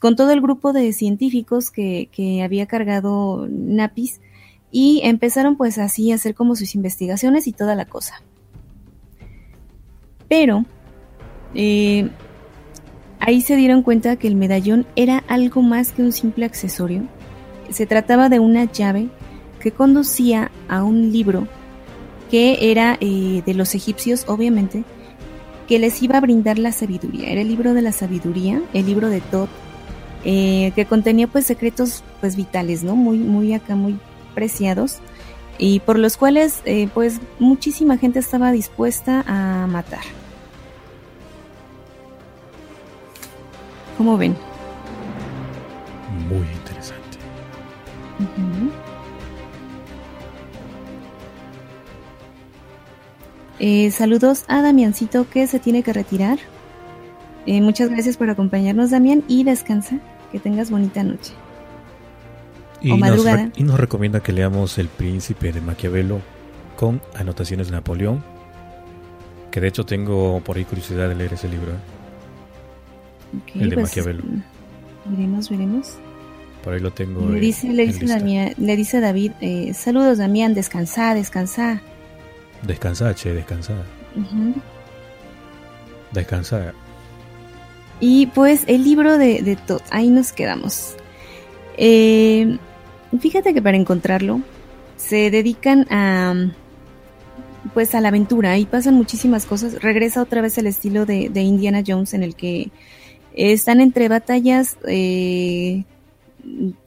con 0.00 0.16
todo 0.16 0.32
el 0.32 0.40
grupo 0.40 0.72
de 0.72 0.92
científicos 0.92 1.70
que, 1.70 2.08
que 2.12 2.42
había 2.42 2.66
cargado 2.66 3.46
Napis 3.48 4.20
y 4.70 5.00
empezaron 5.04 5.56
pues 5.56 5.78
así 5.78 6.10
a 6.10 6.16
hacer 6.16 6.34
como 6.34 6.56
sus 6.56 6.74
investigaciones 6.74 7.46
y 7.46 7.52
toda 7.52 7.74
la 7.74 7.84
cosa. 7.84 8.22
Pero 10.28 10.64
eh, 11.54 12.10
ahí 13.20 13.42
se 13.42 13.56
dieron 13.56 13.82
cuenta 13.82 14.16
que 14.16 14.26
el 14.26 14.34
medallón 14.34 14.86
era 14.96 15.18
algo 15.28 15.62
más 15.62 15.92
que 15.92 16.02
un 16.02 16.12
simple 16.12 16.44
accesorio 16.46 17.08
se 17.72 17.86
trataba 17.86 18.28
de 18.28 18.38
una 18.38 18.64
llave 18.64 19.08
que 19.62 19.70
conducía 19.70 20.50
a 20.68 20.82
un 20.82 21.12
libro 21.12 21.46
que 22.30 22.70
era 22.70 22.96
eh, 23.00 23.42
de 23.44 23.54
los 23.54 23.74
egipcios, 23.74 24.24
obviamente, 24.26 24.84
que 25.68 25.78
les 25.78 26.02
iba 26.02 26.16
a 26.16 26.20
brindar 26.20 26.58
la 26.58 26.72
sabiduría. 26.72 27.30
Era 27.30 27.42
el 27.42 27.48
libro 27.48 27.74
de 27.74 27.82
la 27.82 27.92
sabiduría, 27.92 28.62
el 28.72 28.86
libro 28.86 29.08
de 29.08 29.20
Tot, 29.20 29.48
eh, 30.24 30.72
que 30.74 30.86
contenía 30.86 31.26
pues 31.26 31.46
secretos 31.46 32.02
pues 32.20 32.36
vitales, 32.36 32.84
¿no? 32.84 32.96
Muy, 32.96 33.18
muy 33.18 33.54
acá, 33.54 33.74
muy 33.74 33.98
preciados 34.34 34.98
y 35.58 35.80
por 35.80 35.98
los 35.98 36.16
cuales 36.16 36.62
eh, 36.64 36.88
pues 36.92 37.20
muchísima 37.38 37.98
gente 37.98 38.18
estaba 38.18 38.52
dispuesta 38.52 39.24
a 39.26 39.66
matar. 39.66 40.02
¿Cómo 43.98 44.16
ven? 44.16 44.36
Muy 46.28 46.38
interesante. 46.38 47.18
Eh, 53.58 53.90
saludos 53.90 54.44
a 54.48 54.62
Damiancito 54.62 55.28
que 55.28 55.46
se 55.46 55.58
tiene 55.58 55.82
que 55.82 55.92
retirar. 55.92 56.38
Eh, 57.46 57.60
muchas 57.60 57.90
gracias 57.90 58.16
por 58.16 58.30
acompañarnos, 58.30 58.90
Damián, 58.90 59.24
y 59.28 59.44
descansa. 59.44 59.98
Que 60.30 60.38
tengas 60.38 60.70
bonita 60.70 61.02
noche. 61.02 61.32
Y, 62.80 62.96
Nos 62.96 63.26
y 63.56 63.62
nos 63.62 63.78
recomienda 63.78 64.20
que 64.20 64.32
leamos 64.32 64.78
El 64.78 64.88
Príncipe 64.88 65.52
de 65.52 65.60
Maquiavelo 65.60 66.20
con 66.76 67.00
anotaciones 67.14 67.68
de 67.68 67.72
Napoleón. 67.72 68.24
Que 69.50 69.60
de 69.60 69.68
hecho 69.68 69.84
tengo 69.84 70.40
por 70.40 70.56
ahí 70.56 70.64
curiosidad 70.64 71.08
de 71.08 71.14
leer 71.14 71.34
ese 71.34 71.48
libro. 71.48 71.72
¿eh? 71.72 72.02
el 73.54 73.70
de 73.70 73.76
pues, 73.76 73.88
Maquiavelo. 73.88 74.22
Veremos, 75.04 75.50
veremos. 75.50 75.94
Por 76.62 76.74
ahí 76.74 76.80
lo 76.80 76.92
tengo. 76.92 77.28
Le 77.28 77.40
dice, 77.40 77.68
le 77.68 77.86
dice, 77.86 78.54
le 78.56 78.76
dice 78.76 79.00
David, 79.00 79.32
eh, 79.40 79.74
saludos 79.74 80.18
Damián, 80.18 80.54
descansa, 80.54 81.14
descansa. 81.14 81.82
Descansa, 82.62 83.14
che, 83.14 83.32
descansa. 83.34 83.74
Descansa. 86.12 86.72
Y 88.00 88.26
pues 88.26 88.64
el 88.66 88.84
libro 88.84 89.18
de, 89.18 89.42
de 89.42 89.56
Todd, 89.56 89.82
ahí 89.90 90.08
nos 90.08 90.32
quedamos. 90.32 90.96
Eh, 91.76 92.58
fíjate 93.20 93.54
que 93.54 93.62
para 93.62 93.76
encontrarlo 93.76 94.40
se 94.96 95.30
dedican 95.30 95.86
a 95.90 96.34
pues 97.74 97.94
a 97.94 98.00
la 98.00 98.08
aventura 98.08 98.58
y 98.58 98.66
pasan 98.66 98.94
muchísimas 98.94 99.46
cosas. 99.46 99.80
Regresa 99.82 100.22
otra 100.22 100.42
vez 100.42 100.58
el 100.58 100.66
estilo 100.66 101.06
de, 101.06 101.30
Indiana 101.34 101.82
Jones 101.86 102.12
en 102.14 102.22
el 102.22 102.34
que 102.34 102.70
están 103.34 103.80
entre 103.80 104.08
batallas 104.08 104.76
eh, 104.86 105.84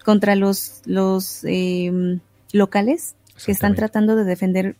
contra 0.03 0.35
los, 0.35 0.81
los 0.85 1.43
em, 1.45 2.19
locales 2.51 3.15
que 3.45 3.51
están 3.51 3.75
tratando 3.75 4.15
de 4.15 4.25
defender 4.25 4.75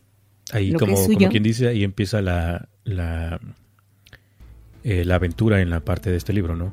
ahí 0.52 0.72
como, 0.72 0.94
como 0.94 1.28
quien 1.28 1.42
dice 1.42 1.68
ahí 1.68 1.82
empieza 1.84 2.22
la, 2.22 2.68
la 2.84 3.40
eh, 4.88 5.04
la 5.04 5.16
aventura 5.16 5.60
en 5.60 5.68
la 5.68 5.80
parte 5.80 6.10
de 6.10 6.16
este 6.16 6.32
libro, 6.32 6.54
¿no? 6.54 6.72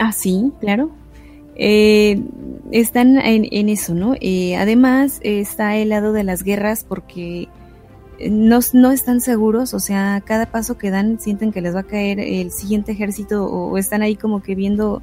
Ah, 0.00 0.10
sí, 0.10 0.50
claro. 0.58 0.90
Eh, 1.54 2.20
están 2.72 3.18
en, 3.18 3.68
eso, 3.68 3.94
¿no? 3.94 4.16
Eh, 4.20 4.56
además 4.56 5.20
está 5.22 5.76
el 5.76 5.90
lado 5.90 6.12
de 6.12 6.24
las 6.24 6.42
guerras 6.42 6.84
porque 6.88 7.46
no, 8.28 8.58
no, 8.72 8.90
están 8.90 9.20
seguros, 9.20 9.74
o 9.74 9.78
sea, 9.78 10.20
cada 10.26 10.46
paso 10.46 10.76
que 10.76 10.90
dan 10.90 11.20
sienten 11.20 11.52
que 11.52 11.60
les 11.60 11.72
va 11.72 11.80
a 11.80 11.84
caer 11.84 12.18
el 12.18 12.50
siguiente 12.50 12.90
ejército 12.90 13.46
o, 13.46 13.78
están 13.78 14.02
ahí 14.02 14.16
como 14.16 14.42
que 14.42 14.56
viendo 14.56 15.00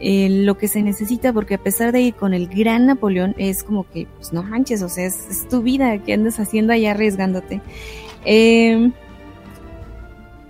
lo 0.00 0.58
que 0.58 0.68
se 0.68 0.82
necesita 0.82 1.32
porque 1.32 1.54
a 1.54 1.62
pesar 1.62 1.92
de 1.92 2.02
ir 2.02 2.14
con 2.14 2.34
el 2.34 2.48
gran 2.48 2.86
Napoleón 2.86 3.34
es 3.38 3.64
como 3.64 3.88
que, 3.88 4.06
pues 4.16 4.32
no 4.32 4.42
manches, 4.42 4.82
o 4.82 4.88
sea, 4.88 5.06
es, 5.06 5.48
tu 5.48 5.62
vida 5.62 5.98
que 5.98 6.12
andas 6.12 6.40
haciendo 6.40 6.72
allá 6.72 6.90
arriesgándote. 6.90 7.60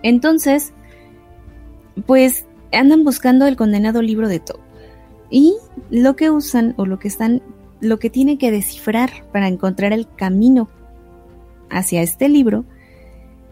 entonces, 0.03 0.73
pues 2.07 2.47
andan 2.73 3.05
buscando 3.05 3.47
el 3.47 3.57
condenado 3.57 4.03
libro 4.03 4.29
de 4.29 4.41
Tob. 4.41 4.59
Y 5.31 5.55
lo 5.91 6.17
que 6.17 6.31
usan 6.31 6.75
o 6.77 6.87
lo 6.87 6.99
que 6.99 7.09
están, 7.09 7.43
lo 7.81 7.99
que 7.99 8.11
tienen 8.11 8.39
que 8.39 8.51
descifrar 8.51 9.11
para 9.33 9.49
encontrar 9.49 9.93
el 9.93 10.09
camino 10.15 10.69
hacia 11.71 12.03
este 12.03 12.29
libro 12.29 12.65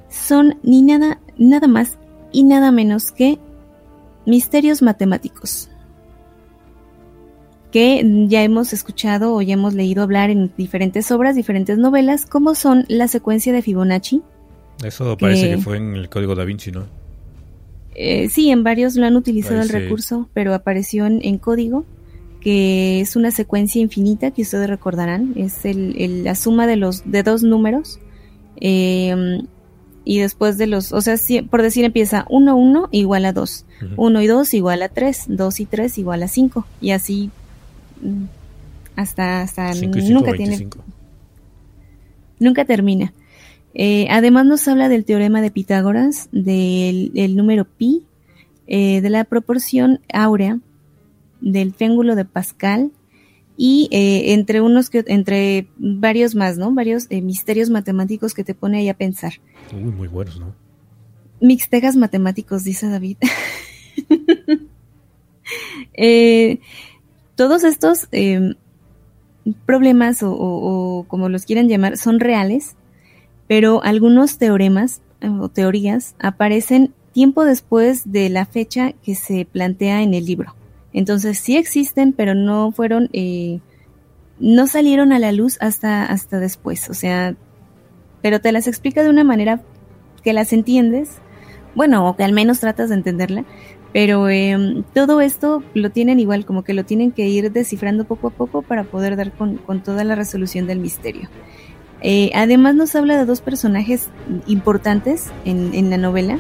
son 0.09 0.59
ni 0.62 0.83
nada, 0.83 1.20
nada 1.39 1.66
más 1.66 1.99
y 2.30 2.45
nada 2.45 2.70
menos 2.70 3.12
que 3.12 3.39
misterios 4.26 4.83
matemáticos 4.83 5.72
que 7.73 8.27
ya 8.29 8.45
hemos 8.45 8.73
escuchado 8.73 9.35
o 9.35 9.43
ya 9.43 9.55
hemos 9.55 9.75
leído 9.75 10.03
hablar 10.03 10.31
en 10.31 10.53
diferentes 10.57 11.11
obras, 11.11 11.35
diferentes 11.35 11.79
novelas, 11.79 12.27
como 12.27 12.55
son 12.55 12.85
la 12.89 13.09
secuencia 13.09 13.53
de 13.53 13.62
Fibonacci. 13.62 14.23
Eso 14.85 15.16
parece 15.16 15.51
que 15.51 15.59
fue 15.59 15.79
en 15.79 15.97
el 15.97 16.09
Código 16.09 16.35
da 16.35 16.45
Vinci, 16.45 16.70
¿no? 16.70 16.85
Eh, 17.95 18.29
sí, 18.29 18.51
en 18.51 18.62
varios 18.62 18.95
lo 18.97 19.07
han 19.07 19.16
utilizado 19.16 19.61
el 19.61 19.68
recurso, 19.68 20.29
pero 20.35 20.55
apareció 20.55 21.07
en, 21.07 21.39
código, 21.39 21.85
que 22.41 23.01
es 23.01 23.16
una 23.16 23.31
secuencia 23.31 23.81
infinita 23.81 24.31
que 24.31 24.43
ustedes 24.43 24.68
recordarán, 24.68 25.33
es 25.37 25.64
el, 25.64 26.25
la 26.25 26.35
suma 26.35 26.66
de 26.66 26.77
los 26.77 27.11
de 27.11 27.23
dos 27.23 27.43
números. 27.43 28.01
Em, 28.57 29.47
y 30.05 30.18
después 30.18 30.59
de 30.59 30.66
los, 30.66 30.93
o 30.93 31.01
sea, 31.01 31.16
por 31.49 31.62
decir 31.62 31.85
empieza 31.85 32.27
1, 32.29 32.57
1 32.57 32.89
igual 32.91 33.25
a 33.25 33.33
2, 33.33 33.64
1 33.97 34.23
y 34.23 34.27
2 34.27 34.55
igual 34.55 34.83
a 34.83 34.89
3, 34.89 35.25
2 35.29 35.61
y 35.61 35.66
3 35.66 35.99
igual 35.99 36.23
a 36.23 36.29
5, 36.29 36.66
y 36.81 36.91
así 36.91 37.31
hasta, 38.96 39.42
hasta 39.42 39.74
nunca 39.74 40.32
tiene... 40.32 40.68
Nunca 42.38 42.64
termina. 42.64 43.12
Eh, 43.74 44.07
además 44.11 44.46
nos 44.46 44.68
habla 44.68 44.88
del 44.88 45.05
teorema 45.05 45.40
de 45.40 45.50
Pitágoras, 45.50 46.28
del 46.32 47.36
número 47.36 47.64
pi, 47.64 48.05
eh, 48.66 49.00
de 49.00 49.11
la 49.11 49.24
proporción 49.24 50.00
áurea, 50.12 50.59
del 51.40 51.72
triángulo 51.74 52.14
de 52.14 52.24
Pascal 52.24 52.90
y 53.57 53.88
eh, 53.90 54.32
entre 54.32 54.61
unos 54.61 54.90
que 54.90 55.05
entre 55.07 55.68
varios 55.76 56.34
más, 56.34 56.59
¿no? 56.59 56.72
Varios 56.72 57.11
misterios 57.11 57.70
matemáticos 57.70 58.34
que 58.34 58.44
te 58.44 58.55
pone 58.55 58.78
ahí 58.78 58.88
a 58.88 58.94
pensar. 58.94 59.34
Uy, 59.72 59.92
muy 59.92 60.09
buenos, 60.09 60.38
¿no? 60.38 60.55
Mixtegas 61.40 61.96
matemáticos, 61.96 62.64
dice 62.64 62.88
David. 62.88 63.16
todos 67.43 67.64
estos 67.64 68.09
problemas 69.66 70.20
o 70.22 71.05
como 71.09 71.28
los 71.28 71.45
quieran 71.45 71.68
llamar 71.68 71.97
son 71.97 72.20
reales 72.20 72.76
pero 73.53 73.82
algunos 73.82 74.38
teoremas 74.38 75.03
eh, 75.20 75.28
o 75.28 75.49
teorías 75.51 76.14
aparecen 76.18 76.95
tiempo 77.12 77.45
después 77.45 78.11
de 78.11 78.30
la 78.30 78.47
fecha 78.47 78.93
que 79.03 79.14
se 79.14 79.45
plantea 79.45 80.01
en 80.01 80.14
el 80.14 80.24
libro. 80.24 80.55
Entonces 80.95 81.38
sí 81.38 81.59
existen, 81.59 82.14
pero 82.14 82.34
no 82.34 82.72
fueron, 82.72 83.11
eh, 83.12 83.61
no 84.38 84.66
salieron 84.66 85.12
a 85.12 85.18
la 85.18 85.32
luz 85.32 85.59
hasta, 85.61 86.05
hasta 86.07 86.40
después. 86.40 86.88
O 86.88 86.95
sea, 86.95 87.36
pero 88.22 88.40
te 88.40 88.53
las 88.53 88.66
explica 88.66 89.03
de 89.03 89.11
una 89.11 89.22
manera 89.22 89.61
que 90.22 90.32
las 90.32 90.55
entiendes, 90.55 91.18
bueno, 91.74 92.09
o 92.09 92.16
que 92.16 92.24
al 92.24 92.32
menos 92.32 92.61
tratas 92.61 92.88
de 92.88 92.95
entenderla, 92.95 93.45
pero 93.93 94.28
em, 94.28 94.82
todo 94.95 95.20
esto 95.20 95.62
lo 95.74 95.90
tienen 95.90 96.18
igual, 96.18 96.47
como 96.47 96.62
que 96.64 96.72
lo 96.72 96.84
tienen 96.84 97.12
que 97.12 97.28
ir 97.28 97.53
descifrando 97.53 98.05
poco 98.05 98.28
a 98.28 98.30
poco 98.30 98.62
para 98.62 98.84
poder 98.84 99.16
dar 99.16 99.32
con, 99.32 99.59
con 99.59 99.82
toda 99.82 100.05
la 100.05 100.14
resolución 100.14 100.66
del 100.66 100.78
misterio. 100.78 101.28
Eh, 102.01 102.30
además 102.34 102.74
nos 102.74 102.95
habla 102.97 103.16
de 103.16 103.26
dos 103.26 103.40
personajes 103.40 104.09
importantes 104.47 105.30
en, 105.45 105.74
en 105.74 105.90
la 105.90 105.99
novela. 105.99 106.38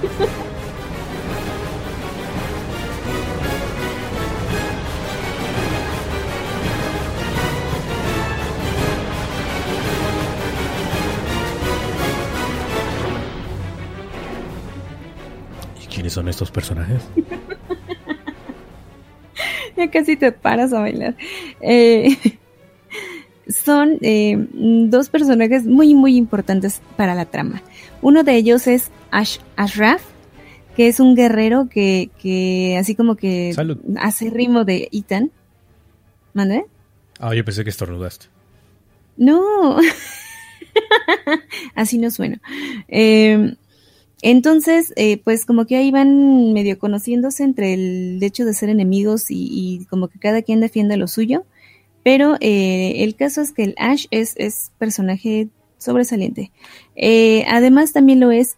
quiénes 15.90 16.12
son 16.12 16.28
estos 16.28 16.50
personajes? 16.50 17.02
ya 19.76 19.90
casi 19.90 20.16
te 20.16 20.32
paras 20.32 20.72
a 20.72 20.80
bailar. 20.80 21.16
Eh, 21.60 22.16
son 23.48 23.98
eh, 24.00 24.36
dos 24.52 25.10
personajes 25.10 25.66
muy, 25.66 25.94
muy 25.94 26.16
importantes 26.16 26.80
para 26.96 27.14
la 27.14 27.26
trama. 27.26 27.62
Uno 28.02 28.22
de 28.22 28.36
ellos 28.36 28.66
es 28.66 28.90
Ashraf, 29.10 30.02
que 30.76 30.88
es 30.88 31.00
un 31.00 31.14
guerrero 31.14 31.68
que, 31.68 32.10
que 32.20 32.76
así 32.78 32.94
como 32.94 33.16
que 33.16 33.54
hace 33.98 34.30
ritmo 34.30 34.64
de 34.64 34.88
Ethan. 34.92 35.30
¿Mande? 36.32 36.64
Ah, 37.18 37.34
yo 37.34 37.44
pensé 37.44 37.64
que 37.64 37.70
estornudaste. 37.70 38.26
No, 39.16 39.76
así 41.74 41.98
no 41.98 42.10
suena. 42.10 42.40
Eh, 42.88 43.56
entonces, 44.22 44.92
eh, 44.96 45.18
pues 45.18 45.46
como 45.46 45.64
que 45.66 45.76
ahí 45.76 45.90
van 45.90 46.52
medio 46.52 46.78
conociéndose 46.78 47.42
entre 47.42 47.74
el 47.74 48.18
hecho 48.22 48.44
de 48.44 48.54
ser 48.54 48.68
enemigos 48.68 49.26
y, 49.30 49.86
como 49.88 50.08
que 50.08 50.18
cada 50.18 50.42
quien 50.42 50.60
defiende 50.60 50.96
lo 50.96 51.08
suyo. 51.08 51.44
Pero 52.02 52.36
eh, 52.40 53.04
el 53.04 53.14
caso 53.14 53.40
es 53.42 53.52
que 53.52 53.62
el 53.64 53.74
Ash 53.78 54.06
es, 54.10 54.34
es 54.36 54.72
personaje 54.78 55.48
sobresaliente. 55.78 56.50
Eh, 56.96 57.44
además 57.48 57.92
también 57.92 58.20
lo 58.20 58.30
es 58.30 58.56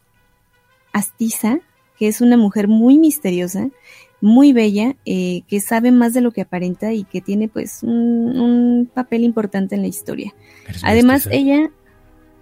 Astiza, 0.92 1.58
que 1.98 2.08
es 2.08 2.20
una 2.20 2.36
mujer 2.36 2.68
muy 2.68 2.98
misteriosa, 2.98 3.70
muy 4.20 4.52
bella, 4.52 4.94
que 5.04 5.60
sabe 5.60 5.90
más 5.90 6.14
de 6.14 6.20
lo 6.20 6.30
que 6.30 6.42
aparenta 6.42 6.92
y 6.92 7.02
que 7.02 7.20
tiene 7.20 7.48
pues 7.48 7.82
un, 7.82 8.38
un 8.38 8.90
papel 8.92 9.24
importante 9.24 9.74
en 9.74 9.82
la 9.82 9.88
historia. 9.88 10.34
Además 10.82 11.28
ella... 11.30 11.70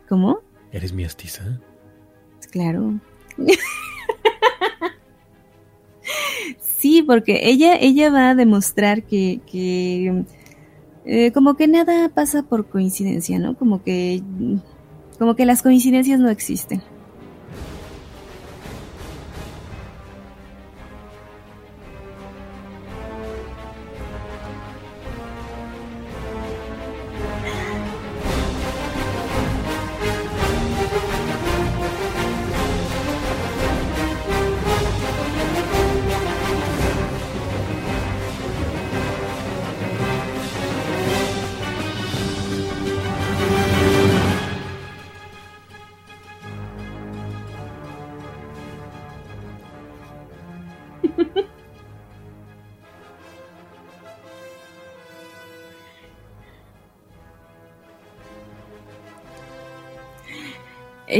¿Cómo? 0.09 0.41
¿Eres 0.73 0.93
mi 0.93 1.05
Astiza? 1.05 1.61
Claro. 2.51 3.01
sí, 6.61 7.03
porque 7.03 7.41
ella, 7.45 7.76
ella 7.76 8.11
va 8.11 8.30
a 8.30 8.34
demostrar 8.34 9.03
que, 9.03 9.41
eh, 11.05 11.32
como 11.32 11.57
que 11.57 11.68
nada 11.68 12.09
pasa 12.09 12.43
por 12.43 12.66
coincidencia, 12.66 13.38
¿no? 13.38 13.57
Como 13.57 13.82
que, 13.82 14.22
como 15.18 15.36
que 15.36 15.47
las 15.47 15.62
coincidencias 15.62 16.20
no 16.20 16.30
existen. 16.30 16.82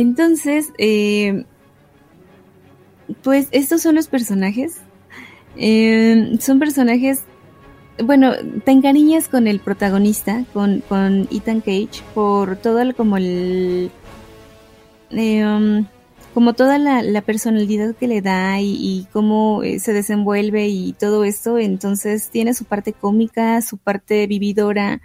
Entonces, 0.01 0.73
eh, 0.79 1.45
pues 3.23 3.49
estos 3.51 3.83
son 3.83 3.97
los 3.97 4.09
personajes. 4.09 4.79
Eh, 5.57 6.39
son 6.41 6.59
personajes, 6.59 7.21
bueno, 8.03 8.33
te 8.65 8.71
encariñas 8.71 9.29
con 9.29 9.47
el 9.47 9.61
protagonista, 9.61 10.45
con, 10.55 10.81
con 10.89 11.29
Ethan 11.31 11.61
Cage, 11.61 12.03
por 12.15 12.57
todo 12.57 12.81
el, 12.81 12.95
como 12.95 13.19
el... 13.19 13.91
Eh, 15.11 15.45
um, 15.45 15.87
como 16.33 16.55
toda 16.55 16.79
la, 16.79 17.23
personalidad 17.23 17.95
que 17.97 18.07
le 18.07 18.23
da 18.23 18.61
y, 18.61 18.77
y 18.81 19.09
cómo 19.13 19.63
se 19.81 19.93
desenvuelve 19.93 20.69
y 20.69 20.93
todo 20.93 21.25
esto, 21.25 21.59
entonces 21.59 22.31
tiene 22.31 22.55
su 22.55 22.65
parte 22.65 22.93
cómica, 22.93 23.61
su 23.63 23.77
parte 23.77 24.29
vividora, 24.29 25.01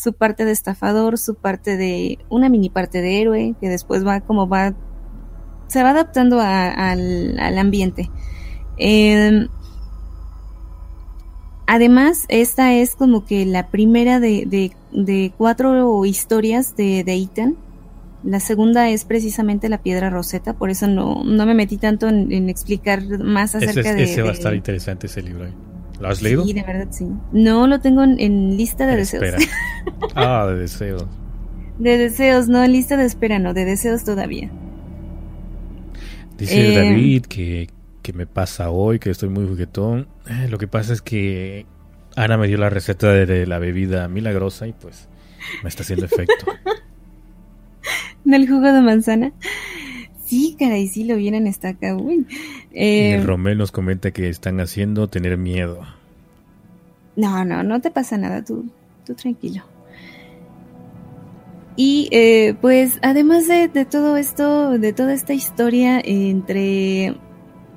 su 0.00 0.14
parte 0.14 0.46
de 0.46 0.52
estafador, 0.52 1.18
su 1.18 1.34
parte 1.34 1.76
de 1.76 2.18
una 2.30 2.48
mini 2.48 2.70
parte 2.70 3.02
de 3.02 3.20
héroe, 3.20 3.54
que 3.60 3.68
después 3.68 4.06
va 4.06 4.22
como 4.22 4.48
va, 4.48 4.72
se 5.66 5.82
va 5.82 5.90
adaptando 5.90 6.40
al, 6.40 7.58
ambiente. 7.58 8.10
Em, 8.78 9.48
además, 11.66 12.24
esta 12.28 12.72
es 12.72 12.94
como 12.94 13.26
que 13.26 13.44
la 13.44 13.68
primera 13.68 14.20
de, 14.20 14.72
de, 14.90 15.32
cuatro 15.36 16.06
historias 16.06 16.76
de, 16.76 17.04
de 17.04 17.14
Ethan. 17.16 17.56
La 18.24 18.40
segunda 18.40 18.88
es 18.88 19.04
precisamente 19.04 19.68
la 19.68 19.82
piedra 19.82 20.08
roseta, 20.08 20.54
por 20.54 20.70
eso 20.70 20.88
no, 20.88 21.24
no 21.24 21.44
me 21.44 21.54
metí 21.54 21.76
tanto 21.76 22.08
en, 22.08 22.48
explicar 22.48 23.02
más 23.18 23.54
acerca 23.54 23.94
de... 23.94 24.04
Ese 24.04 24.22
va 24.22 24.30
a 24.30 24.32
estar 24.32 24.54
interesante 24.54 25.08
ese 25.08 25.22
libro. 25.22 25.46
¿Lo 26.00 26.08
has 26.08 26.22
leído? 26.22 26.44
Sí, 26.44 26.54
de 26.54 26.62
verdad 26.62 26.88
sí. 26.90 27.06
No, 27.32 27.66
lo 27.66 27.80
tengo 27.80 28.02
en, 28.02 28.56
lista 28.56 28.86
de 28.86 28.96
deseos. 28.96 29.44
ah, 30.14 30.46
de 30.48 30.56
deseos. 30.56 31.04
De 31.78 31.98
deseos, 31.98 32.48
no 32.48 32.64
en 32.64 32.72
lista 32.72 32.96
de 32.96 33.04
espera, 33.04 33.38
no, 33.38 33.52
de 33.52 33.64
deseos 33.66 34.04
todavía. 34.04 34.50
Dice 36.38 36.72
eh, 36.72 36.76
David 36.76 37.26
que, 37.26 37.68
que, 38.02 38.12
me 38.14 38.26
pasa 38.26 38.70
hoy, 38.70 38.98
que 38.98 39.10
estoy 39.10 39.28
muy 39.28 39.46
juguetón. 39.46 40.08
Eh, 40.26 40.48
lo 40.48 40.56
que 40.56 40.66
pasa 40.66 40.94
es 40.94 41.02
que 41.02 41.66
Ana 42.16 42.38
me 42.38 42.48
dio 42.48 42.56
la 42.56 42.70
receta 42.70 43.12
de, 43.12 43.46
la 43.46 43.58
bebida 43.58 44.08
milagrosa 44.08 44.66
y 44.66 44.72
pues 44.72 45.08
me 45.62 45.68
está 45.68 45.82
haciendo 45.82 46.06
efecto. 46.06 46.46
¿Del 48.24 48.48
jugo 48.48 48.72
de 48.72 48.80
manzana? 48.80 49.32
Sí, 50.30 50.54
caray, 50.56 50.86
sí 50.86 51.02
lo 51.02 51.16
vienen 51.16 51.48
esta 51.48 51.70
acá. 51.70 51.96
Uy. 51.96 52.24
Eh, 52.70 53.20
Romel 53.26 53.58
nos 53.58 53.72
comenta 53.72 54.12
que 54.12 54.28
están 54.28 54.60
haciendo 54.60 55.08
tener 55.08 55.36
miedo. 55.36 55.80
No, 57.16 57.44
no, 57.44 57.64
no 57.64 57.80
te 57.80 57.90
pasa 57.90 58.16
nada, 58.16 58.44
tú, 58.44 58.64
tú 59.04 59.14
tranquilo. 59.14 59.64
Y 61.74 62.08
eh, 62.12 62.54
pues 62.60 63.00
además 63.02 63.48
de, 63.48 63.68
todo 63.90 64.16
esto, 64.16 64.78
de 64.78 64.92
toda 64.92 65.14
esta 65.14 65.34
historia 65.34 66.00
entre 66.04 67.16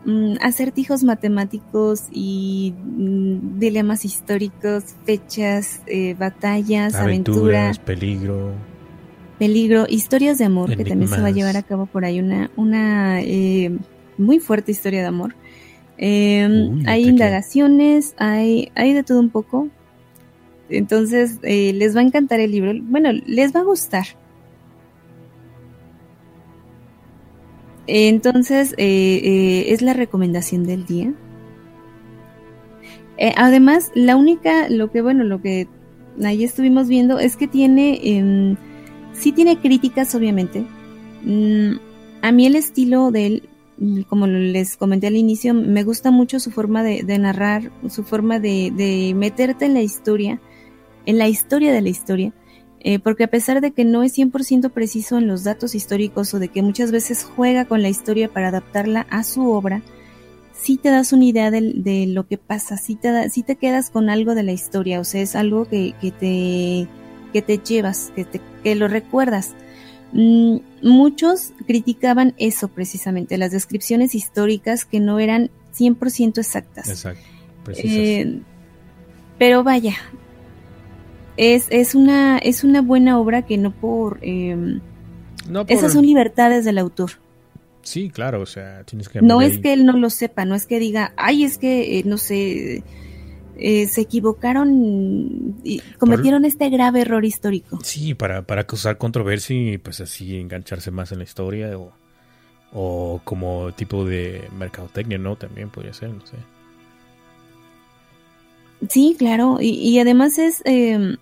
mm, 0.06 0.36
acertijos 0.40 1.04
matemáticos 1.04 2.04
y 2.12 2.76
mm, 2.78 3.58
dilemas 3.58 4.06
históricos, 4.06 4.84
fechas, 5.06 5.82
eh, 5.88 6.16
batallas, 6.20 6.94
aventuras, 6.94 7.80
peligro 7.80 8.54
Peligro, 9.40 9.86
historias 9.90 10.38
de 10.38 10.46
amor, 10.46 10.76
que 10.78 10.86
también 10.86 11.10
se 11.10 11.20
va 11.20 11.28
a 11.28 11.32
llevar 11.32 11.58
a 11.58 11.64
cabo 11.64 11.88
por 11.88 12.06
ahí 12.06 12.20
una, 12.20 12.52
una 12.56 13.20
eh, 13.22 13.76
muy 14.18 14.40
fuerte 14.40 14.72
historia 14.72 15.02
de 15.02 15.08
amor. 15.08 15.36
Em, 15.98 16.84
hay 16.88 17.08
indagaciones, 17.08 18.14
hay, 18.18 18.72
hay 18.76 18.94
de 18.94 19.04
todo 19.04 19.20
un 19.20 19.30
poco. 19.30 19.70
Entonces, 20.70 21.40
eh, 21.42 21.74
les 21.74 21.96
va 21.96 22.02
a 22.02 22.04
encantar 22.04 22.40
el 22.40 22.52
libro. 22.52 22.74
Bueno, 22.84 23.12
les 23.26 23.56
va 23.56 23.62
a 23.62 23.64
gustar. 23.64 24.06
Entonces, 27.88 28.76
eh, 28.78 29.66
es 29.70 29.82
la 29.82 29.94
recomendación 29.94 30.66
del 30.66 30.86
día. 30.86 31.14
además, 33.36 33.92
la 33.96 34.16
única, 34.16 34.70
lo 34.70 34.92
que, 34.92 35.02
bueno, 35.02 35.24
lo 35.24 35.42
que 35.42 35.68
ahí 36.24 36.44
estuvimos 36.44 36.88
viendo 36.88 37.20
es 37.20 37.36
que 37.36 37.48
tiene 37.48 38.00
em, 38.04 38.58
Sí 39.14 39.32
tiene 39.32 39.60
críticas, 39.60 40.14
obviamente. 40.16 40.66
Mm, 41.24 41.78
a 42.22 42.32
mí 42.32 42.46
el 42.46 42.56
estilo 42.56 43.12
de 43.12 43.26
él, 43.26 43.50
mm, 43.78 44.02
como 44.04 44.28
les 44.28 44.76
comenté 44.78 45.08
al 45.08 45.16
inicio, 45.16 45.54
me 45.54 45.84
gusta 45.84 46.12
mucho 46.12 46.40
su 46.40 46.52
forma 46.52 46.84
de, 46.84 47.04
narrar, 47.18 47.72
su 47.90 48.04
forma 48.04 48.40
de, 48.40 49.14
meterte 49.16 49.66
en 49.66 49.74
la 49.74 49.82
historia, 49.82 50.40
en 51.06 51.18
la 51.18 51.28
historia 51.28 51.72
de 51.72 51.82
la 51.82 51.90
historia. 51.90 52.34
Eh, 52.86 53.00
porque 53.00 53.24
a 53.24 53.30
pesar 53.30 53.62
de 53.62 53.72
que 53.72 53.86
no 53.86 54.04
es 54.04 54.18
100% 54.18 54.70
preciso 54.72 55.18
en 55.18 55.28
los 55.28 55.46
datos 55.46 55.74
históricos 55.74 56.34
o 56.34 56.40
de 56.40 56.50
que 56.50 56.62
muchas 56.62 56.92
veces 56.92 57.24
juega 57.24 57.64
con 57.64 57.82
la 57.82 57.88
historia 57.88 58.28
para 58.28 58.50
adaptarla 58.50 59.08
a 59.10 59.24
su 59.24 59.50
obra, 59.50 59.82
sí 60.54 60.76
te 60.78 60.90
das 60.90 61.14
una 61.14 61.24
idea 61.24 61.50
de, 61.50 62.06
lo 62.08 62.28
que 62.28 62.38
pasa, 62.38 62.76
sí 62.78 62.96
te, 62.96 63.30
te 63.30 63.56
quedas 63.56 63.90
con 63.90 64.10
algo 64.10 64.36
de 64.36 64.44
la 64.44 64.52
historia, 64.52 65.00
o 65.00 65.06
sea, 65.06 65.22
es 65.22 65.36
algo 65.36 65.66
que 65.66 65.94
te 66.12 67.58
llevas, 67.60 68.12
que, 68.16 68.26
te, 68.26 68.42
que 68.64 68.76
lo 68.76 68.88
recuerdas. 68.88 69.54
Mm, 70.14 70.58
muchos 70.82 71.54
criticaban 71.66 72.36
eso 72.38 72.68
precisamente, 72.68 73.38
las 73.38 73.52
descripciones 73.52 74.16
históricas 74.16 74.86
que 74.86 75.00
no 75.00 75.20
eran 75.20 75.50
100% 75.76 76.38
exactas. 76.38 76.90
Exacto. 76.90 77.24
Eh, 77.78 78.42
pero 79.40 79.64
vaya, 79.64 79.96
es, 81.38 81.68
es, 81.70 81.96
una, 81.96 82.38
es 82.38 82.64
una 82.64 82.82
buena 82.82 83.20
obra 83.20 83.44
que 83.44 83.58
no 83.58 83.72
por, 83.72 84.20
em, 84.22 84.82
no 85.50 85.66
Esas 85.68 85.94
son 85.94 86.06
libertades 86.06 86.64
del 86.66 86.78
autor. 86.78 87.12
Sí, 87.82 88.10
claro, 88.10 88.42
o 88.42 88.46
sea, 88.46 88.84
tienes 88.86 89.10
que... 89.10 89.22
No 89.22 89.42
es 89.42 89.60
que 89.60 89.74
él 89.74 89.86
no 89.86 89.98
lo 89.98 90.10
sepa, 90.10 90.46
no 90.46 90.56
es 90.56 90.66
que 90.66 90.80
diga, 90.80 91.14
ay, 91.18 91.44
es 91.44 91.58
que, 91.58 92.00
eh, 92.00 92.04
no 92.06 92.18
sé, 92.18 92.84
eh, 93.58 93.88
se 93.88 94.02
equivocaron 94.02 95.56
y 95.64 95.80
cometieron 96.00 96.46
este 96.46 96.70
grave 96.70 97.02
error 97.02 97.24
histórico. 97.24 97.80
Sí, 97.84 98.14
para, 98.14 98.42
para 98.44 98.66
causar 98.66 98.98
controversia 98.98 99.74
y 99.74 99.78
pues 99.78 100.02
así 100.02 100.38
engancharse 100.38 100.92
más 100.92 101.12
en 101.12 101.20
la 101.20 101.24
historia 101.24 101.78
o, 101.78 101.92
o 102.74 103.22
como 103.24 103.72
tipo 103.74 104.06
de 104.06 104.50
mercadotecnia, 104.58 105.18
¿no? 105.18 105.36
También 105.36 105.70
podría 105.70 105.94
ser, 105.94 106.10
no 106.10 106.26
sé. 106.26 106.38
Sí, 108.90 109.16
claro, 109.18 109.58
y, 109.62 109.98
además 110.00 110.38
es 110.38 110.62
em, 110.66 111.18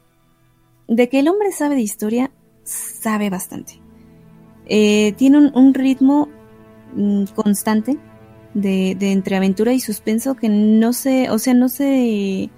de 0.87 1.09
que 1.09 1.19
el 1.19 1.27
hombre 1.27 1.51
sabe 1.51 1.75
de 1.75 1.81
historia, 1.81 2.31
sabe 2.63 3.29
bastante. 3.29 3.79
Eh, 4.65 5.13
tiene 5.17 5.51
un, 5.53 5.73
ritmo 5.73 6.29
mm, 6.95 7.25
constante, 7.35 7.97
de, 8.53 8.95
de 8.97 9.11
entre 9.11 9.35
aventura 9.35 9.73
y 9.73 9.79
suspenso 9.79 10.35
que 10.35 10.49
no 10.49 10.93
se, 10.93 11.29
o 11.29 11.39
sea, 11.39 11.53
no 11.53 11.69
se 11.69 12.49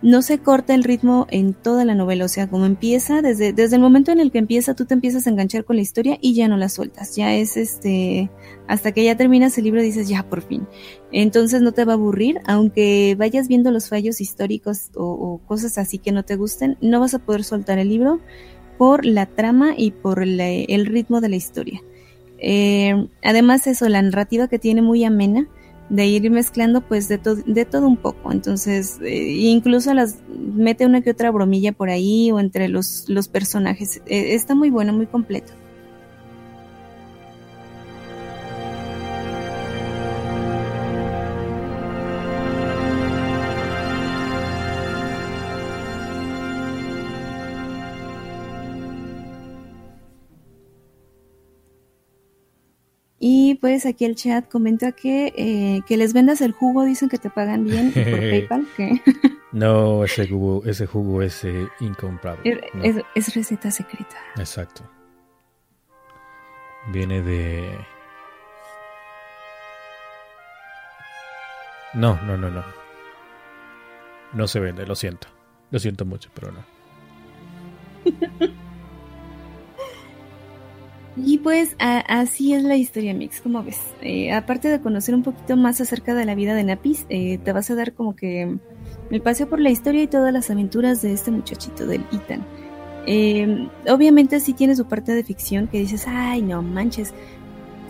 no 0.00 0.22
se 0.22 0.38
corta 0.38 0.74
el 0.74 0.84
ritmo 0.84 1.26
en 1.30 1.54
toda 1.54 1.84
la 1.84 1.94
novela, 1.94 2.24
o 2.24 2.28
sea, 2.28 2.48
como 2.48 2.66
empieza, 2.66 3.20
desde, 3.20 3.52
desde 3.52 3.76
el 3.76 3.82
momento 3.82 4.12
en 4.12 4.20
el 4.20 4.30
que 4.30 4.38
empieza, 4.38 4.74
tú 4.74 4.84
te 4.84 4.94
empiezas 4.94 5.26
a 5.26 5.30
enganchar 5.30 5.64
con 5.64 5.76
la 5.76 5.82
historia 5.82 6.18
y 6.20 6.34
ya 6.34 6.46
no 6.46 6.56
la 6.56 6.68
sueltas, 6.68 7.16
ya 7.16 7.34
es 7.34 7.56
este, 7.56 8.30
hasta 8.68 8.92
que 8.92 9.02
ya 9.02 9.16
terminas 9.16 9.58
el 9.58 9.64
libro 9.64 9.82
dices, 9.82 10.08
ya 10.08 10.22
por 10.22 10.42
fin. 10.42 10.68
Entonces 11.10 11.62
no 11.62 11.72
te 11.72 11.84
va 11.84 11.92
a 11.92 11.96
aburrir, 11.96 12.40
aunque 12.46 13.16
vayas 13.18 13.48
viendo 13.48 13.70
los 13.72 13.88
fallos 13.88 14.20
históricos 14.20 14.90
o, 14.94 15.40
cosas 15.46 15.78
así 15.78 15.98
que 15.98 16.12
no 16.12 16.24
te 16.24 16.36
gusten, 16.36 16.76
no 16.80 17.00
vas 17.00 17.14
a 17.14 17.18
poder 17.18 17.42
soltar 17.42 17.78
el 17.78 17.88
libro 17.88 18.20
por 18.76 19.04
la 19.04 19.26
trama 19.26 19.74
y 19.76 19.90
por 19.90 20.22
el 20.22 20.86
ritmo 20.86 21.20
de 21.20 21.28
la 21.28 21.36
historia. 21.36 21.82
Eh, 22.38 23.08
además 23.22 23.66
eso, 23.66 23.88
la 23.88 24.02
narrativa 24.02 24.48
que 24.48 24.58
tiene 24.58 24.82
muy 24.82 25.04
amena, 25.04 25.48
de 25.88 26.06
ir 26.06 26.30
mezclando 26.30 26.82
pues 26.82 27.08
de, 27.08 27.18
de 27.18 27.64
todo 27.64 27.86
un 27.86 27.96
poco. 27.96 28.32
Entonces, 28.32 28.98
eh, 29.02 29.32
incluso 29.32 29.94
las 29.94 30.18
mete 30.28 30.86
una 30.86 31.00
que 31.00 31.10
otra 31.10 31.30
bromilla 31.30 31.72
por 31.72 31.88
ahí 31.88 32.30
o 32.30 32.40
entre 32.40 32.68
los, 32.68 33.08
los 33.08 33.28
personajes. 33.28 34.02
Eh, 34.06 34.34
está 34.34 34.54
muy 34.54 34.70
bueno, 34.70 34.92
muy 34.92 35.06
completo. 35.06 35.52
Pues 53.60 53.86
aquí 53.86 54.04
el 54.04 54.14
chat 54.14 54.48
comenta 54.48 54.92
que, 54.92 55.32
eh, 55.36 55.82
que 55.86 55.96
les 55.96 56.12
vendas 56.12 56.40
el 56.40 56.52
jugo, 56.52 56.84
dicen 56.84 57.08
que 57.08 57.18
te 57.18 57.30
pagan 57.30 57.64
bien 57.64 57.92
por 57.92 58.02
PayPal. 58.04 58.66
no, 59.52 60.04
ese 60.04 60.28
jugo, 60.28 60.64
ese 60.64 60.86
jugo 60.86 61.22
es 61.22 61.44
eh, 61.44 61.68
incomprable. 61.80 62.60
Es, 63.14 63.34
receta 63.34 63.70
secreta. 63.70 64.16
Exacto. 64.36 64.82
Viene 66.92 67.22
de... 67.22 67.78
No, 71.94 72.20
no, 72.22 72.36
no, 72.36 72.50
no. 72.50 72.64
No 74.32 74.46
se 74.46 74.60
vende, 74.60 74.86
lo 74.86 74.94
siento. 74.94 75.28
Lo 75.70 75.78
siento 75.78 76.04
mucho, 76.04 76.30
pero 76.34 76.52
no. 76.52 76.64
Y 81.24 81.38
pues 81.38 81.76
así 81.78 82.54
es 82.54 82.62
la 82.62 82.76
historia 82.76 83.14
Mix, 83.14 83.40
como 83.40 83.62
ves. 83.62 83.80
Eh, 84.02 84.32
aparte 84.32 84.68
de 84.68 84.80
conocer 84.80 85.14
un 85.14 85.22
poquito 85.22 85.56
más 85.56 85.80
acerca 85.80 86.14
de 86.14 86.24
la 86.24 86.34
vida 86.34 86.54
de 86.54 86.64
Napis, 86.64 87.06
eh, 87.08 87.38
te 87.38 87.52
vas 87.52 87.70
a 87.70 87.74
dar 87.74 87.92
como 87.92 88.14
que 88.14 88.56
el 89.10 89.22
paseo 89.22 89.48
por 89.48 89.60
la 89.60 89.70
historia 89.70 90.02
y 90.02 90.06
todas 90.06 90.32
las 90.32 90.50
aventuras 90.50 91.02
de 91.02 91.12
este 91.12 91.30
muchachito, 91.30 91.86
del 91.86 92.04
Ethan. 92.12 92.44
Eh, 93.06 93.68
obviamente 93.88 94.38
sí 94.40 94.52
tiene 94.52 94.76
su 94.76 94.86
parte 94.86 95.12
de 95.12 95.24
ficción 95.24 95.66
que 95.66 95.78
dices, 95.78 96.06
ay 96.06 96.42
no 96.42 96.62
manches. 96.62 97.14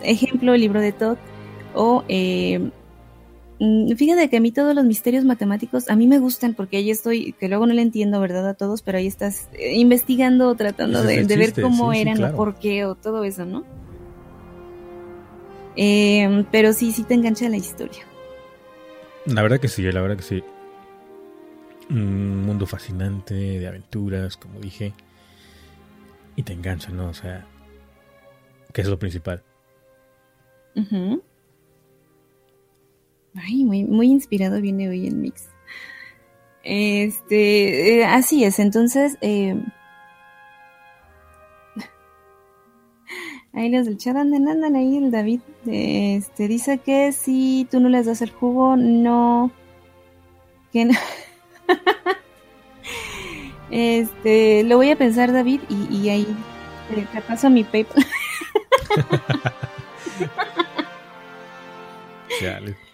Ejemplo, 0.03 0.53
el 0.53 0.61
libro 0.61 0.79
de 0.79 0.91
Todd 0.93 1.17
o 1.75 2.03
Mm, 2.07 2.71
fíjate 3.97 4.29
que 4.29 4.37
a 4.37 4.39
mí 4.39 4.51
todos 4.51 4.73
los 4.73 4.85
misterios 4.85 5.25
matemáticos 5.25 5.89
a 5.89 5.95
mí 5.95 6.07
me 6.07 6.17
gustan 6.17 6.53
porque 6.53 6.77
ahí 6.77 6.91
estoy, 6.91 7.33
que 7.33 7.49
luego 7.49 7.67
no 7.67 7.73
le 7.73 7.81
entiendo, 7.81 8.21
¿verdad? 8.21 8.47
A 8.47 8.53
todos, 8.53 8.81
pero 8.81 8.97
ahí 8.97 9.07
estás 9.07 9.49
eh, 9.53 9.75
investigando, 9.75 10.55
tratando 10.55 11.03
de, 11.03 11.23
ver 11.25 11.53
cómo 11.61 11.91
eran 11.91 12.23
o 12.23 12.35
por 12.35 12.55
qué 12.55 12.85
o 12.85 12.95
todo 12.95 13.23
eso, 13.23 13.45
¿no? 13.45 13.65
Em, 15.75 16.45
pero 16.51 16.73
sí, 16.73 16.91
sí 16.91 17.03
te 17.03 17.13
engancha 17.13 17.49
la 17.49 17.57
historia. 17.57 18.05
La 19.25 19.41
verdad 19.41 19.59
que 19.59 19.67
sí, 19.67 19.83
la 19.83 20.01
verdad 20.01 20.17
que 20.17 20.23
sí. 20.23 20.43
Un 21.89 22.45
mundo 22.45 22.65
fascinante 22.65 23.33
de 23.33 23.67
aventuras, 23.67 24.37
como 24.37 24.59
dije. 24.59 24.93
Y 26.35 26.43
te 26.43 26.53
engancha, 26.53 26.91
¿no? 26.91 27.09
O 27.09 27.13
sea, 27.13 27.45
que 28.73 28.81
es 28.81 28.87
lo 28.87 28.99
principal. 28.99 29.43
Ay, 33.35 33.63
muy, 33.63 33.83
muy 33.83 34.07
inspirado 34.07 34.61
viene 34.61 34.89
hoy 34.89 35.07
el 35.07 35.15
mix. 35.15 35.47
Este, 36.63 37.99
eh, 37.99 38.05
así 38.05 38.43
es, 38.43 38.59
entonces, 38.59 39.17
eh, 39.21 39.55
ahí 43.53 43.69
los 43.69 43.85
del 43.85 43.97
chat 43.97 44.17
andan, 44.17 44.47
andan 44.47 44.75
ahí, 44.75 44.97
el 44.97 45.09
David, 45.09 45.39
este, 45.65 46.47
dice 46.47 46.79
que 46.79 47.11
si 47.11 47.67
tú 47.71 47.79
no 47.79 47.89
les 47.89 48.05
das 48.05 48.21
el 48.21 48.31
jugo, 48.31 48.75
no, 48.75 49.51
que 50.73 50.85
no. 50.85 50.93
este, 53.71 54.63
lo 54.63 54.77
voy 54.77 54.91
a 54.91 54.97
pensar, 54.97 55.31
David, 55.31 55.61
y, 55.69 56.09
ahí 56.09 56.27
te 57.13 57.21
paso 57.21 57.49
mi 57.49 57.63
paper. 57.63 58.05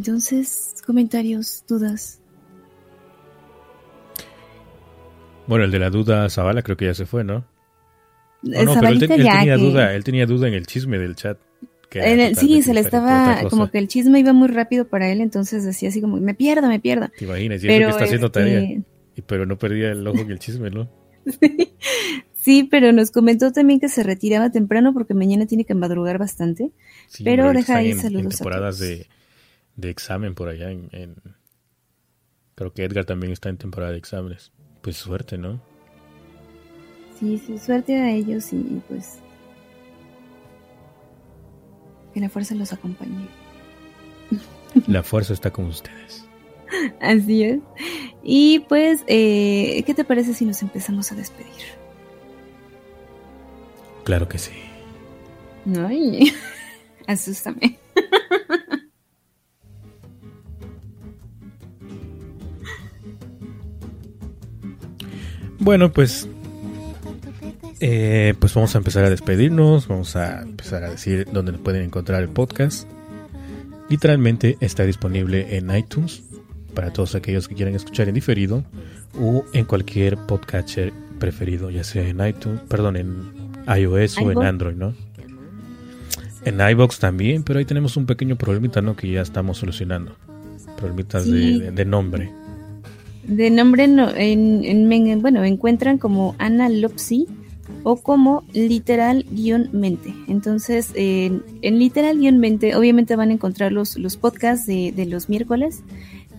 Entonces, 0.00 0.76
comentarios, 0.86 1.62
dudas. 1.68 2.22
Bueno, 5.46 5.66
el 5.66 5.70
de 5.70 5.78
la 5.78 5.90
duda 5.90 6.30
Zavala 6.30 6.62
creo 6.62 6.78
que 6.78 6.86
ya 6.86 6.94
se 6.94 7.04
fue, 7.04 7.22
¿no? 7.22 7.44
no, 8.40 8.74
pero 8.80 8.88
él, 8.88 8.98
tenía 8.98 9.58
duda, 9.58 9.94
él 9.94 10.02
tenía 10.02 10.24
duda 10.24 10.48
en 10.48 10.54
el 10.54 10.66
chisme 10.66 10.98
del 10.98 11.16
chat. 11.16 11.36
sí, 12.34 12.62
se 12.62 12.72
le 12.72 12.80
estaba, 12.80 13.42
como 13.50 13.70
que 13.70 13.76
el 13.76 13.88
chisme 13.88 14.18
iba 14.18 14.32
muy 14.32 14.48
rápido 14.48 14.88
para 14.88 15.12
él, 15.12 15.20
entonces 15.20 15.66
decía 15.66 15.90
así 15.90 16.00
como, 16.00 16.16
me 16.16 16.32
pierdo, 16.32 16.68
me 16.68 16.80
pierdo. 16.80 17.10
Te 17.18 17.26
imaginas, 17.26 17.62
y 17.62 17.66
pero, 17.66 17.88
que 17.88 17.90
está 17.90 18.04
haciendo 18.04 18.28
este 18.28 18.40
tarea. 18.40 18.82
pero 19.26 19.44
no 19.44 19.58
perdía 19.58 19.92
el 19.92 20.06
ojo 20.06 20.20
en 20.20 20.30
el 20.30 20.38
chisme, 20.38 20.70
¿no? 20.70 20.88
sí, 22.32 22.66
pero 22.70 22.90
nos 22.92 23.10
comentó 23.10 23.52
también 23.52 23.80
que 23.80 23.90
se 23.90 24.02
retiraba 24.02 24.50
temprano 24.50 24.94
porque 24.94 25.12
mañana 25.12 25.44
tiene 25.44 25.66
que 25.66 25.74
madrugar 25.74 26.16
bastante. 26.16 26.70
pero 27.22 27.52
deja 27.52 27.76
ahí 27.76 27.92
saludos. 27.92 28.36
temporadas 28.38 28.78
de 28.78 29.06
de 29.76 29.90
examen 29.90 30.34
por 30.34 30.48
allá 30.48 30.70
en, 30.70 31.16
Creo 32.54 32.74
que 32.74 32.84
Edgar 32.84 33.06
también 33.06 33.32
está 33.32 33.48
en 33.48 33.56
temporada 33.56 33.92
de 33.92 33.98
exámenes. 33.98 34.52
Pues 34.82 34.96
suerte, 34.96 35.38
¿no? 35.38 35.60
Sí, 37.18 37.38
sí, 37.38 37.58
suerte 37.58 37.96
a 37.96 38.10
ellos 38.10 38.52
y 38.52 38.82
pues 38.86 39.18
que 42.12 42.20
la 42.20 42.28
fuerza 42.28 42.54
los 42.54 42.72
acompañe. 42.72 43.28
La 44.86 45.02
fuerza 45.02 45.32
está 45.32 45.50
con 45.50 45.66
ustedes. 45.66 46.24
Así 47.00 47.42
es. 47.42 47.58
Y 48.22 48.60
pues, 48.68 49.02
eh, 49.08 49.82
¿qué 49.84 49.94
te 49.94 50.04
parece 50.04 50.32
si 50.34 50.44
nos 50.44 50.62
empezamos 50.62 51.10
a 51.10 51.16
despedir? 51.16 51.50
Claro 54.04 54.28
que 54.28 54.38
sí. 54.38 54.52
Ay, 55.76 56.32
asústame. 57.06 57.79
Bueno, 65.70 65.92
pues 65.92 66.26
eh, 67.78 68.34
pues 68.40 68.52
vamos 68.54 68.74
a 68.74 68.78
empezar 68.78 69.04
a 69.04 69.08
despedirnos, 69.08 69.86
vamos 69.86 70.16
a 70.16 70.42
empezar 70.42 70.82
a 70.82 70.90
decir 70.90 71.28
dónde 71.30 71.52
pueden 71.52 71.82
encontrar 71.82 72.24
el 72.24 72.28
podcast. 72.28 72.88
Literalmente 73.88 74.58
está 74.58 74.82
disponible 74.82 75.56
en 75.56 75.70
iTunes 75.70 76.24
para 76.74 76.92
todos 76.92 77.14
aquellos 77.14 77.46
que 77.46 77.54
quieran 77.54 77.76
escuchar 77.76 78.08
en 78.08 78.16
diferido 78.16 78.64
o 79.16 79.44
en 79.52 79.64
cualquier 79.64 80.16
podcatcher 80.16 80.92
preferido, 81.20 81.70
ya 81.70 81.84
sea 81.84 82.02
en 82.02 82.26
iTunes, 82.26 82.62
perdón, 82.62 82.96
en 82.96 83.30
iOS 83.72 84.18
o 84.18 84.32
en 84.32 84.42
Android, 84.42 84.74
¿no? 84.74 84.92
En 86.44 86.60
iBox 86.60 86.98
también, 86.98 87.44
pero 87.44 87.60
ahí 87.60 87.64
tenemos 87.64 87.96
un 87.96 88.06
pequeño 88.06 88.34
problemita, 88.34 88.82
¿no? 88.82 88.96
Que 88.96 89.08
ya 89.08 89.20
estamos 89.20 89.58
solucionando. 89.58 90.16
Problemitas 90.76 91.30
de 91.30 91.84
nombre 91.84 92.39
de 93.24 93.50
nombre 93.50 93.84
en, 93.84 95.22
bueno, 95.22 95.44
encuentran 95.44 95.98
como 95.98 96.34
analopsy 96.38 97.26
o 97.82 97.96
como 97.96 98.44
literal-mente. 98.52 100.14
Entonces, 100.28 100.90
en 100.94 101.42
literal-mente 101.62 102.76
obviamente 102.76 103.16
van 103.16 103.30
a 103.30 103.34
encontrar 103.34 103.72
los, 103.72 103.96
los 103.96 104.16
podcasts 104.16 104.66
de, 104.66 105.06
los 105.08 105.28
miércoles 105.28 105.82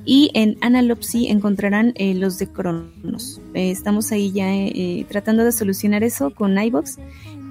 y 0.03 0.31
en 0.33 0.57
Analopsy 0.61 1.27
encontrarán 1.27 1.93
eh, 1.95 2.15
los 2.15 2.39
de 2.39 2.47
Cronos. 2.47 3.39
Eh, 3.53 3.69
estamos 3.71 4.11
ahí 4.11 4.31
ya 4.31 4.51
eh, 4.53 5.05
tratando 5.09 5.43
de 5.43 5.51
solucionar 5.51 6.03
eso 6.03 6.33
con 6.33 6.57
iBox 6.57 6.97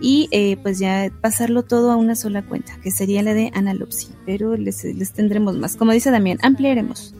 y 0.03 0.57
pues 0.63 0.79
ya 0.79 1.13
pasarlo 1.21 1.63
todo 1.63 1.93
a 1.93 1.97
una 1.97 2.17
sola 2.17 2.43
cuenta, 2.43 2.79
que 2.83 2.91
sería 2.91 3.23
la 3.23 3.35
de 3.35 3.51
Analopsy, 3.53 4.09
pero 4.25 4.57
les, 4.57 4.83
les 4.83 5.13
tendremos 5.13 5.59
más. 5.59 5.77
Como 5.77 5.93
dice 5.93 6.11
Damián, 6.11 6.39
ampliaremos. 6.41 7.15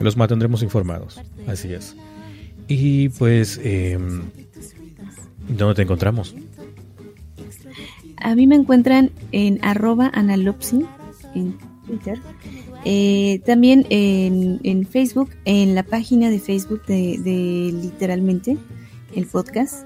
Los 0.00 0.16
mantendremos 0.16 0.62
informados. 0.62 1.20
Así 1.46 1.72
es. 1.72 1.94
Y 2.66 3.10
pues, 3.10 3.60
eh, 3.62 3.98
¿dónde 5.48 5.74
te 5.74 5.82
encontramos? 5.82 6.34
A 8.16 8.34
mí 8.34 8.46
me 8.46 8.56
encuentran 8.56 9.10
en 9.32 9.58
arroba 9.62 10.10
analopsi 10.12 10.84
en 11.34 11.56
Twitter. 11.86 12.18
Eh, 12.84 13.40
también 13.44 13.86
en, 13.90 14.86
Facebook, 14.86 15.30
en 15.44 15.74
la 15.74 15.82
página 15.82 16.30
de 16.30 16.38
Facebook 16.38 16.84
de, 16.86 17.18
de 17.18 17.72
literalmente 17.72 18.56
el 19.14 19.26
podcast. 19.26 19.84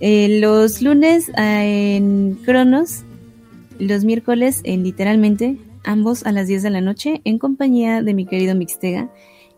Eh, 0.00 0.38
los 0.40 0.80
lunes 0.80 1.30
ah, 1.36 1.64
en 1.64 2.38
Cronos, 2.44 3.02
los 3.78 4.04
miércoles 4.04 4.60
en 4.64 4.84
literalmente, 4.84 5.56
ambos 5.88 6.24
a 6.26 6.32
las 6.32 6.46
10 6.46 6.62
de 6.62 6.70
la 6.70 6.80
noche, 6.80 7.22
en 7.24 7.38
compañía 7.38 8.02
de 8.02 8.14
mi 8.14 8.26
querido 8.26 8.54
Mixtega. 8.54 9.10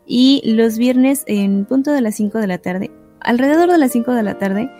Y 0.06 0.40
los 0.44 0.78
viernes 0.78 1.24
en 1.26 1.66
punto 1.66 1.92
de 1.92 2.00
las 2.00 2.14
5 2.14 2.38
de 2.38 2.46
la 2.46 2.58
tarde, 2.58 2.90
alrededor 3.20 3.70
de 3.70 3.78
las 3.78 3.92
5 3.92 4.12
de 4.12 4.22
la 4.22 4.38
tarde, 4.38 4.70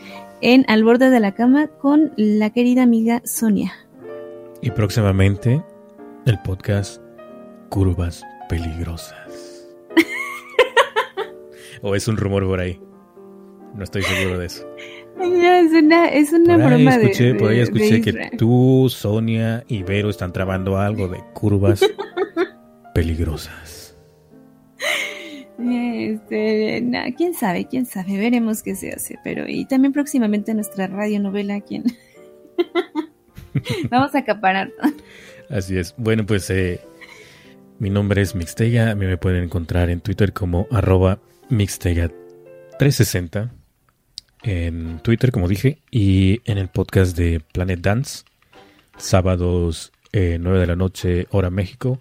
en 0.41 0.65
Al 0.69 0.85
borde 0.85 1.11
de 1.11 1.21
la 1.21 1.35
cama 1.35 1.67
con 1.67 2.13
la 2.17 2.51
querida 2.51 2.83
amiga 2.83 3.21
Sonia. 3.25 3.73
Y 4.63 4.71
próximamente 4.71 5.63
el 6.25 6.39
podcast 6.43 7.03
Curvas 7.69 8.23
Peligrosas. 8.49 9.69
o 11.83 11.95
es 11.95 12.09
un 12.09 12.17
rumor 12.17 12.47
por 12.47 12.61
ahí. 12.61 12.81
No 13.75 13.85
estoy 13.85 14.03
seguro 14.03 14.39
de 14.39 14.47
eso. 14.47 14.67
No, 15.21 15.53
es 15.53 15.73
una, 15.73 16.09
es 16.09 16.33
una 16.33 16.57
por 16.57 16.67
broma 16.67 16.95
ahí 16.95 17.03
escuché, 17.03 17.25
de, 17.25 17.35
Por 17.35 17.51
ahí 17.51 17.57
de- 17.59 17.63
escuché 17.63 17.93
de 17.93 18.01
que 18.01 18.31
tú, 18.37 18.89
Sonia 18.91 19.65
y 19.69 19.83
Vero 19.83 20.09
están 20.11 20.33
trabando 20.33 20.79
algo 20.79 21.09
de 21.09 21.21
curvas 21.35 21.83
peligrosas. 22.95 23.97
Este, 25.59 26.81
no, 26.81 27.01
quién 27.17 27.35
sabe, 27.35 27.67
quién 27.67 27.85
sabe, 27.85 28.17
veremos 28.17 28.63
qué 28.63 28.75
se 28.75 28.93
hace, 28.93 29.19
pero 29.23 29.47
y 29.47 29.67
también 29.67 29.93
próximamente 29.93 30.55
nuestra 30.55 30.87
radionovela, 30.87 31.61
quien 31.61 31.85
vamos 33.91 34.15
a 34.15 34.19
acaparar. 34.21 34.73
Así 35.51 35.77
es. 35.77 35.95
Bueno, 35.99 36.25
pues 36.25 36.49
eh, 36.49 36.81
mi 37.79 37.91
nombre 37.91 38.23
es 38.23 38.35
Mixtega. 38.35 38.91
A 38.91 38.95
mí 38.95 39.05
me 39.05 39.19
pueden 39.19 39.45
encontrar 39.45 39.91
en 39.91 40.01
Twitter 40.01 40.33
como 40.33 40.67
arroba 40.71 41.19
Mixtega360. 41.51 43.51
En 44.43 45.01
Twitter, 45.01 45.33
como 45.33 45.49
dije, 45.49 45.79
y 45.91 46.41
en 46.45 46.59
el 46.59 46.69
podcast 46.69 47.17
de 47.17 47.41
Planet 47.41 47.81
Dance. 47.81 48.25
Sábados 48.97 49.93
eh, 50.13 50.39
9 50.41 50.59
de 50.59 50.67
la 50.67 50.77
noche, 50.77 51.27
hora 51.31 51.51
México. 51.51 51.99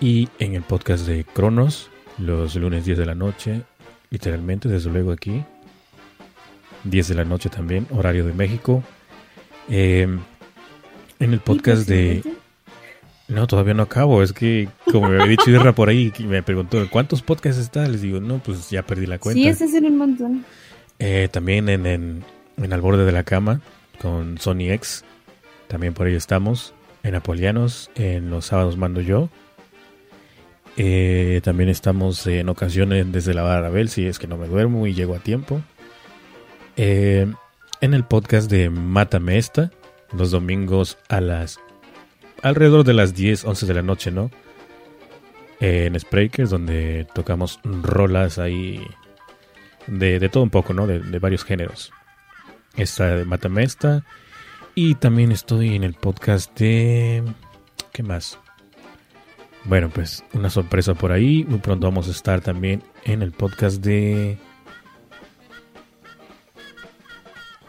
Y 0.00 0.28
en 0.38 0.54
el 0.54 0.62
podcast 0.62 1.06
de 1.06 1.24
Cronos, 1.24 1.90
los 2.18 2.54
lunes 2.56 2.84
10 2.84 2.98
de 2.98 3.06
la 3.06 3.14
noche. 3.14 3.62
Literalmente, 4.10 4.68
desde 4.68 4.90
luego 4.90 5.12
aquí. 5.12 5.42
10 6.84 7.08
de 7.08 7.14
la 7.14 7.24
noche 7.24 7.48
también, 7.48 7.86
horario 7.90 8.26
de 8.26 8.34
México. 8.34 8.82
Eh, 9.68 10.08
en 11.18 11.32
el 11.32 11.40
podcast 11.40 11.88
de... 11.88 12.22
No, 13.28 13.46
todavía 13.46 13.72
no 13.72 13.84
acabo. 13.84 14.22
Es 14.22 14.32
que, 14.32 14.68
como 14.90 15.08
me 15.08 15.14
había 15.14 15.30
dicho 15.30 15.50
Irra 15.50 15.74
por 15.74 15.88
ahí, 15.88 16.12
me 16.26 16.42
preguntó, 16.42 16.86
¿cuántos 16.90 17.22
podcasts 17.22 17.62
está? 17.62 17.88
Les 17.88 18.02
digo, 18.02 18.20
no, 18.20 18.38
pues 18.40 18.68
ya 18.68 18.82
perdí 18.82 19.06
la 19.06 19.18
cuenta. 19.18 19.40
Sí, 19.40 19.46
ese 19.46 19.64
es 19.64 19.82
un 19.82 19.96
montón. 19.96 20.44
Eh, 20.98 21.28
también 21.30 21.68
en, 21.68 21.86
en, 21.86 22.24
en 22.56 22.72
Al 22.72 22.80
Borde 22.80 23.04
de 23.04 23.12
la 23.12 23.24
Cama, 23.24 23.60
con 24.00 24.38
Sony 24.38 24.70
X. 24.70 25.04
También 25.68 25.94
por 25.94 26.06
ahí 26.06 26.14
estamos. 26.14 26.74
En 27.02 27.14
Apolianos, 27.14 27.90
en 27.94 28.30
los 28.30 28.46
sábados 28.46 28.76
mando 28.76 29.00
yo. 29.00 29.28
Eh, 30.76 31.40
también 31.44 31.68
estamos 31.68 32.26
en 32.26 32.48
ocasiones 32.48 33.10
desde 33.12 33.34
la 33.34 33.42
Barabel, 33.42 33.88
si 33.88 34.06
es 34.06 34.18
que 34.18 34.26
no 34.26 34.36
me 34.36 34.48
duermo 34.48 34.86
y 34.86 34.94
llego 34.94 35.14
a 35.14 35.18
tiempo. 35.18 35.60
Eh, 36.76 37.26
en 37.80 37.94
el 37.94 38.04
podcast 38.04 38.50
de 38.50 38.70
Mátame 38.70 39.38
Esta, 39.38 39.70
los 40.16 40.30
domingos 40.30 40.98
a 41.08 41.20
las 41.20 41.60
alrededor 42.42 42.84
de 42.84 42.94
las 42.94 43.14
10, 43.14 43.44
11 43.44 43.66
de 43.66 43.74
la 43.74 43.82
noche, 43.82 44.10
¿no? 44.10 44.30
En 45.60 45.98
Spreakers, 45.98 46.50
donde 46.50 47.06
tocamos 47.14 47.60
rolas 47.62 48.38
ahí 48.38 48.82
de, 49.86 50.18
de 50.18 50.28
todo 50.28 50.42
un 50.42 50.50
poco, 50.50 50.72
¿no? 50.74 50.86
De, 50.86 51.00
de 51.00 51.18
varios 51.18 51.44
géneros. 51.44 51.92
Esta 52.76 53.16
de 53.16 53.24
Mátame 53.24 53.62
Esta. 53.64 54.04
Y 54.74 54.94
también 54.94 55.32
estoy 55.32 55.74
en 55.74 55.84
el 55.84 55.94
podcast 55.94 56.58
de... 56.58 57.22
¿Qué 57.92 58.02
más? 58.02 58.38
Bueno, 59.64 59.90
pues 59.90 60.24
una 60.32 60.48
sorpresa 60.48 60.94
por 60.94 61.12
ahí. 61.12 61.44
Muy 61.46 61.58
pronto 61.58 61.86
vamos 61.86 62.08
a 62.08 62.12
estar 62.12 62.40
también 62.40 62.82
en 63.04 63.20
el 63.22 63.32
podcast 63.32 63.82
de... 63.84 64.38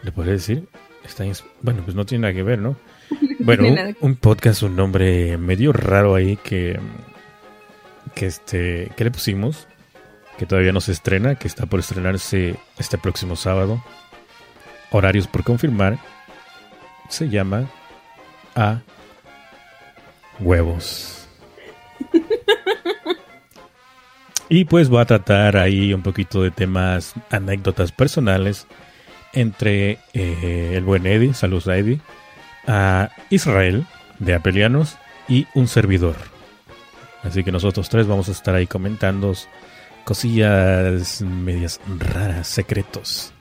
¿Le 0.02 0.12
podría 0.12 0.32
decir? 0.34 0.68
Está 1.04 1.24
en- 1.24 1.34
Bueno, 1.62 1.82
pues 1.84 1.94
no 1.94 2.04
tiene 2.06 2.22
nada 2.22 2.34
que 2.34 2.42
ver, 2.42 2.58
¿no? 2.58 2.76
Bueno, 3.40 3.74
un 4.00 4.16
podcast, 4.16 4.62
un 4.62 4.74
nombre 4.76 5.36
medio 5.36 5.72
raro 5.72 6.14
ahí 6.14 6.36
que... 6.36 6.78
Que 8.14 8.26
este... 8.26 8.90
Que 8.96 9.04
le 9.04 9.10
pusimos 9.10 9.66
que 10.38 10.46
todavía 10.46 10.72
no 10.72 10.80
se 10.80 10.92
estrena, 10.92 11.36
que 11.36 11.48
está 11.48 11.66
por 11.66 11.80
estrenarse 11.80 12.56
este 12.78 12.98
próximo 12.98 13.36
sábado. 13.36 13.82
Horarios 14.90 15.26
por 15.26 15.44
confirmar. 15.44 15.98
Se 17.08 17.28
llama 17.28 17.68
A 18.54 18.80
Huevos. 20.40 21.28
y 24.48 24.64
pues 24.64 24.92
va 24.92 25.02
a 25.02 25.06
tratar 25.06 25.56
ahí 25.56 25.94
un 25.94 26.02
poquito 26.02 26.42
de 26.42 26.50
temas, 26.50 27.14
anécdotas 27.30 27.92
personales 27.92 28.66
entre 29.32 29.98
eh, 30.12 30.72
el 30.74 30.84
buen 30.84 31.06
Eddie, 31.06 31.34
saludos 31.34 31.68
a 31.68 31.76
Eddie, 31.76 32.00
a 32.66 33.10
Israel 33.30 33.86
de 34.18 34.34
Apelianos 34.34 34.96
y 35.28 35.46
un 35.54 35.66
servidor. 35.66 36.16
Así 37.22 37.42
que 37.42 37.52
nosotros 37.52 37.88
tres 37.88 38.06
vamos 38.06 38.28
a 38.28 38.32
estar 38.32 38.54
ahí 38.54 38.66
comentando 38.66 39.32
cosillas 40.04 41.22
medias 41.22 41.80
raras, 41.98 42.48
secretos. 42.48 43.32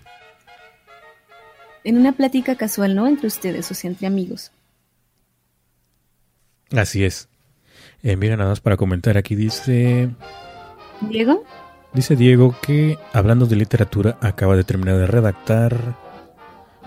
En 1.83 1.97
una 1.97 2.13
plática 2.13 2.55
casual, 2.55 2.95
¿no? 2.95 3.07
Entre 3.07 3.27
ustedes, 3.27 3.69
o 3.69 3.73
sea, 3.73 3.89
entre 3.89 4.07
amigos. 4.07 4.51
Así 6.71 7.03
es. 7.03 7.27
Eh, 8.01 8.15
mira, 8.15 8.37
nada 8.37 8.49
más 8.49 8.61
para 8.61 8.77
comentar, 8.77 9.17
aquí 9.17 9.35
dice, 9.35 10.09
Diego, 11.01 11.43
dice 11.93 12.15
Diego 12.15 12.55
que 12.61 12.97
hablando 13.13 13.45
de 13.45 13.55
literatura 13.55 14.17
acaba 14.21 14.55
de 14.55 14.63
terminar 14.63 14.97
de 14.97 15.07
redactar 15.07 15.97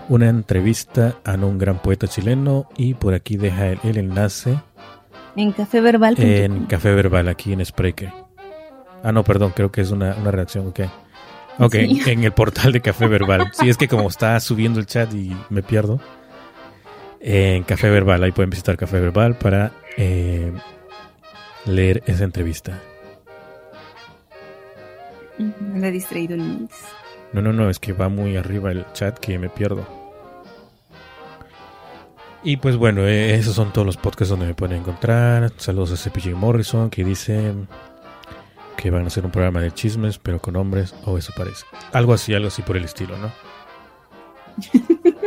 una 0.09 0.29
entrevista 0.29 1.19
a 1.23 1.33
un 1.33 1.57
gran 1.57 1.81
poeta 1.81 2.07
chileno 2.07 2.69
y 2.77 2.93
por 2.93 3.13
aquí 3.13 3.37
deja 3.37 3.67
el, 3.69 3.79
el 3.83 3.97
enlace 3.97 4.57
en 5.37 5.51
Café 5.51 5.81
Verbal. 5.81 6.15
en 6.19 6.65
Café 6.65 6.93
Verbal 6.93 7.27
aquí 7.27 7.53
en 7.53 7.63
Spreaker. 7.63 8.11
Ah, 9.03 9.11
no, 9.11 9.23
perdón, 9.23 9.53
creo 9.55 9.71
que 9.71 9.81
es 9.81 9.91
una, 9.91 10.15
una 10.15 10.31
redacción, 10.31 10.67
ok. 10.67 10.79
Ok, 11.59 11.73
Sí. 11.73 12.01
en 12.11 12.23
el 12.23 12.31
portal 12.31 12.71
de 12.71 12.81
Café 12.81 13.07
Verbal. 13.07 13.51
Sí, 13.53 13.69
es 13.69 13.77
que 13.77 13.87
como 13.87 14.07
está 14.09 14.39
subiendo 14.39 14.79
el 14.79 14.85
chat 14.85 15.13
y 15.13 15.35
me 15.49 15.63
pierdo. 15.63 15.99
En 17.19 17.63
Café 17.63 17.89
Verbal, 17.89 18.23
ahí 18.23 18.31
pueden 18.31 18.49
visitar 18.49 18.77
Café 18.77 18.99
Verbal 18.99 19.35
para 19.35 19.71
eh, 19.97 20.51
leer 21.65 22.03
esa 22.05 22.23
entrevista. 22.23 22.79
Le 25.75 25.87
he 25.87 25.91
distraído 25.91 26.35
el 26.35 26.41
mix. 26.41 26.75
No, 27.33 27.41
no, 27.41 27.53
no, 27.53 27.69
es 27.69 27.79
que 27.79 27.93
va 27.93 28.07
muy 28.09 28.37
arriba 28.37 28.71
el 28.71 28.85
chat 28.93 29.17
que 29.19 29.37
me 29.37 29.49
pierdo. 29.49 29.85
Y 32.43 32.57
pues 32.57 32.77
bueno, 32.77 33.05
eh, 33.07 33.35
esos 33.35 33.55
son 33.55 33.73
todos 33.73 33.85
los 33.85 33.97
podcasts 33.97 34.29
donde 34.29 34.45
me 34.45 34.53
pueden 34.53 34.77
encontrar. 34.79 35.51
Saludos 35.57 35.91
a 35.91 36.09
CPJ 36.09 36.35
Morrison 36.35 36.89
que 36.89 37.03
dice 37.03 37.53
que 38.77 38.89
van 38.91 39.03
a 39.03 39.07
hacer 39.07 39.25
un 39.25 39.31
programa 39.31 39.59
de 39.59 39.73
chismes, 39.73 40.17
pero 40.19 40.39
con 40.39 40.55
hombres, 40.55 40.93
o 41.05 41.17
eso 41.17 41.33
parece. 41.35 41.65
Algo 41.91 42.13
así, 42.13 42.33
algo 42.33 42.47
así 42.47 42.61
por 42.61 42.77
el 42.77 42.85
estilo, 42.85 43.17
¿no? 43.17 43.31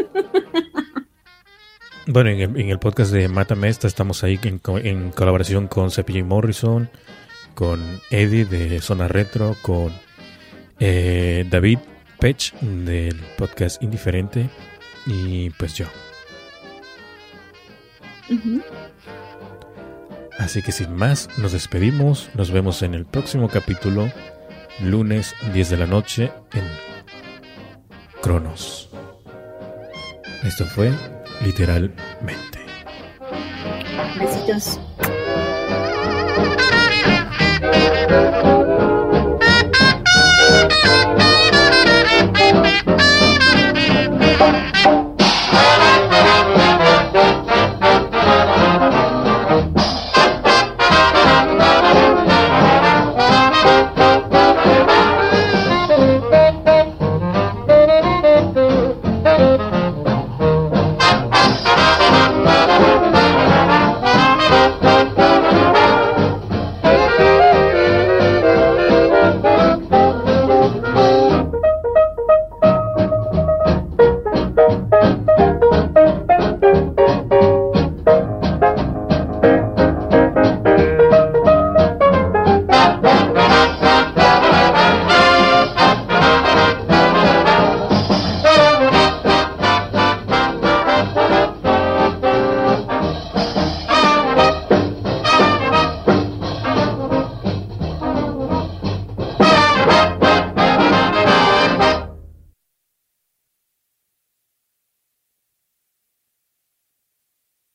bueno, 2.06 2.30
en 2.30 2.40
el, 2.40 2.60
en 2.60 2.70
el 2.70 2.78
podcast 2.78 3.12
de 3.12 3.28
Mátame 3.28 3.68
Esta 3.68 3.86
estamos 3.86 4.24
ahí 4.24 4.38
en, 4.42 4.58
co- 4.58 4.78
en 4.78 5.10
colaboración 5.10 5.68
con 5.68 5.90
CPJ 5.90 6.24
Morrison, 6.24 6.90
con 7.54 8.00
Eddie 8.10 8.44
de 8.44 8.80
Zona 8.80 9.08
Retro, 9.08 9.56
con 9.62 9.92
eh, 10.78 11.44
David 11.50 11.78
Pech 12.18 12.52
del 12.60 13.16
podcast 13.36 13.82
Indiferente 13.82 14.48
y 15.06 15.50
pues 15.50 15.74
yo. 15.74 15.86
Ujú. 18.30 18.62
Así 20.40 20.62
que 20.62 20.72
sin 20.72 20.96
más, 20.96 21.28
nos 21.36 21.52
despedimos, 21.52 22.30
nos 22.34 22.50
vemos 22.50 22.80
en 22.82 22.94
el 22.94 23.04
próximo 23.04 23.46
capítulo, 23.48 24.10
lunes 24.80 25.34
10 25.52 25.68
de 25.68 25.76
la 25.76 25.86
noche 25.86 26.32
en 26.54 26.64
Cronos. 28.22 28.88
Esto 30.42 30.64
fue 30.64 30.92
literalmente. 31.44 32.58
Besitos. 34.18 34.80